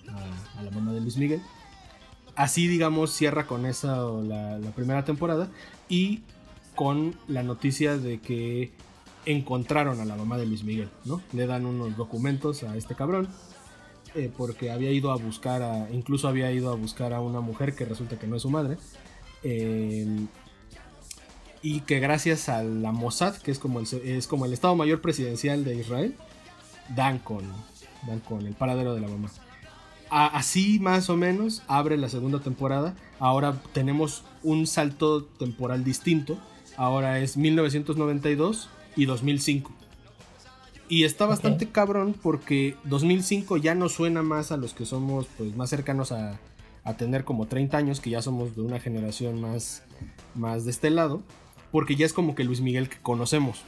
a, 0.57 0.63
la 0.63 0.71
mamá 0.71 0.93
de 0.93 1.01
Luis 1.01 1.17
Miguel. 1.17 1.41
Así, 2.35 2.67
digamos, 2.67 3.11
cierra 3.11 3.47
con 3.47 3.65
esa 3.65 3.97
la, 3.97 4.59
primera 4.75 5.05
temporada 5.05 5.49
y 5.87 6.23
con 6.75 7.15
la 7.27 7.43
noticia 7.43 7.97
de 7.97 8.19
que 8.19 8.71
encontraron 9.25 9.99
a 10.01 10.05
la 10.05 10.15
mamá 10.15 10.37
de 10.37 10.45
Luis 10.45 10.63
Miguel, 10.63 10.89
¿no? 11.05 11.21
Le 11.31 11.47
dan 11.47 11.65
unos 11.65 11.95
documentos 11.95 12.63
a 12.63 12.75
este 12.75 12.93
cabrón 12.93 13.29
eh, 14.13 14.31
porque 14.35 14.71
había 14.71 14.91
ido 14.91 15.11
a 15.11 15.15
buscar 15.15 15.61
a, 15.61 15.89
incluso 15.91 16.27
había 16.27 16.51
ido 16.51 16.71
a 16.71 16.75
buscar 16.75 17.13
a 17.13 17.21
una 17.21 17.39
mujer 17.39 17.75
que 17.75 17.85
resulta 17.85 18.19
que 18.19 18.27
no 18.27 18.35
es 18.35 18.41
su 18.41 18.49
madre. 18.49 18.77
Eh, 19.43 20.27
y 21.65 21.79
que 21.81 21.99
gracias 21.99 22.47
a 22.47 22.63
la 22.63 22.91
Mossad, 22.91 23.37
que 23.37 23.49
es 23.49 23.57
como 23.57 23.79
el, 23.79 23.87
es 24.03 24.27
como 24.27 24.45
el 24.45 24.53
Estado 24.53 24.75
Mayor 24.75 25.01
Presidencial 25.01 25.63
de 25.63 25.75
Israel, 25.75 26.15
dan 26.95 27.17
con, 27.17 27.41
dan 28.05 28.19
con 28.19 28.45
el 28.45 28.53
paradero 28.53 28.93
de 28.93 29.01
la 29.01 29.07
mamá. 29.07 29.31
Así 30.09 30.79
más 30.79 31.09
o 31.09 31.17
menos 31.17 31.63
abre 31.67 31.97
la 31.97 32.09
segunda 32.09 32.39
temporada. 32.39 32.95
Ahora 33.19 33.61
tenemos 33.73 34.23
un 34.43 34.67
salto 34.67 35.23
temporal 35.23 35.83
distinto. 35.83 36.37
Ahora 36.77 37.19
es 37.19 37.37
1992 37.37 38.69
y 38.95 39.05
2005. 39.05 39.71
Y 40.87 41.03
está 41.03 41.25
bastante 41.25 41.69
cabrón 41.69 42.15
porque 42.21 42.75
2005 42.83 43.57
ya 43.57 43.73
no 43.73 43.89
suena 43.89 44.21
más 44.21 44.51
a 44.51 44.57
los 44.57 44.73
que 44.73 44.85
somos 44.85 45.27
pues, 45.37 45.55
más 45.55 45.69
cercanos 45.69 46.11
a, 46.11 46.39
a 46.83 46.93
tener 46.95 47.23
como 47.23 47.47
30 47.47 47.75
años, 47.75 47.99
que 47.99 48.11
ya 48.11 48.21
somos 48.21 48.55
de 48.55 48.61
una 48.61 48.79
generación 48.79 49.41
más, 49.41 49.83
más 50.35 50.65
de 50.65 50.71
este 50.71 50.91
lado 50.91 51.23
porque 51.75 51.97
ya 51.97 52.05
es 52.05 52.13
como 52.13 52.35
que 52.35 52.45
Luis 52.45 52.61
Miguel 52.61 52.87
que 52.87 52.95
conocemos. 53.01 53.61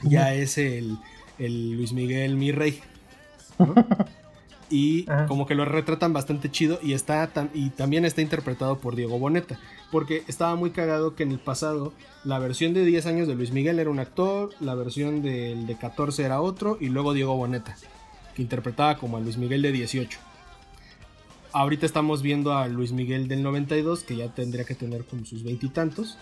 Ya 0.00 0.32
es 0.32 0.56
el, 0.56 0.96
Luis 1.38 1.92
Miguel 1.92 2.36
mi 2.36 2.52
rey. 2.52 2.80
y 4.70 5.04
como 5.26 5.46
que 5.46 5.54
lo 5.54 5.64
retratan 5.64 6.12
bastante 6.12 6.50
chido 6.50 6.78
y 6.82 6.92
está 6.92 7.30
y 7.54 7.70
también 7.70 8.04
está 8.04 8.22
interpretado 8.22 8.78
por 8.78 8.96
Diego 8.96 9.18
Boneta, 9.18 9.58
porque 9.90 10.22
estaba 10.28 10.54
muy 10.56 10.70
cagado 10.70 11.14
que 11.14 11.22
en 11.22 11.32
el 11.32 11.38
pasado 11.38 11.92
la 12.24 12.38
versión 12.38 12.74
de 12.74 12.84
10 12.84 13.06
años 13.06 13.28
de 13.28 13.34
Luis 13.34 13.52
Miguel 13.52 13.78
era 13.78 13.90
un 13.90 13.98
actor, 13.98 14.50
la 14.60 14.74
versión 14.74 15.22
del 15.22 15.66
de 15.66 15.76
14 15.76 16.22
era 16.24 16.40
otro 16.40 16.78
y 16.80 16.88
luego 16.88 17.14
Diego 17.14 17.36
Boneta, 17.36 17.76
que 18.34 18.42
interpretaba 18.42 18.98
como 18.98 19.16
a 19.16 19.20
Luis 19.20 19.36
Miguel 19.36 19.62
de 19.62 19.72
18. 19.72 20.18
Ahorita 21.52 21.86
estamos 21.86 22.22
viendo 22.22 22.52
a 22.52 22.68
Luis 22.68 22.92
Miguel 22.92 23.26
del 23.26 23.42
92, 23.42 24.04
que 24.04 24.16
ya 24.16 24.28
tendría 24.28 24.64
que 24.64 24.74
tener 24.74 25.04
como 25.04 25.24
sus 25.24 25.42
veintitantos 25.42 26.18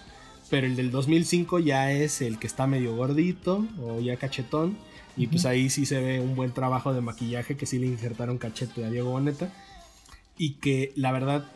pero 0.49 0.67
el 0.67 0.77
del 0.77 0.91
2005 0.91 1.59
ya 1.59 1.93
es 1.93 2.21
el 2.23 2.39
que 2.39 2.47
está 2.47 2.67
medio 2.67 2.95
gordito 2.95 3.65
o 3.83 4.01
ya 4.01 4.17
cachetón. 4.17 4.77
Y 5.17 5.29
pues 5.29 5.47
ahí 5.47 5.71
sí 5.71 5.87
se 5.87 6.01
ve 6.01 6.21
un 6.21 6.35
buen 6.35 6.53
trabajo 6.53 6.93
de 6.93 7.01
maquillaje 7.01 7.57
que 7.57 7.65
sí 7.67 7.79
le 7.79 7.87
injertaron 7.87 8.37
cachete 8.37 8.85
a 8.85 8.91
Diego 8.91 9.11
Boneta. 9.11 9.51
Y 10.37 10.55
que 10.55 10.93
la 10.95 11.11
verdad, 11.11 11.51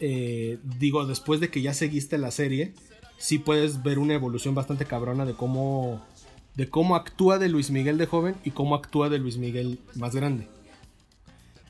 eh, 0.00 0.58
digo, 0.78 1.04
después 1.06 1.38
de 1.38 1.50
que 1.50 1.60
ya 1.60 1.74
seguiste 1.74 2.16
la 2.16 2.30
serie, 2.30 2.72
sí 3.18 3.38
puedes 3.38 3.82
ver 3.82 3.98
una 3.98 4.14
evolución 4.14 4.54
bastante 4.54 4.86
cabrona 4.86 5.26
de 5.26 5.34
cómo, 5.34 6.02
de 6.54 6.68
cómo 6.70 6.96
actúa 6.96 7.38
de 7.38 7.50
Luis 7.50 7.70
Miguel 7.70 7.98
de 7.98 8.06
joven 8.06 8.34
y 8.44 8.50
cómo 8.52 8.74
actúa 8.74 9.10
de 9.10 9.18
Luis 9.18 9.36
Miguel 9.36 9.78
más 9.94 10.14
grande. 10.14 10.48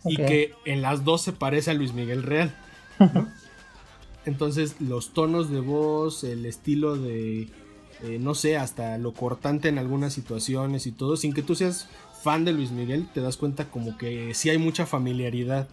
Y 0.05 0.17
que 0.17 0.55
en 0.65 0.81
las 0.83 1.05
dos 1.05 1.23
se 1.23 1.33
parece 1.33 1.73
a 1.73 1.75
Luis 1.75 1.93
Miguel 1.93 2.23
real. 2.23 2.57
Entonces 4.25 4.81
los 4.81 5.13
tonos 5.13 5.51
de 5.51 5.61
voz, 5.61 6.23
el 6.23 6.47
estilo 6.47 6.97
de, 6.97 7.49
eh, 8.03 8.19
no 8.21 8.35
sé, 8.35 8.57
hasta 8.57 8.99
lo 8.99 9.13
cortante 9.13 9.69
en 9.69 9.79
algunas 9.79 10.13
situaciones 10.13 10.87
y 10.87 10.93
todo, 10.93 11.17
sin 11.17 11.33
que 11.33 11.43
tú 11.43 11.55
seas 11.55 11.89
fan 12.23 12.45
de 12.45 12.53
Luis 12.53 12.71
Miguel, 12.71 13.09
te 13.13 13.21
das 13.21 13.37
cuenta 13.37 13.71
como 13.71 13.99
que 13.99 14.35
sí 14.35 14.51
hay 14.51 14.59
mucha 14.59 14.87
familiaridad 14.87 15.69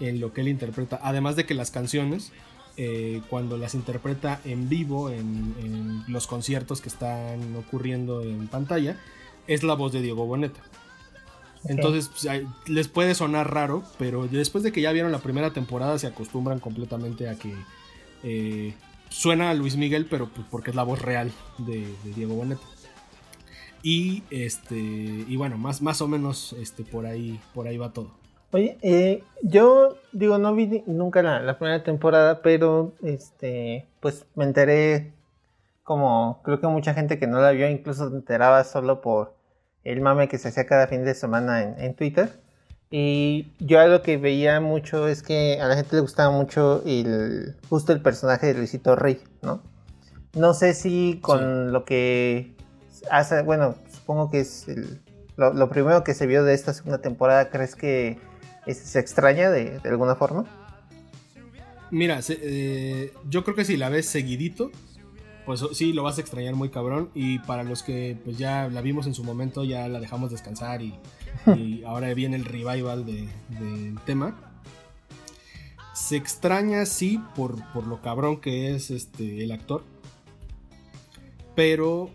en 0.00 0.20
lo 0.20 0.32
que 0.32 0.40
él 0.40 0.48
interpreta. 0.48 0.98
Además 1.02 1.36
de 1.36 1.46
que 1.46 1.54
las 1.54 1.70
canciones, 1.70 2.32
eh, 2.76 3.22
cuando 3.30 3.56
las 3.56 3.74
interpreta 3.74 4.40
en 4.44 4.68
vivo, 4.68 5.10
en, 5.10 6.04
los 6.08 6.26
conciertos 6.26 6.80
que 6.80 6.88
están 6.88 7.56
ocurriendo 7.56 8.22
en 8.22 8.48
pantalla, 8.48 8.96
es 9.46 9.62
la 9.62 9.74
voz 9.74 9.92
de 9.92 10.02
Diego 10.02 10.26
Boneta. 10.26 10.60
Entonces 11.64 12.08
pues, 12.08 12.42
les 12.66 12.88
puede 12.88 13.14
sonar 13.14 13.54
raro, 13.54 13.84
pero 13.98 14.26
después 14.26 14.64
de 14.64 14.72
que 14.72 14.80
ya 14.80 14.90
vieron 14.90 15.12
la 15.12 15.20
primera 15.20 15.52
temporada 15.52 15.98
se 15.98 16.08
acostumbran 16.08 16.58
completamente 16.58 17.28
a 17.28 17.36
que 17.36 17.54
eh, 18.24 18.74
suena 19.12 19.50
a 19.50 19.54
Luis 19.54 19.76
Miguel, 19.76 20.06
pero 20.10 20.28
pues, 20.28 20.46
porque 20.50 20.70
es 20.70 20.76
la 20.76 20.82
voz 20.82 21.00
real 21.00 21.30
de, 21.58 21.86
Diego 22.14 22.34
Boneta. 22.34 22.62
Y 23.82 24.22
este. 24.30 24.76
Y 24.76 25.36
bueno, 25.36 25.58
más, 25.58 25.82
más 25.82 26.00
o 26.00 26.08
menos 26.08 26.54
este, 26.54 26.84
por 26.84 27.06
ahí. 27.06 27.40
Por 27.54 27.66
ahí 27.66 27.76
va 27.76 27.92
todo. 27.92 28.10
Oye, 28.52 28.78
eh, 28.82 29.24
yo 29.42 29.96
digo, 30.12 30.38
no 30.38 30.54
vi 30.54 30.84
nunca 30.86 31.22
la, 31.22 31.58
primera 31.58 31.82
temporada, 31.82 32.42
pero 32.42 32.92
este, 33.02 33.88
pues 34.00 34.26
me 34.34 34.44
enteré 34.44 35.14
como 35.84 36.42
creo 36.44 36.60
que 36.60 36.66
mucha 36.66 36.94
gente 36.94 37.18
que 37.18 37.26
no 37.26 37.40
la 37.40 37.50
vio 37.52 37.68
incluso 37.68 38.08
se 38.08 38.14
enteraba 38.14 38.62
solo 38.64 39.00
por 39.00 39.34
el 39.84 40.00
mame 40.00 40.28
que 40.28 40.38
se 40.38 40.48
hacía 40.48 40.66
cada 40.66 40.86
fin 40.86 41.04
de 41.04 41.14
semana 41.14 41.62
en 41.62 41.94
Twitter. 41.94 42.41
Y 42.94 43.50
yo 43.58 43.80
algo 43.80 44.02
que 44.02 44.18
veía 44.18 44.60
mucho 44.60 45.08
es 45.08 45.22
que 45.22 45.58
a 45.62 45.66
la 45.66 45.76
gente 45.76 45.96
le 45.96 46.02
gustaba 46.02 46.30
mucho 46.30 46.82
el, 46.84 47.56
justo 47.70 47.90
el 47.94 48.02
personaje 48.02 48.48
de 48.48 48.54
Luisito 48.54 48.94
Rey, 48.96 49.18
¿no? 49.40 49.62
No 50.34 50.52
sé 50.52 50.74
si 50.74 51.18
con 51.22 51.72
lo 51.72 51.86
que 51.86 52.54
hace, 53.10 53.40
bueno, 53.42 53.76
supongo 53.90 54.30
que 54.30 54.40
es 54.40 54.66
lo, 55.36 55.70
primero 55.70 56.04
que 56.04 56.12
se 56.12 56.26
vio 56.26 56.44
de 56.44 56.52
esta 56.52 56.74
segunda 56.74 56.98
temporada, 56.98 57.48
¿crees 57.48 57.76
que 57.76 58.18
se 58.66 58.98
extraña 58.98 59.50
de, 59.50 59.80
alguna 59.84 60.14
forma? 60.14 60.44
Mira, 61.90 62.20
eh, 62.28 63.10
yo 63.26 63.42
creo 63.42 63.56
que 63.56 63.64
si 63.64 63.78
la 63.78 63.88
ves 63.88 64.04
seguidito, 64.04 64.70
pues 65.46 65.64
sí, 65.72 65.94
lo 65.94 66.02
vas 66.02 66.18
a 66.18 66.20
extrañar 66.20 66.54
muy 66.54 66.68
cabrón. 66.68 67.10
Y 67.14 67.38
para 67.40 67.64
los 67.64 67.82
que 67.82 68.18
pues 68.22 68.36
ya 68.36 68.68
la 68.68 68.82
vimos 68.82 69.06
en 69.06 69.14
su 69.14 69.24
momento, 69.24 69.64
ya 69.64 69.88
la 69.88 69.98
dejamos 69.98 70.30
descansar 70.30 70.82
y 70.82 70.94
y 71.46 71.82
ahora 71.84 72.12
viene 72.14 72.36
el 72.36 72.44
revival 72.44 73.04
del 73.04 73.98
tema. 74.04 74.36
Se 75.94 76.16
extraña, 76.16 76.86
sí, 76.86 77.20
por, 77.34 77.58
lo 77.86 78.00
cabrón 78.00 78.40
que 78.40 78.74
es 78.74 78.90
este, 78.90 79.44
el 79.44 79.52
actor. 79.52 79.84
Pero 81.54 82.10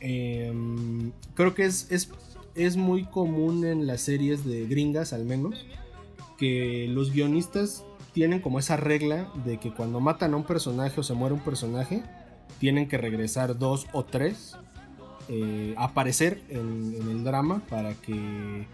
em, 0.00 1.12
creo 1.34 1.54
que 1.54 1.64
es, 1.64 1.90
es, 1.90 2.10
es 2.54 2.76
muy 2.76 3.04
común 3.04 3.64
en 3.64 3.86
las 3.86 4.00
series 4.00 4.44
de 4.44 4.66
gringas 4.66 5.12
al 5.12 5.24
menos 5.24 5.66
que 6.36 6.86
los 6.88 7.12
guionistas 7.12 7.84
tienen 8.12 8.40
como 8.40 8.58
esa 8.58 8.76
regla 8.76 9.30
de 9.44 9.58
que 9.58 9.72
cuando 9.72 10.00
matan 10.00 10.34
a 10.34 10.36
un 10.36 10.44
personaje 10.44 11.00
o 11.00 11.02
se 11.02 11.14
muere 11.14 11.34
un 11.34 11.40
personaje, 11.40 12.02
tienen 12.58 12.88
que 12.88 12.98
regresar 12.98 13.58
dos 13.58 13.86
o 13.92 14.04
tres 14.04 14.56
eh, 15.28 15.74
aparecer 15.76 16.42
en, 16.48 16.94
el 17.10 17.24
drama 17.24 17.60
para 17.68 17.94
que 17.94 18.66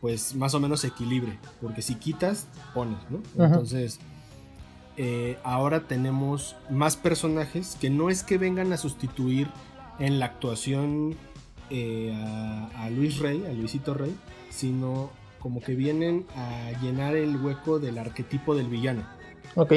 pues 0.00 0.34
más 0.34 0.54
o 0.54 0.60
menos 0.60 0.80
se 0.80 0.88
equilibre. 0.88 1.38
Porque 1.60 1.82
si 1.82 1.94
quitas, 1.94 2.46
pones, 2.74 2.98
¿no? 3.10 3.20
Entonces, 3.44 4.00
eh, 4.96 5.38
ahora 5.44 5.86
tenemos 5.86 6.56
más 6.70 6.96
personajes 6.96 7.76
que 7.80 7.90
no 7.90 8.10
es 8.10 8.22
que 8.22 8.38
vengan 8.38 8.72
a 8.72 8.76
sustituir 8.76 9.48
en 9.98 10.18
la 10.18 10.26
actuación 10.26 11.14
eh, 11.68 12.12
a, 12.14 12.84
a, 12.84 12.90
Luis 12.90 13.18
Rey, 13.18 13.44
a 13.46 13.52
Luisito 13.52 13.94
Rey, 13.94 14.14
sino 14.48 15.10
como 15.38 15.60
que 15.60 15.74
vienen 15.74 16.26
a 16.36 16.72
llenar 16.80 17.16
el 17.16 17.36
hueco 17.36 17.78
del 17.78 17.98
arquetipo 17.98 18.54
del 18.54 18.68
villano. 18.68 19.04
Ok. 19.54 19.74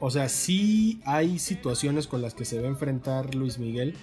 O 0.00 0.10
sea, 0.10 0.28
sí 0.30 1.00
hay 1.04 1.38
situaciones 1.38 2.06
con 2.06 2.22
las 2.22 2.34
que 2.34 2.46
se 2.46 2.58
va 2.58 2.66
a 2.66 2.70
enfrentar 2.70 3.34
Luis 3.34 3.58
Miguel 3.58 3.94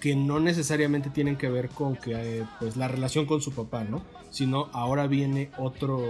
que 0.00 0.14
no 0.16 0.40
necesariamente 0.40 1.10
tienen 1.10 1.36
que 1.36 1.48
ver 1.48 1.68
con 1.68 1.96
que 1.96 2.12
eh, 2.40 2.44
pues 2.58 2.76
la 2.76 2.88
relación 2.88 3.26
con 3.26 3.40
su 3.40 3.52
papá, 3.52 3.84
¿no? 3.84 4.02
Sino 4.30 4.68
ahora 4.72 5.06
viene 5.06 5.50
otro 5.58 6.02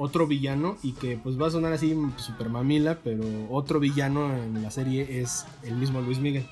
otro 0.00 0.26
villano 0.26 0.78
y 0.82 0.92
que 0.92 1.18
pues 1.18 1.38
va 1.38 1.48
a 1.48 1.50
sonar 1.50 1.74
así 1.74 1.94
super 2.16 2.48
mamila, 2.48 3.00
pero 3.04 3.22
otro 3.50 3.80
villano 3.80 4.34
en 4.34 4.62
la 4.62 4.70
serie 4.70 5.20
es 5.20 5.44
el 5.62 5.74
mismo 5.74 6.00
Luis 6.00 6.18
Miguel. 6.18 6.46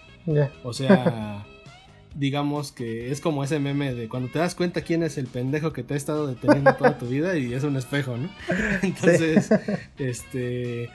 O 0.62 0.74
sea, 0.74 1.46
digamos 2.14 2.72
que 2.72 3.10
es 3.10 3.22
como 3.22 3.42
ese 3.42 3.58
meme 3.58 3.94
de 3.94 4.06
cuando 4.06 4.28
te 4.28 4.38
das 4.38 4.54
cuenta 4.54 4.82
quién 4.82 5.02
es 5.02 5.16
el 5.16 5.28
pendejo 5.28 5.72
que 5.72 5.82
te 5.82 5.94
ha 5.94 5.96
estado 5.96 6.26
deteniendo 6.26 6.74
toda 6.74 6.98
tu 6.98 7.06
vida 7.06 7.38
y 7.38 7.54
es 7.54 7.64
un 7.64 7.78
espejo, 7.78 8.18
¿no? 8.18 8.28
Entonces, 8.82 9.48
este... 9.96 10.90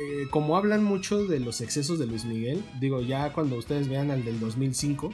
Eh, 0.00 0.28
como 0.30 0.56
hablan 0.56 0.84
mucho 0.84 1.26
de 1.26 1.40
los 1.40 1.60
excesos 1.60 1.98
de 1.98 2.06
Luis 2.06 2.24
Miguel, 2.24 2.62
digo, 2.80 3.00
ya 3.00 3.32
cuando 3.32 3.56
ustedes 3.56 3.88
vean 3.88 4.10
al 4.10 4.24
del 4.24 4.38
2005, 4.38 5.12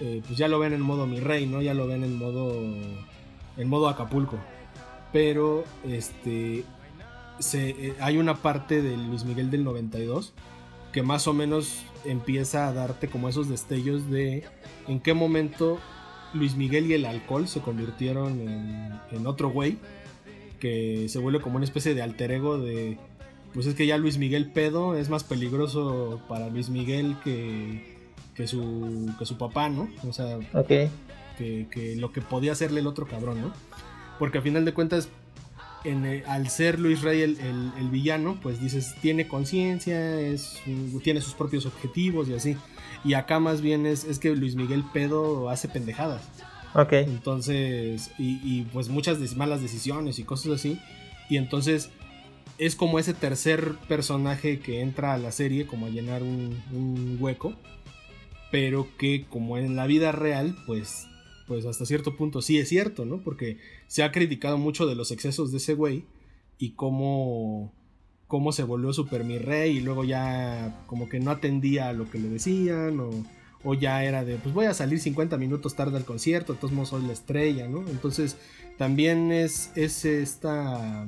eh, 0.00 0.22
pues 0.26 0.38
ya 0.38 0.46
lo 0.46 0.58
ven 0.58 0.72
en 0.72 0.80
modo 0.80 1.06
mi 1.06 1.18
rey, 1.18 1.46
¿no? 1.46 1.60
Ya 1.60 1.74
lo 1.74 1.86
ven 1.86 2.04
en 2.04 2.16
modo, 2.16 2.54
en 3.56 3.68
modo 3.68 3.88
Acapulco. 3.88 4.38
Pero, 5.12 5.64
este, 5.84 6.64
eh, 7.54 7.94
hay 8.00 8.18
una 8.18 8.36
parte 8.36 8.80
del 8.82 9.08
Luis 9.08 9.24
Miguel 9.24 9.50
del 9.50 9.64
92 9.64 10.32
que 10.92 11.02
más 11.02 11.26
o 11.26 11.34
menos 11.34 11.84
empieza 12.04 12.68
a 12.68 12.72
darte 12.72 13.08
como 13.08 13.28
esos 13.28 13.48
destellos 13.48 14.08
de 14.10 14.44
en 14.88 15.00
qué 15.00 15.12
momento 15.12 15.78
Luis 16.32 16.56
Miguel 16.56 16.86
y 16.86 16.94
el 16.94 17.04
alcohol 17.04 17.48
se 17.48 17.60
convirtieron 17.60 18.40
en, 19.10 19.26
otro 19.26 19.50
güey 19.50 19.76
que 20.58 21.08
se 21.10 21.18
vuelve 21.18 21.40
como 21.40 21.56
una 21.56 21.66
especie 21.66 21.94
de 21.94 22.00
alter 22.00 22.32
ego 22.32 22.58
de 22.58 22.98
pues 23.56 23.66
es 23.68 23.74
que 23.74 23.86
ya 23.86 23.96
Luis 23.96 24.18
Miguel 24.18 24.50
pedo 24.52 24.94
es 24.96 25.08
más 25.08 25.24
peligroso 25.24 26.20
para 26.28 26.50
Luis 26.50 26.68
Miguel 26.68 27.16
que, 27.24 27.96
que, 28.34 28.46
su, 28.46 29.10
que 29.18 29.24
su 29.24 29.38
papá, 29.38 29.70
¿no? 29.70 29.88
O 30.06 30.12
sea, 30.12 30.38
que, 30.66 31.96
lo 31.96 32.12
que 32.12 32.20
podía 32.20 32.52
hacerle 32.52 32.80
el 32.80 32.86
otro 32.86 33.06
cabrón, 33.06 33.40
¿no? 33.40 33.52
Porque 34.18 34.36
al 34.36 34.44
final 34.44 34.66
de 34.66 34.74
cuentas 34.74 35.08
eh, 35.84 36.22
al 36.26 36.50
ser 36.50 36.78
Luis 36.78 37.00
Rey 37.00 37.22
el, 37.22 37.88
villano, 37.90 38.38
pues 38.42 38.60
dices, 38.60 38.94
tiene 39.00 39.26
conciencia, 39.26 40.18
tiene 41.02 41.22
sus 41.22 41.32
propios 41.32 41.64
objetivos 41.64 42.28
y 42.28 42.34
así. 42.34 42.58
Y 43.06 43.14
acá 43.14 43.40
más 43.40 43.62
bien 43.62 43.86
es, 43.86 44.04
es 44.04 44.18
que 44.18 44.36
Luis 44.36 44.54
Miguel 44.54 44.84
Pedo 44.92 45.48
hace 45.48 45.66
pendejadas. 45.66 46.20
Ok. 46.74 46.92
Entonces, 46.92 48.10
y, 48.18 48.64
pues 48.64 48.90
muchas 48.90 49.34
malas 49.34 49.62
decisiones 49.62 50.18
y 50.18 50.24
cosas 50.24 50.52
así. 50.52 50.78
Y 51.30 51.38
entonces 51.38 51.88
es 52.58 52.76
como 52.76 52.98
ese 52.98 53.14
tercer 53.14 53.74
personaje 53.88 54.60
que 54.60 54.80
entra 54.80 55.14
a 55.14 55.18
la 55.18 55.32
serie 55.32 55.66
como 55.66 55.86
a 55.86 55.90
llenar 55.90 56.22
un, 56.22 57.16
hueco. 57.20 57.54
Pero 58.50 58.88
que 58.96 59.26
como 59.28 59.58
en 59.58 59.76
la 59.76 59.86
vida 59.86 60.12
real, 60.12 60.56
pues 60.66 61.06
pues 61.46 61.64
hasta 61.64 61.86
cierto 61.86 62.16
punto 62.16 62.42
sí 62.42 62.58
es 62.58 62.68
cierto, 62.68 63.04
¿no? 63.04 63.20
Porque 63.20 63.58
se 63.86 64.02
ha 64.02 64.10
criticado 64.10 64.58
mucho 64.58 64.86
de 64.86 64.96
los 64.96 65.12
excesos 65.12 65.52
de 65.52 65.58
ese 65.58 65.74
güey 65.74 66.04
y 66.58 66.70
cómo, 66.70 67.72
cómo 68.26 68.50
se 68.50 68.64
volvió 68.64 68.92
super 68.92 69.22
mi 69.22 69.38
rey 69.38 69.76
y 69.76 69.80
luego 69.80 70.02
ya 70.02 70.84
como 70.86 71.08
que 71.08 71.20
no 71.20 71.30
atendía 71.30 71.88
a 71.88 71.92
lo 71.92 72.10
que 72.10 72.18
le 72.18 72.28
decían 72.28 72.98
o, 72.98 73.10
o 73.62 73.74
ya 73.74 74.02
era 74.04 74.24
de, 74.24 74.36
pues 74.36 74.54
voy 74.54 74.66
a 74.66 74.74
salir 74.74 74.98
50 74.98 75.36
minutos 75.38 75.76
tarde 75.76 75.96
al 75.96 76.04
concierto, 76.04 76.54
todos 76.54 76.72
modos 76.72 76.88
soy 76.90 77.06
la 77.06 77.12
estrella, 77.12 77.68
¿no? 77.68 77.86
Entonces 77.88 78.36
también 78.76 79.32
es, 79.32 79.72
es 79.76 80.04
esta... 80.04 81.06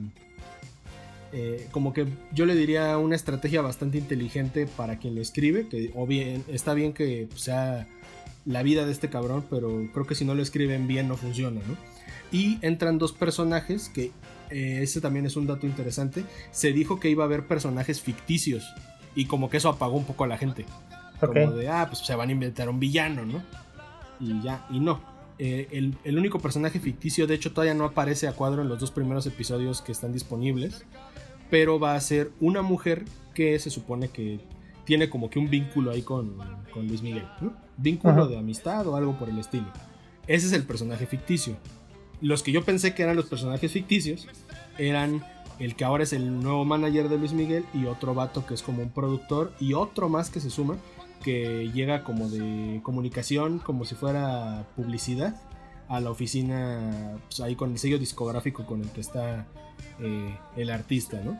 Eh, 1.32 1.68
como 1.72 1.92
que 1.92 2.06
yo 2.32 2.46
le 2.46 2.54
diría 2.54 2.96
una 2.96 3.14
estrategia 3.14 3.60
bastante 3.60 3.98
inteligente 3.98 4.66
para 4.66 4.98
quien 4.98 5.14
lo 5.14 5.20
escribe, 5.20 5.68
que 5.68 5.92
o 5.94 6.06
bien 6.06 6.44
está 6.48 6.72
bien 6.72 6.92
que 6.92 7.28
sea 7.34 7.86
la 8.46 8.62
vida 8.62 8.86
de 8.86 8.92
este 8.92 9.10
cabrón, 9.10 9.44
pero 9.50 9.88
creo 9.92 10.06
que 10.06 10.14
si 10.14 10.24
no 10.24 10.34
lo 10.34 10.42
escriben 10.42 10.86
bien 10.86 11.06
no 11.06 11.16
funciona, 11.16 11.60
¿no? 11.66 11.76
Y 12.32 12.58
entran 12.62 12.98
dos 12.98 13.12
personajes 13.12 13.90
que 13.90 14.10
eh, 14.50 14.80
ese 14.82 15.00
también 15.00 15.26
es 15.26 15.36
un 15.36 15.46
dato 15.46 15.66
interesante. 15.66 16.24
Se 16.50 16.72
dijo 16.72 16.98
que 16.98 17.10
iba 17.10 17.24
a 17.24 17.26
haber 17.26 17.46
personajes 17.46 18.00
ficticios 18.00 18.64
y 19.14 19.26
como 19.26 19.50
que 19.50 19.58
eso 19.58 19.68
apagó 19.68 19.96
un 19.96 20.04
poco 20.04 20.24
a 20.24 20.28
la 20.28 20.38
gente. 20.38 20.64
Como 21.20 21.52
de, 21.52 21.68
ah, 21.68 21.86
pues 21.88 22.06
se 22.06 22.14
van 22.14 22.28
a 22.28 22.32
inventar 22.32 22.68
un 22.68 22.78
villano, 22.78 23.26
¿no? 23.26 23.42
Y 24.20 24.40
ya, 24.42 24.66
y 24.70 24.80
no. 24.80 25.00
Eh, 25.38 25.68
el, 25.70 25.96
el, 26.04 26.18
único 26.18 26.40
personaje 26.40 26.80
ficticio, 26.80 27.26
de 27.26 27.34
hecho, 27.34 27.52
todavía 27.52 27.74
no 27.74 27.84
aparece 27.84 28.26
a 28.26 28.32
cuadro 28.32 28.62
en 28.62 28.68
los 28.68 28.80
dos 28.80 28.90
primeros 28.90 29.26
episodios 29.26 29.82
que 29.82 29.92
están 29.92 30.12
disponibles. 30.12 30.84
Pero 31.50 31.78
va 31.78 31.94
a 31.94 32.00
ser 32.00 32.30
una 32.40 32.62
mujer 32.62 33.04
que 33.34 33.58
se 33.58 33.70
supone 33.70 34.08
que 34.08 34.40
tiene 34.88 35.10
como 35.10 35.28
que 35.28 35.38
un 35.38 35.50
vínculo 35.50 35.90
ahí 35.90 36.02
con, 36.02 36.36
Luis 36.74 37.02
Miguel, 37.02 37.26
Vínculo 37.76 38.26
de 38.26 38.38
amistad 38.38 38.86
o 38.86 38.96
algo 38.96 39.18
por 39.18 39.28
el 39.28 39.38
estilo. 39.38 39.66
Ese 40.26 40.46
es 40.46 40.52
el 40.52 40.64
personaje 40.64 41.06
ficticio. 41.06 41.56
Los 42.20 42.42
que 42.42 42.52
yo 42.52 42.64
pensé 42.64 42.94
que 42.94 43.02
eran 43.02 43.14
los 43.14 43.26
personajes 43.26 43.70
ficticios 43.70 44.26
eran 44.78 45.22
el 45.58 45.76
que 45.76 45.84
ahora 45.84 46.04
es 46.04 46.12
el 46.12 46.40
nuevo 46.40 46.64
manager 46.64 47.08
de 47.08 47.18
Luis 47.18 47.32
Miguel 47.32 47.64
y 47.74 47.84
otro 47.84 48.14
vato 48.14 48.46
que 48.46 48.54
es 48.54 48.62
como 48.62 48.82
un 48.82 48.90
productor 48.90 49.52
y 49.60 49.74
otro 49.74 50.08
más 50.08 50.30
que 50.30 50.40
se 50.40 50.50
suma 50.50 50.78
que 51.22 51.70
llega 51.72 52.04
como 52.04 52.28
de 52.28 52.80
comunicación, 52.82 53.58
como 53.58 53.84
si 53.84 53.94
fuera 53.94 54.66
publicidad 54.76 55.34
a 55.88 56.00
la 56.00 56.10
oficina, 56.10 57.18
pues 57.26 57.40
ahí 57.40 57.56
con 57.56 57.72
el 57.72 57.78
sello 57.78 57.98
discográfico 57.98 58.66
con 58.66 58.82
el 58.82 58.90
que 58.90 59.00
está 59.00 59.46
eh, 60.00 60.36
el 60.56 60.70
artista, 60.70 61.20
¿no? 61.24 61.38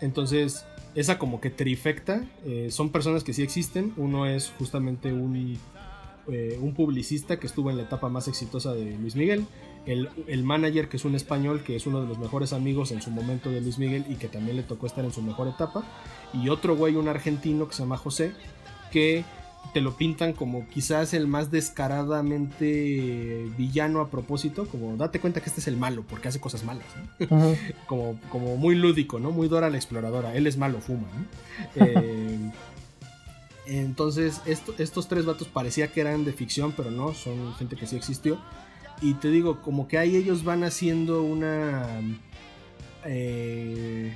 Entonces, 0.00 0.64
esa 0.94 1.18
como 1.18 1.40
que 1.40 1.50
trifecta 1.50 2.24
eh, 2.44 2.68
son 2.70 2.90
personas 2.90 3.24
que 3.24 3.32
sí 3.32 3.42
existen. 3.42 3.92
Uno 3.96 4.26
es 4.26 4.52
justamente 4.58 5.12
un, 5.12 5.58
eh, 6.28 6.58
un 6.60 6.74
publicista 6.74 7.38
que 7.38 7.46
estuvo 7.46 7.70
en 7.70 7.76
la 7.76 7.84
etapa 7.84 8.08
más 8.08 8.26
exitosa 8.28 8.72
de 8.72 8.96
Luis 8.96 9.16
Miguel. 9.16 9.46
El, 9.86 10.08
el, 10.26 10.44
manager 10.44 10.88
que 10.88 10.98
es 10.98 11.04
un 11.04 11.14
español 11.14 11.62
que 11.62 11.74
es 11.74 11.86
uno 11.86 12.02
de 12.02 12.06
los 12.06 12.18
mejores 12.18 12.52
amigos 12.52 12.92
en 12.92 13.00
su 13.00 13.10
momento 13.10 13.50
de 13.50 13.62
Luis 13.62 13.78
Miguel 13.78 14.04
y 14.08 14.16
que 14.16 14.28
también 14.28 14.56
le 14.56 14.62
tocó 14.62 14.86
estar 14.86 15.04
en 15.04 15.12
su 15.12 15.22
mejor 15.22 15.48
etapa. 15.48 15.84
Y 16.32 16.48
otro 16.48 16.76
güey, 16.76 16.96
un 16.96 17.08
argentino 17.08 17.66
que 17.68 17.74
se 17.74 17.82
llama 17.82 17.96
José, 17.96 18.32
que 18.90 19.24
te 19.72 19.80
lo 19.80 19.96
pintan 19.96 20.32
como 20.32 20.66
quizás 20.68 21.14
el 21.14 21.26
más 21.26 21.50
descaradamente 21.50 23.48
villano 23.56 24.00
a 24.00 24.10
propósito, 24.10 24.66
como 24.66 24.96
date 24.96 25.20
cuenta 25.20 25.40
que 25.40 25.48
este 25.48 25.60
es 25.60 25.68
el 25.68 25.76
malo 25.76 26.04
porque 26.08 26.28
hace 26.28 26.40
cosas 26.40 26.64
malas, 26.64 26.86
como, 27.86 28.18
como 28.30 28.56
muy 28.56 28.74
lúdico, 28.74 29.20
¿no? 29.20 29.30
Muy 29.30 29.48
Dora 29.48 29.70
la 29.70 29.76
exploradora, 29.76 30.34
él 30.34 30.46
es 30.46 30.56
malo, 30.56 30.80
fuma, 30.80 31.06
eh, 31.76 32.50
entonces 33.66 34.40
estos 34.46 35.08
tres 35.08 35.24
vatos 35.24 35.46
parecía 35.46 35.92
que 35.92 36.00
eran 36.00 36.24
de 36.24 36.32
ficción, 36.32 36.72
pero 36.76 36.90
no, 36.90 37.14
son 37.14 37.54
gente 37.54 37.76
que 37.76 37.86
sí 37.86 37.96
existió. 37.96 38.38
Y 39.00 39.14
te 39.14 39.30
digo, 39.30 39.62
como 39.62 39.88
que 39.88 39.96
ahí 39.96 40.16
ellos 40.16 40.44
van 40.44 40.64
haciendo 40.64 41.22
una... 41.22 41.86
Eh, 43.04 44.14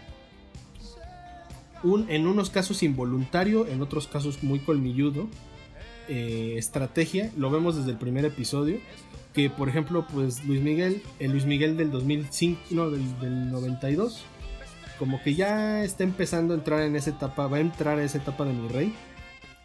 en 2.09 2.27
unos 2.27 2.51
casos 2.51 2.83
involuntario, 2.83 3.67
en 3.67 3.83
otros 3.83 4.07
casos 4.07 4.43
muy 4.43 4.59
colmilludo, 4.59 5.29
eh, 6.09 6.55
estrategia. 6.57 7.31
Lo 7.37 7.51
vemos 7.51 7.77
desde 7.77 7.91
el 7.91 7.99
primer 7.99 8.25
episodio. 8.25 8.79
Que 9.33 9.51
por 9.51 9.69
ejemplo, 9.69 10.07
pues 10.13 10.45
Luis 10.45 10.61
Miguel, 10.61 11.03
el 11.19 11.33
Luis 11.33 11.45
Miguel 11.45 11.77
del 11.77 11.91
2005, 11.91 12.61
no, 12.71 12.89
del, 12.89 13.51
92, 13.51 14.25
como 14.97 15.21
que 15.23 15.35
ya 15.35 15.83
está 15.83 16.05
empezando 16.05 16.55
a 16.55 16.57
entrar 16.57 16.83
en 16.83 16.95
esa 16.95 17.11
etapa, 17.11 17.49
va 17.49 17.57
a 17.57 17.61
entrar 17.61 17.99
a 17.99 18.05
esa 18.05 18.19
etapa 18.19 18.45
de 18.45 18.53
mi 18.53 18.69
rey. 18.69 18.95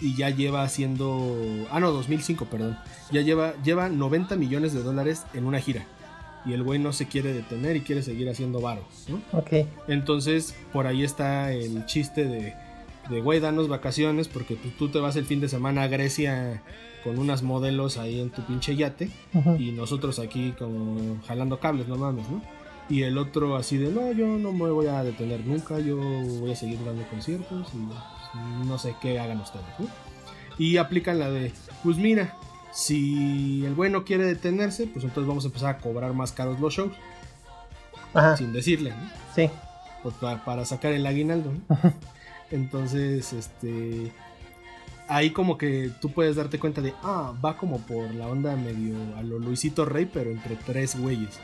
Y 0.01 0.15
ya 0.15 0.29
lleva 0.29 0.63
haciendo. 0.63 1.67
Ah, 1.71 1.79
no, 1.79 1.91
2005, 1.91 2.45
perdón. 2.45 2.77
Ya 3.11 3.21
lleva, 3.21 3.53
lleva 3.63 3.89
90 3.89 4.37
millones 4.37 4.73
de 4.73 4.81
dólares 4.81 5.25
en 5.33 5.45
una 5.45 5.59
gira 5.59 5.85
y 6.45 6.53
el 6.53 6.63
güey 6.63 6.79
no 6.79 6.93
se 6.93 7.07
quiere 7.07 7.33
detener 7.33 7.75
y 7.75 7.81
quiere 7.81 8.01
seguir 8.01 8.29
haciendo 8.29 8.61
varo, 8.61 8.83
¿no? 9.07 9.21
Ok. 9.37 9.67
Entonces, 9.87 10.55
por 10.71 10.87
ahí 10.87 11.03
está 11.03 11.51
el 11.51 11.85
chiste 11.85 12.25
de, 12.25 12.53
de 13.09 13.21
güey, 13.21 13.39
danos 13.39 13.67
vacaciones 13.67 14.27
porque 14.27 14.55
tú, 14.55 14.69
tú 14.77 14.89
te 14.89 14.99
vas 14.99 15.15
el 15.15 15.25
fin 15.25 15.41
de 15.41 15.49
semana 15.49 15.83
a 15.83 15.87
Grecia 15.87 16.61
con 17.03 17.17
unas 17.17 17.43
modelos 17.43 17.97
ahí 17.97 18.19
en 18.19 18.29
tu 18.29 18.41
pinche 18.43 18.75
yate 18.75 19.09
y 19.57 19.71
nosotros 19.71 20.19
aquí 20.19 20.53
como 20.57 21.21
jalando 21.25 21.59
cables, 21.59 21.87
no 21.87 21.97
mames, 21.97 22.29
¿no? 22.29 22.41
Y 22.89 23.03
el 23.03 23.17
otro 23.17 23.55
así 23.55 23.77
de, 23.77 23.91
no, 23.91 24.11
yo 24.11 24.25
no 24.25 24.51
me 24.51 24.69
voy 24.69 24.87
a 24.87 25.03
detener 25.03 25.45
nunca, 25.45 25.79
yo 25.79 25.97
voy 25.97 26.51
a 26.51 26.55
seguir 26.55 26.83
dando 26.83 27.03
conciertos 27.07 27.67
y 27.73 28.67
no 28.67 28.77
sé 28.79 28.95
qué 29.01 29.19
hagan 29.19 29.39
ustedes, 29.39 29.65
¿no? 29.77 29.87
Y 30.57 30.77
aplican 30.77 31.19
la 31.19 31.29
de, 31.29 31.53
pues 31.83 31.97
mira, 31.97 32.35
si 32.71 33.65
el 33.65 33.75
güey 33.75 33.91
no 33.91 34.05
quiere 34.05 34.25
detenerse, 34.25 34.87
pues 34.87 35.03
entonces 35.03 35.27
vamos 35.27 35.43
a 35.45 35.47
empezar 35.47 35.69
a 35.75 35.77
cobrar 35.79 36.13
más 36.13 36.31
caros 36.31 36.59
los 36.59 36.73
shows. 36.73 36.93
Sin 38.37 38.53
decirle, 38.53 38.91
¿no? 38.91 39.09
Sí. 39.35 39.49
Pues 40.01 40.15
para, 40.15 40.65
sacar 40.65 40.93
el 40.93 41.05
aguinaldo, 41.05 41.51
¿no? 41.51 41.77
Entonces, 42.51 43.33
este. 43.33 44.11
Ahí 45.07 45.31
como 45.31 45.57
que 45.57 45.91
tú 45.99 46.11
puedes 46.11 46.35
darte 46.35 46.59
cuenta 46.59 46.81
de, 46.81 46.93
ah, 47.03 47.33
va 47.43 47.57
como 47.57 47.79
por 47.79 48.13
la 48.13 48.27
onda 48.27 48.55
medio 48.55 48.95
a 49.17 49.23
lo 49.23 49.39
Luisito 49.39 49.85
Rey, 49.85 50.05
pero 50.05 50.29
entre 50.29 50.55
tres 50.55 50.99
güeyes. 50.99 51.39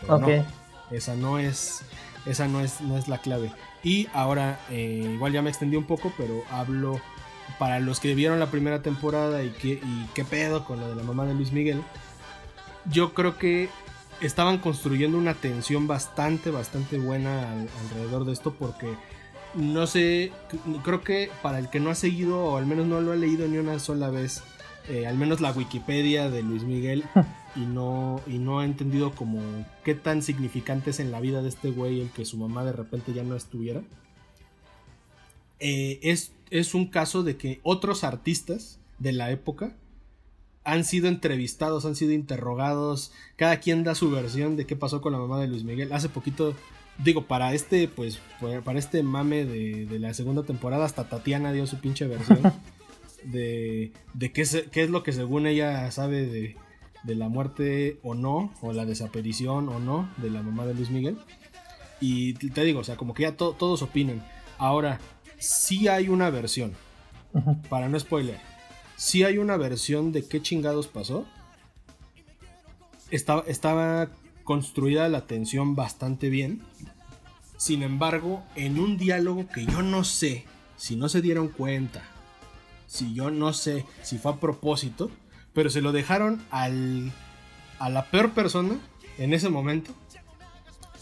Pero 0.00 0.18
no, 0.18 0.28
esa 0.90 1.14
no 1.14 1.38
es, 1.38 1.82
esa 2.26 2.48
no 2.48 2.60
es, 2.60 2.80
no 2.80 2.98
es 2.98 3.06
la 3.06 3.18
clave. 3.18 3.52
Y 3.84 4.08
ahora, 4.12 4.58
eh, 4.70 5.12
igual 5.14 5.32
ya 5.32 5.42
me 5.42 5.50
extendí 5.50 5.76
un 5.76 5.86
poco, 5.86 6.12
pero 6.16 6.42
hablo 6.50 7.00
para 7.58 7.80
los 7.80 8.00
que 8.00 8.14
vieron 8.14 8.38
la 8.38 8.50
primera 8.50 8.82
temporada 8.82 9.42
y 9.42 9.50
qué, 9.50 9.80
y 9.82 10.06
qué 10.14 10.24
pedo 10.24 10.64
con 10.64 10.80
lo 10.80 10.88
de 10.88 10.96
la 10.96 11.02
mamá 11.02 11.24
de 11.24 11.34
Luis 11.34 11.52
Miguel. 11.52 11.82
Yo 12.90 13.14
creo 13.14 13.38
que 13.38 13.68
estaban 14.20 14.58
construyendo 14.58 15.18
una 15.18 15.34
tensión 15.34 15.86
bastante, 15.86 16.50
bastante 16.50 16.98
buena 16.98 17.50
alrededor 17.50 18.24
de 18.24 18.32
esto 18.32 18.54
porque 18.54 18.94
no 19.54 19.86
sé, 19.86 20.32
creo 20.82 21.02
que 21.02 21.30
para 21.42 21.58
el 21.58 21.70
que 21.70 21.80
no 21.80 21.90
ha 21.90 21.94
seguido 21.94 22.44
o 22.44 22.56
al 22.56 22.66
menos 22.66 22.86
no 22.86 23.00
lo 23.00 23.12
ha 23.12 23.16
leído 23.16 23.48
ni 23.48 23.58
una 23.58 23.78
sola 23.78 24.10
vez, 24.10 24.42
eh, 24.88 25.06
al 25.06 25.16
menos 25.16 25.40
la 25.40 25.52
Wikipedia 25.52 26.30
de 26.30 26.42
Luis 26.42 26.64
Miguel 26.64 27.04
y 27.56 27.60
no, 27.60 28.20
y 28.26 28.38
no 28.38 28.60
ha 28.60 28.64
entendido 28.64 29.12
como 29.12 29.40
qué 29.82 29.94
tan 29.94 30.22
significante 30.22 30.90
es 30.90 31.00
en 31.00 31.10
la 31.10 31.20
vida 31.20 31.42
de 31.42 31.48
este 31.48 31.70
güey 31.70 32.00
el 32.02 32.10
que 32.10 32.24
su 32.24 32.36
mamá 32.36 32.64
de 32.64 32.72
repente 32.72 33.12
ya 33.12 33.22
no 33.22 33.34
estuviera. 33.34 33.82
Eh, 35.60 35.98
es, 36.02 36.32
es 36.50 36.74
un 36.74 36.86
caso 36.86 37.22
de 37.22 37.36
que 37.36 37.60
otros 37.62 38.04
artistas 38.04 38.78
de 38.98 39.12
la 39.12 39.30
época 39.30 39.76
han 40.64 40.84
sido 40.84 41.08
entrevistados, 41.08 41.86
han 41.86 41.94
sido 41.94 42.12
interrogados, 42.12 43.12
cada 43.36 43.60
quien 43.60 43.84
da 43.84 43.94
su 43.94 44.10
versión 44.10 44.56
de 44.56 44.66
qué 44.66 44.74
pasó 44.74 45.00
con 45.00 45.12
la 45.12 45.18
mamá 45.18 45.40
de 45.40 45.46
Luis 45.46 45.62
Miguel. 45.62 45.92
Hace 45.92 46.08
poquito 46.08 46.54
digo, 46.98 47.26
para 47.26 47.54
este, 47.54 47.88
pues, 47.88 48.20
para 48.64 48.78
este 48.78 49.02
mame 49.02 49.44
de, 49.44 49.98
la 49.98 50.14
segunda 50.14 50.42
temporada, 50.42 50.84
hasta 50.84 51.08
Tatiana 51.08 51.52
dio 51.52 51.66
su 51.66 51.78
pinche 51.78 52.06
versión 52.06 52.40
de, 53.24 53.92
de 54.14 54.32
qué, 54.32 54.44
qué, 54.70 54.82
es 54.82 54.90
lo 54.90 55.02
que 55.02 55.12
según 55.12 55.46
ella 55.46 55.90
sabe 55.90 56.26
de, 56.26 56.56
de, 57.04 57.14
la 57.14 57.28
muerte 57.28 57.98
o 58.02 58.14
no, 58.14 58.52
o 58.60 58.72
la 58.72 58.86
desaparición 58.86 59.68
o 59.68 59.78
no 59.78 60.08
de 60.18 60.30
la 60.30 60.42
mamá 60.42 60.66
de 60.66 60.74
Luis 60.74 60.90
Miguel. 60.90 61.18
Y 62.00 62.34
te 62.34 62.62
digo, 62.64 62.80
o 62.80 62.84
sea, 62.84 62.96
como 62.96 63.14
que 63.14 63.22
ya 63.22 63.36
todos 63.36 63.82
opinan. 63.82 64.26
Ahora, 64.58 65.00
sí 65.38 65.88
hay 65.88 66.08
una 66.08 66.30
versión, 66.30 66.74
para 67.68 67.88
no 67.88 67.98
spoiler, 67.98 68.40
sí 68.96 69.24
hay 69.24 69.38
una 69.38 69.56
versión 69.56 70.12
de 70.12 70.26
qué 70.26 70.40
chingados 70.42 70.86
pasó. 70.86 71.26
Estaba, 73.10 73.44
estaba 73.46 74.08
construida 74.44 75.08
la 75.08 75.26
tensión 75.26 75.74
bastante 75.74 76.28
bien. 76.28 76.62
Sin 77.56 77.82
embargo, 77.82 78.42
en 78.54 78.78
un 78.78 78.98
diálogo 78.98 79.48
que 79.48 79.64
yo 79.64 79.82
no 79.82 80.04
sé 80.04 80.44
si 80.76 80.96
no 80.96 81.08
se 81.08 81.22
dieron 81.22 81.48
cuenta, 81.48 82.02
si 82.86 83.14
yo 83.14 83.30
no 83.30 83.52
sé 83.52 83.84
si 84.02 84.18
fue 84.18 84.32
a 84.32 84.36
propósito, 84.36 85.10
pero 85.52 85.70
se 85.70 85.80
lo 85.80 85.92
dejaron 85.92 86.44
al, 86.50 87.12
a 87.78 87.88
la 87.88 88.06
peor 88.10 88.32
persona 88.32 88.76
en 89.18 89.32
ese 89.32 89.48
momento 89.48 89.92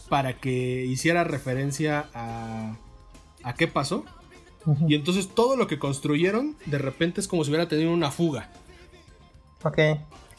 para 0.09 0.39
que 0.39 0.85
hiciera 0.85 1.24
referencia 1.24 2.09
a, 2.14 2.76
a 3.43 3.55
qué 3.55 3.66
pasó. 3.66 4.05
Y 4.89 4.95
entonces 4.95 5.29
todo 5.29 5.57
lo 5.57 5.67
que 5.67 5.79
construyeron 5.79 6.57
de 6.67 6.79
repente 6.79 7.21
es 7.21 7.29
como 7.29 7.45
si 7.45 7.51
hubiera 7.51 7.69
tenido 7.69 7.93
una 7.93 8.11
fuga. 8.11 8.51
Ok. 9.62 9.79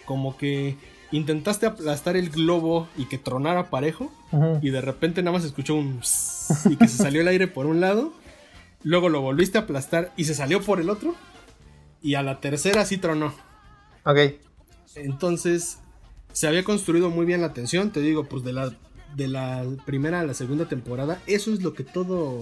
Como 0.05 0.37
que 0.37 0.77
intentaste 1.11 1.65
aplastar 1.65 2.17
el 2.17 2.29
globo 2.29 2.87
y 2.97 3.05
que 3.05 3.17
tronara 3.17 3.69
parejo 3.69 4.11
y 4.61 4.69
de 4.69 4.81
repente 4.81 5.21
nada 5.21 5.37
más 5.37 5.45
escuchó 5.45 5.75
un 5.75 6.01
y 6.65 6.75
que 6.75 6.87
se 6.87 6.97
salió 6.97 7.21
el 7.21 7.27
aire 7.27 7.47
por 7.47 7.65
un 7.65 7.79
lado, 7.79 8.11
luego 8.83 9.09
lo 9.09 9.21
volviste 9.21 9.57
a 9.57 9.61
aplastar 9.61 10.11
y 10.17 10.25
se 10.25 10.33
salió 10.33 10.61
por 10.61 10.79
el 10.79 10.89
otro 10.89 11.15
y 12.01 12.15
a 12.15 12.23
la 12.23 12.39
tercera 12.41 12.85
sí 12.85 12.97
tronó. 12.97 13.33
Ok. 14.05 14.17
Entonces 14.95 15.79
se 16.33 16.47
había 16.47 16.63
construido 16.63 17.09
muy 17.09 17.25
bien 17.25 17.41
la 17.41 17.53
tensión, 17.53 17.91
te 17.91 18.01
digo, 18.01 18.25
pues 18.25 18.43
de 18.43 18.53
la 18.53 18.71
de 19.15 19.27
la 19.29 19.63
primera 19.85 20.19
a 20.19 20.23
la 20.23 20.33
segunda 20.33 20.65
temporada, 20.65 21.21
eso 21.25 21.53
es 21.53 21.63
lo 21.63 21.73
que 21.73 21.83
todo 21.83 22.41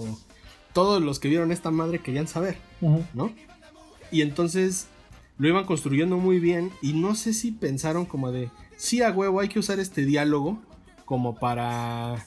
todos 0.74 1.02
los 1.02 1.18
que 1.18 1.28
vieron 1.28 1.52
esta 1.52 1.70
madre 1.70 2.00
querían 2.00 2.28
saber, 2.28 2.58
¿no? 3.14 3.32
Y 4.10 4.20
entonces 4.20 4.88
lo 5.38 5.48
iban 5.48 5.64
construyendo 5.64 6.18
muy 6.18 6.38
bien 6.40 6.70
y 6.82 6.92
no 6.92 7.14
sé 7.14 7.32
si 7.32 7.52
pensaron 7.52 8.04
como 8.04 8.30
de, 8.30 8.50
sí 8.76 9.00
a 9.00 9.10
huevo 9.10 9.40
hay 9.40 9.48
que 9.48 9.58
usar 9.58 9.80
este 9.80 10.04
diálogo 10.04 10.60
como 11.06 11.36
para... 11.36 12.26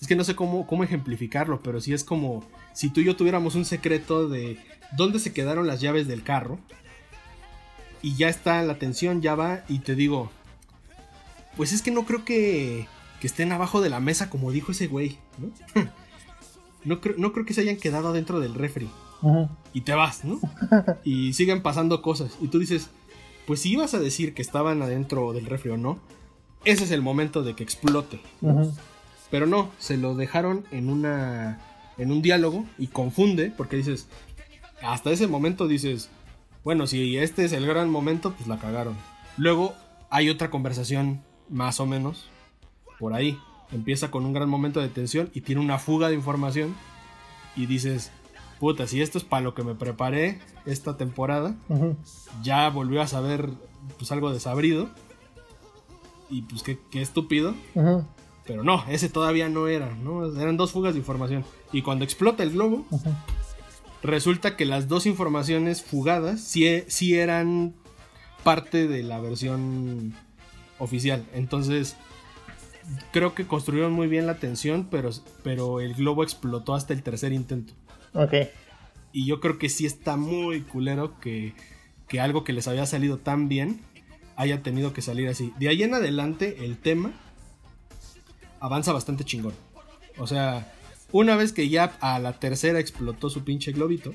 Es 0.00 0.08
que 0.08 0.16
no 0.16 0.24
sé 0.24 0.34
cómo, 0.34 0.66
cómo 0.66 0.84
ejemplificarlo, 0.84 1.62
pero 1.62 1.80
sí 1.80 1.94
es 1.94 2.04
como 2.04 2.44
si 2.74 2.90
tú 2.90 3.00
y 3.00 3.04
yo 3.04 3.16
tuviéramos 3.16 3.54
un 3.54 3.64
secreto 3.64 4.28
de 4.28 4.58
dónde 4.96 5.18
se 5.18 5.32
quedaron 5.32 5.66
las 5.66 5.80
llaves 5.80 6.06
del 6.06 6.22
carro 6.22 6.58
y 8.02 8.16
ya 8.16 8.28
está 8.28 8.62
la 8.62 8.78
tensión, 8.78 9.22
ya 9.22 9.34
va 9.34 9.64
y 9.68 9.78
te 9.78 9.94
digo, 9.94 10.30
pues 11.56 11.72
es 11.72 11.80
que 11.80 11.90
no 11.90 12.04
creo 12.04 12.24
que, 12.24 12.86
que 13.20 13.26
estén 13.26 13.52
abajo 13.52 13.80
de 13.80 13.88
la 13.88 14.00
mesa 14.00 14.28
como 14.28 14.50
dijo 14.50 14.72
ese 14.72 14.88
güey, 14.88 15.18
¿no? 15.38 15.84
no, 16.84 17.00
creo, 17.00 17.16
no 17.18 17.32
creo 17.32 17.46
que 17.46 17.54
se 17.54 17.62
hayan 17.62 17.76
quedado 17.76 18.08
adentro 18.08 18.40
del 18.40 18.54
refri 18.54 18.88
y 19.72 19.80
te 19.82 19.94
vas, 19.94 20.24
¿no? 20.24 20.38
y 21.04 21.32
siguen 21.32 21.62
pasando 21.62 22.02
cosas. 22.02 22.36
Y 22.40 22.48
tú 22.48 22.58
dices, 22.58 22.90
pues 23.46 23.60
si 23.60 23.72
ibas 23.72 23.94
a 23.94 23.98
decir 23.98 24.34
que 24.34 24.42
estaban 24.42 24.82
adentro 24.82 25.32
del 25.32 25.46
refri 25.46 25.70
o 25.70 25.76
no, 25.76 25.98
ese 26.64 26.84
es 26.84 26.90
el 26.90 27.02
momento 27.02 27.42
de 27.42 27.54
que 27.54 27.62
explote. 27.62 28.20
Pero 29.30 29.46
no, 29.46 29.70
se 29.78 29.96
lo 29.96 30.14
dejaron 30.14 30.64
en 30.70 30.90
una 30.90 31.58
en 31.96 32.10
un 32.10 32.22
diálogo 32.22 32.64
y 32.76 32.88
confunde 32.88 33.52
porque 33.56 33.76
dices, 33.76 34.08
hasta 34.82 35.10
ese 35.10 35.26
momento 35.26 35.68
dices, 35.68 36.10
bueno, 36.64 36.86
si 36.86 37.18
este 37.18 37.44
es 37.44 37.52
el 37.52 37.66
gran 37.66 37.90
momento, 37.90 38.32
pues 38.32 38.48
la 38.48 38.58
cagaron. 38.58 38.96
Luego 39.36 39.74
hay 40.10 40.28
otra 40.28 40.50
conversación 40.50 41.22
más 41.48 41.80
o 41.80 41.86
menos 41.86 42.28
por 42.98 43.14
ahí. 43.14 43.38
Empieza 43.74 44.10
con 44.10 44.24
un 44.24 44.32
gran 44.32 44.48
momento 44.48 44.80
de 44.80 44.88
tensión 44.88 45.30
y 45.34 45.40
tiene 45.40 45.60
una 45.60 45.78
fuga 45.78 46.08
de 46.08 46.14
información 46.14 46.74
y 47.56 47.66
dices, 47.66 48.12
puta, 48.60 48.86
si 48.86 49.02
esto 49.02 49.18
es 49.18 49.24
para 49.24 49.42
lo 49.42 49.54
que 49.54 49.64
me 49.64 49.74
preparé 49.74 50.38
esta 50.64 50.96
temporada, 50.96 51.56
ya 52.42 52.68
volvió 52.70 53.02
a 53.02 53.06
saber 53.06 53.50
pues 53.98 54.12
algo 54.12 54.32
desabrido. 54.32 54.88
Y 56.30 56.42
pues 56.42 56.62
qué, 56.62 56.78
estúpido. 56.94 57.54
Pero 58.46 58.62
no, 58.62 58.84
ese 58.88 59.08
todavía 59.08 59.48
no 59.48 59.68
era, 59.68 59.94
¿no? 59.96 60.26
Eran 60.40 60.56
dos 60.56 60.72
fugas 60.72 60.94
de 60.94 61.00
información. 61.00 61.44
Y 61.72 61.82
cuando 61.82 62.04
explota 62.04 62.42
el 62.42 62.52
globo, 62.52 62.86
resulta 64.02 64.56
que 64.56 64.64
las 64.64 64.88
dos 64.88 65.06
informaciones 65.06 65.82
fugadas 65.82 66.40
sí, 66.40 66.84
sí 66.88 67.14
eran 67.14 67.74
parte 68.44 68.86
de 68.86 69.02
la 69.02 69.18
versión 69.20 70.14
oficial. 70.78 71.24
Entonces, 71.32 71.96
creo 73.12 73.34
que 73.34 73.46
construyeron 73.46 73.92
muy 73.92 74.08
bien 74.08 74.26
la 74.26 74.38
tensión, 74.38 74.88
pero, 74.90 75.10
pero 75.42 75.80
el 75.80 75.94
globo 75.94 76.22
explotó 76.22 76.74
hasta 76.74 76.92
el 76.92 77.02
tercer 77.02 77.32
intento. 77.32 77.74
Ok. 78.12 78.34
Y 79.12 79.26
yo 79.26 79.40
creo 79.40 79.58
que 79.58 79.68
sí 79.68 79.86
está 79.86 80.16
muy 80.16 80.62
culero 80.62 81.18
que, 81.20 81.54
que 82.08 82.20
algo 82.20 82.44
que 82.44 82.52
les 82.52 82.68
había 82.68 82.86
salido 82.86 83.18
tan 83.18 83.48
bien 83.48 83.80
haya 84.36 84.62
tenido 84.62 84.92
que 84.92 85.02
salir 85.02 85.28
así. 85.28 85.52
De 85.58 85.68
ahí 85.68 85.82
en 85.82 85.94
adelante 85.94 86.64
el 86.64 86.78
tema 86.78 87.12
avanza 88.60 88.92
bastante 88.92 89.24
chingón. 89.24 89.54
O 90.18 90.26
sea, 90.26 90.72
una 91.12 91.36
vez 91.36 91.52
que 91.52 91.68
ya 91.68 91.96
a 92.00 92.18
la 92.18 92.38
tercera 92.40 92.80
explotó 92.80 93.30
su 93.30 93.44
pinche 93.44 93.72
globito, 93.72 94.12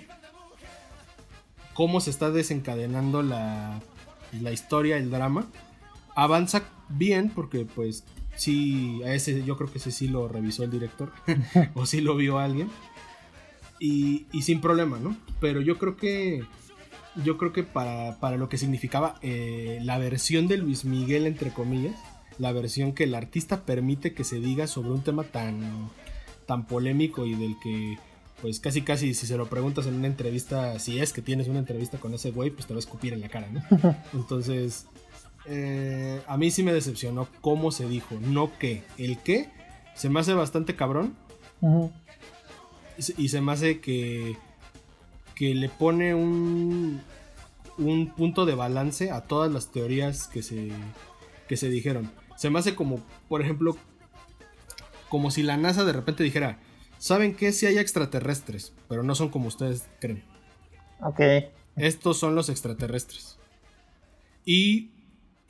cómo 1.74 2.02
se 2.02 2.10
está 2.10 2.30
desencadenando 2.32 3.24
la, 3.24 3.80
la 4.42 4.52
historia, 4.52 4.98
el 4.98 5.10
drama, 5.10 5.48
avanza 6.16 6.64
bien 6.90 7.30
porque 7.30 7.66
pues 7.66 8.04
sí, 8.40 9.02
a 9.04 9.14
ese 9.14 9.44
yo 9.44 9.58
creo 9.58 9.72
que 9.72 9.80
ese 9.80 9.92
sí 9.92 10.08
lo 10.08 10.28
revisó 10.28 10.64
el 10.64 10.72
director 10.72 11.12
o 11.74 11.86
sí 11.86 12.00
lo 12.00 12.16
vio 12.16 12.40
alguien 12.40 12.70
y, 13.80 14.26
sin 14.42 14.62
problema, 14.62 15.00
¿no? 15.00 15.16
Pero 15.40 15.62
yo 15.62 15.78
creo 15.78 15.96
que 15.96 16.44
yo 17.24 17.38
creo 17.38 17.52
que 17.52 17.64
para, 17.64 18.38
lo 18.38 18.50
que 18.50 18.58
significaba 18.58 19.16
eh, 19.22 19.80
la 19.84 19.98
versión 19.98 20.48
de 20.48 20.58
Luis 20.58 20.86
Miguel, 20.86 21.26
entre 21.28 21.52
comillas, 21.52 21.96
la 22.38 22.52
versión 22.52 22.94
que 22.94 23.06
el 23.06 23.16
artista 23.16 23.66
permite 23.66 24.14
que 24.14 24.24
se 24.24 24.40
diga 24.40 24.68
sobre 24.68 24.92
un 24.92 25.04
tema 25.04 25.24
tan, 25.24 25.90
tan 26.46 26.66
polémico 26.66 27.26
y 27.26 27.36
del 27.36 27.56
que 27.62 27.98
pues 28.42 28.62
casi 28.62 28.84
casi 28.84 29.14
si 29.14 29.28
se 29.28 29.36
lo 29.36 29.48
preguntas 29.48 29.86
en 29.86 29.96
una 29.96 30.08
entrevista, 30.08 30.80
si 30.80 31.00
es 31.00 31.12
que 31.12 31.22
tienes 31.22 31.50
una 31.50 31.60
entrevista 31.60 31.98
con 31.98 32.14
ese 32.14 32.32
güey, 32.32 32.52
pues 32.52 32.68
te 32.68 32.74
va 32.74 32.78
a 32.78 32.80
escupir 32.80 33.12
en 33.12 33.20
la 33.20 33.28
cara, 33.28 33.50
¿no? 33.52 33.62
Entonces, 34.14 34.86
eh, 35.46 36.22
a 36.28 36.38
mí 36.38 36.52
sí 36.52 36.64
me 36.64 36.74
decepcionó 36.74 37.28
cómo 37.42 37.72
se 37.72 37.88
dijo, 37.88 38.16
no 38.22 38.52
qué. 38.60 38.84
El 38.98 39.18
qué 39.20 39.50
se 39.96 40.10
me 40.10 40.20
hace 40.20 40.34
bastante 40.34 40.76
cabrón. 40.76 41.16
Y 43.18 43.30
se 43.30 43.42
me 43.42 43.52
hace 43.52 43.80
que, 43.80 44.38
que 45.36 45.56
le 45.56 45.70
pone 45.70 46.14
un, 46.14 47.02
un 47.78 48.08
punto 48.08 48.46
de 48.46 48.56
balance 48.56 49.12
a 49.12 49.22
todas 49.22 49.52
las 49.52 49.72
teorías 49.72 50.28
que 50.28 50.42
se, 50.42 50.72
que 51.48 51.58
se 51.58 51.70
dijeron. 51.70 52.12
Se 52.38 52.50
me 52.50 52.60
hace 52.60 52.76
como, 52.76 53.04
por 53.28 53.42
ejemplo, 53.42 53.76
como 55.10 55.32
si 55.32 55.44
la 55.44 55.58
NASA 55.58 55.84
de 55.84 55.94
repente 55.94 56.24
dijera, 56.24 56.60
¿saben 56.98 57.36
qué? 57.36 57.52
Si 57.52 57.66
hay 57.66 57.78
extraterrestres, 57.78 58.74
pero 58.88 59.04
no 59.04 59.16
son 59.16 59.30
como 59.30 59.48
ustedes 59.48 59.88
creen. 60.00 60.24
Ok. 61.02 61.20
Estos 61.76 62.18
son 62.18 62.36
los 62.36 62.50
extraterrestres. 62.50 63.38
Y 64.46 64.92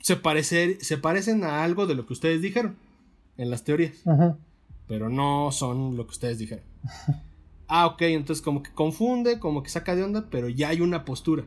se, 0.00 0.80
se 0.80 0.98
parecen 0.98 1.44
a 1.44 1.62
algo 1.62 1.86
de 1.86 1.94
lo 1.94 2.06
que 2.06 2.12
ustedes 2.12 2.42
dijeron 2.42 2.76
en 3.36 3.50
las 3.50 3.64
teorías. 3.64 4.02
Pero 4.86 5.08
no 5.08 5.52
son 5.52 5.96
lo 5.96 6.04
que 6.04 6.10
ustedes 6.10 6.38
dijeron. 6.38 6.64
ah, 7.68 7.86
ok, 7.86 8.02
entonces 8.02 8.42
como 8.42 8.62
que 8.62 8.72
confunde, 8.72 9.38
como 9.38 9.62
que 9.62 9.70
saca 9.70 9.94
de 9.94 10.02
onda, 10.02 10.28
pero 10.30 10.48
ya 10.48 10.68
hay 10.68 10.80
una 10.80 11.04
postura. 11.04 11.44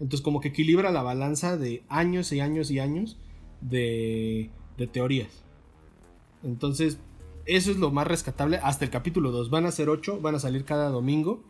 Entonces 0.00 0.20
como 0.20 0.40
que 0.40 0.48
equilibra 0.48 0.90
la 0.90 1.02
balanza 1.02 1.56
de 1.56 1.82
años 1.88 2.32
y 2.32 2.40
años 2.40 2.70
y 2.70 2.78
años 2.80 3.16
de, 3.60 4.50
de 4.76 4.86
teorías. 4.86 5.44
Entonces, 6.42 6.98
eso 7.46 7.70
es 7.70 7.78
lo 7.78 7.90
más 7.90 8.06
rescatable 8.06 8.58
hasta 8.62 8.84
el 8.84 8.90
capítulo 8.90 9.30
2. 9.30 9.50
Van 9.50 9.66
a 9.66 9.72
ser 9.72 9.88
8, 9.88 10.20
van 10.20 10.34
a 10.34 10.40
salir 10.40 10.64
cada 10.64 10.90
domingo. 10.90 11.42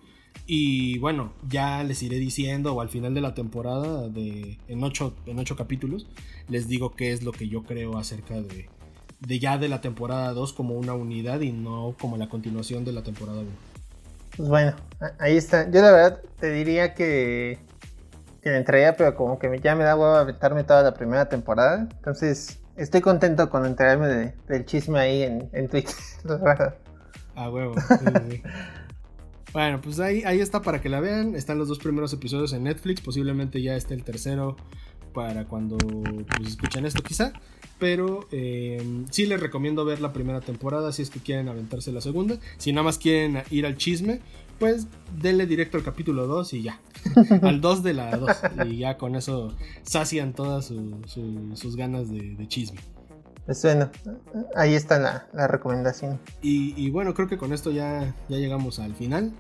Y 0.47 0.99
bueno, 0.99 1.33
ya 1.49 1.83
les 1.85 2.03
iré 2.03 2.17
diciendo, 2.17 2.75
o 2.75 2.81
al 2.81 2.91
final 2.91 3.15
de 3.15 3.21
la 3.21 3.35
temporada, 3.35 4.09
de, 4.09 4.59
en, 4.69 4.83
8, 4.83 5.15
en 5.27 5.39
ocho 5.39 5.57
capítulos, 5.57 6.07
les 6.49 6.69
digo 6.69 6.93
qué 6.95 7.13
es 7.13 7.23
lo 7.23 7.33
que 7.33 7.49
yo 7.49 7.63
creo 7.63 7.97
acerca 7.97 8.35
de, 8.35 8.69
de 9.21 9.39
ya 9.39 9.57
de 9.57 9.69
la 9.69 9.81
temporada 9.81 10.33
2 10.33 10.53
como 10.53 10.75
una 10.75 10.93
unidad 10.93 11.41
y 11.41 11.53
no 11.53 11.95
como 11.99 12.19
la 12.19 12.29
continuación 12.29 12.85
de 12.85 12.93
la 12.93 13.03
temporada 13.03 13.41
1. 13.41 13.51
Pues 14.37 14.49
bueno, 14.49 14.75
ahí 15.19 15.37
está. 15.37 15.71
Yo 15.71 15.81
la 15.81 15.93
verdad 15.93 16.21
te 16.41 16.51
diría 16.51 16.95
que, 16.95 17.59
que 18.43 18.51
le 18.51 18.59
entraría, 18.59 18.97
pero 18.97 19.15
como 19.15 19.39
que 19.39 19.61
ya 19.63 19.75
me 19.77 19.85
da 19.85 19.97
huevo 19.97 20.15
aventarme 20.15 20.65
toda 20.65 20.83
la 20.83 20.93
primera 20.93 21.29
temporada. 21.29 21.89
Entonces, 21.91 22.59
estoy 22.77 23.01
contento 23.01 23.49
con 23.49 23.65
enterarme 23.65 24.35
del 24.49 24.65
chisme 24.67 24.99
ahí 24.99 25.23
en, 25.23 25.49
en 25.53 25.69
Twitter. 25.69 25.95
A 27.37 27.51
huevo. 27.51 27.75
bueno, 29.55 29.81
pues 29.81 30.01
ahí, 30.01 30.25
ahí 30.25 30.41
está 30.41 30.61
para 30.63 30.83
que 30.83 30.89
la 30.89 30.99
vean. 30.99 31.37
Están 31.37 31.59
los 31.59 31.69
dos 31.69 31.79
primeros 31.79 32.13
episodios 32.13 32.53
en 32.53 32.65
Netflix. 32.65 33.01
Posiblemente 33.01 33.63
ya 33.63 33.77
esté 33.77 33.95
el 33.95 34.03
tercero 34.03 34.57
para 35.15 35.47
cuando 35.47 35.79
pues, 35.79 36.49
escuchen 36.49 36.85
esto 36.85 37.03
quizá. 37.03 37.33
Pero 37.79 38.27
eh, 38.33 39.05
sí 39.11 39.27
les 39.27 39.41
recomiendo 39.41 39.85
ver 39.85 40.01
la 40.01 40.13
primera 40.13 40.41
temporada 40.41 40.93
si 40.93 41.03
es 41.03 41.11
que 41.11 41.21
quieren 41.21 41.49
aventarse 41.49 41.93
la 41.93 42.01
segunda. 42.01 42.37
Si 42.59 42.73
nada 42.73 42.83
más 42.83 42.99
quieren 42.99 43.45
ir 43.51 43.65
al 43.65 43.77
chisme, 43.77 44.21
pues 44.59 44.89
denle 45.21 45.47
directo 45.47 45.77
al 45.77 45.85
capítulo 45.85 46.27
2 46.27 46.53
y 46.55 46.63
ya. 46.63 46.81
al 47.43 47.61
2 47.61 47.83
de 47.85 47.95
la 47.95 48.17
2. 48.17 48.31
Y 48.67 48.79
ya 48.79 48.99
con 48.99 49.15
eso 49.15 49.55
sacian 49.83 50.33
todas 50.33 50.67
sus 50.67 51.77
ganas 51.77 52.11
de, 52.11 52.49
chisme. 52.49 52.81
Pues 53.47 53.63
bueno, 53.63 53.91
ahí 54.57 54.75
está 54.75 54.99
la, 54.99 55.47
recomendación. 55.47 56.19
Y, 56.43 56.91
bueno, 56.91 57.15
creo 57.15 57.29
que 57.29 57.39
con 57.39 57.53
esto 57.53 57.71
ya, 57.71 58.15
ya 58.29 58.39
llegamos 58.39 58.81
al 58.81 58.97
final. 58.97 59.33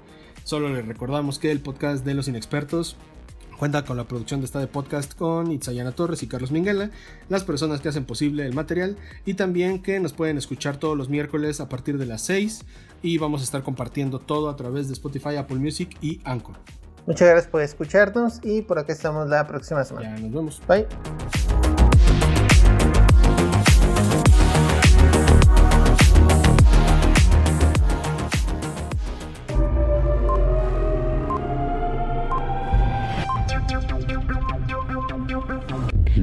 Solo 0.45 0.69
les 0.69 0.87
recordamos 0.87 1.39
que 1.39 1.51
el 1.51 1.61
podcast 1.61 2.05
de 2.05 2.15
los 2.15 2.29
inexpertos 2.29 2.97
Cuenta 3.59 3.85
con 3.85 3.97
la 3.97 4.05
producción 4.05 4.41
de 4.41 4.47
esta 4.47 4.67
podcast 4.67 5.15
con 5.15 5.53
Itzayana 5.53 5.93
Torres 5.93 6.23
y 6.23 6.27
Carlos 6.27 6.51
Minguela, 6.51 6.91
las 7.29 7.45
personas 7.45 7.81
que 7.81 7.89
hacen 7.89 8.05
posible 8.05 8.45
el 8.45 8.53
material 8.53 8.97
y 9.25 9.35
también 9.35 9.81
que 9.81 10.01
nos 10.01 10.13
pueden 10.13 10.39
escuchar 10.39 10.77
todos 10.77 10.99
los 10.99 11.09
miércoles 11.09 11.61
a 11.61 11.69
partir 11.69 11.97
de 11.97 12.07
las 12.07 12.23
6 12.23 12.65
y 13.03 13.19
vamos 13.19 13.43
a 13.43 13.45
estar 13.45 13.63
compartiendo 13.63 14.19
todo 14.19 14.49
a 14.49 14.57
través 14.57 14.89
de 14.89 14.95
Spotify, 14.95 15.37
Apple 15.37 15.57
Music 15.57 15.97
y 16.01 16.21
Anchor. 16.25 16.57
Muchas 17.07 17.29
gracias 17.29 17.51
por 17.51 17.63
escucharnos 17.63 18.41
y 18.43 18.63
por 18.63 18.79
acá 18.79 18.93
estamos 18.93 19.29
la 19.29 19.47
próxima 19.47 19.85
semana. 19.85 20.17
Ya 20.17 20.23
nos 20.23 20.33
vemos. 20.33 20.63
Bye. 20.67 21.64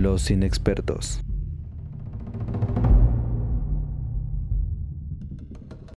Los 0.01 0.31
inexpertos. 0.31 1.21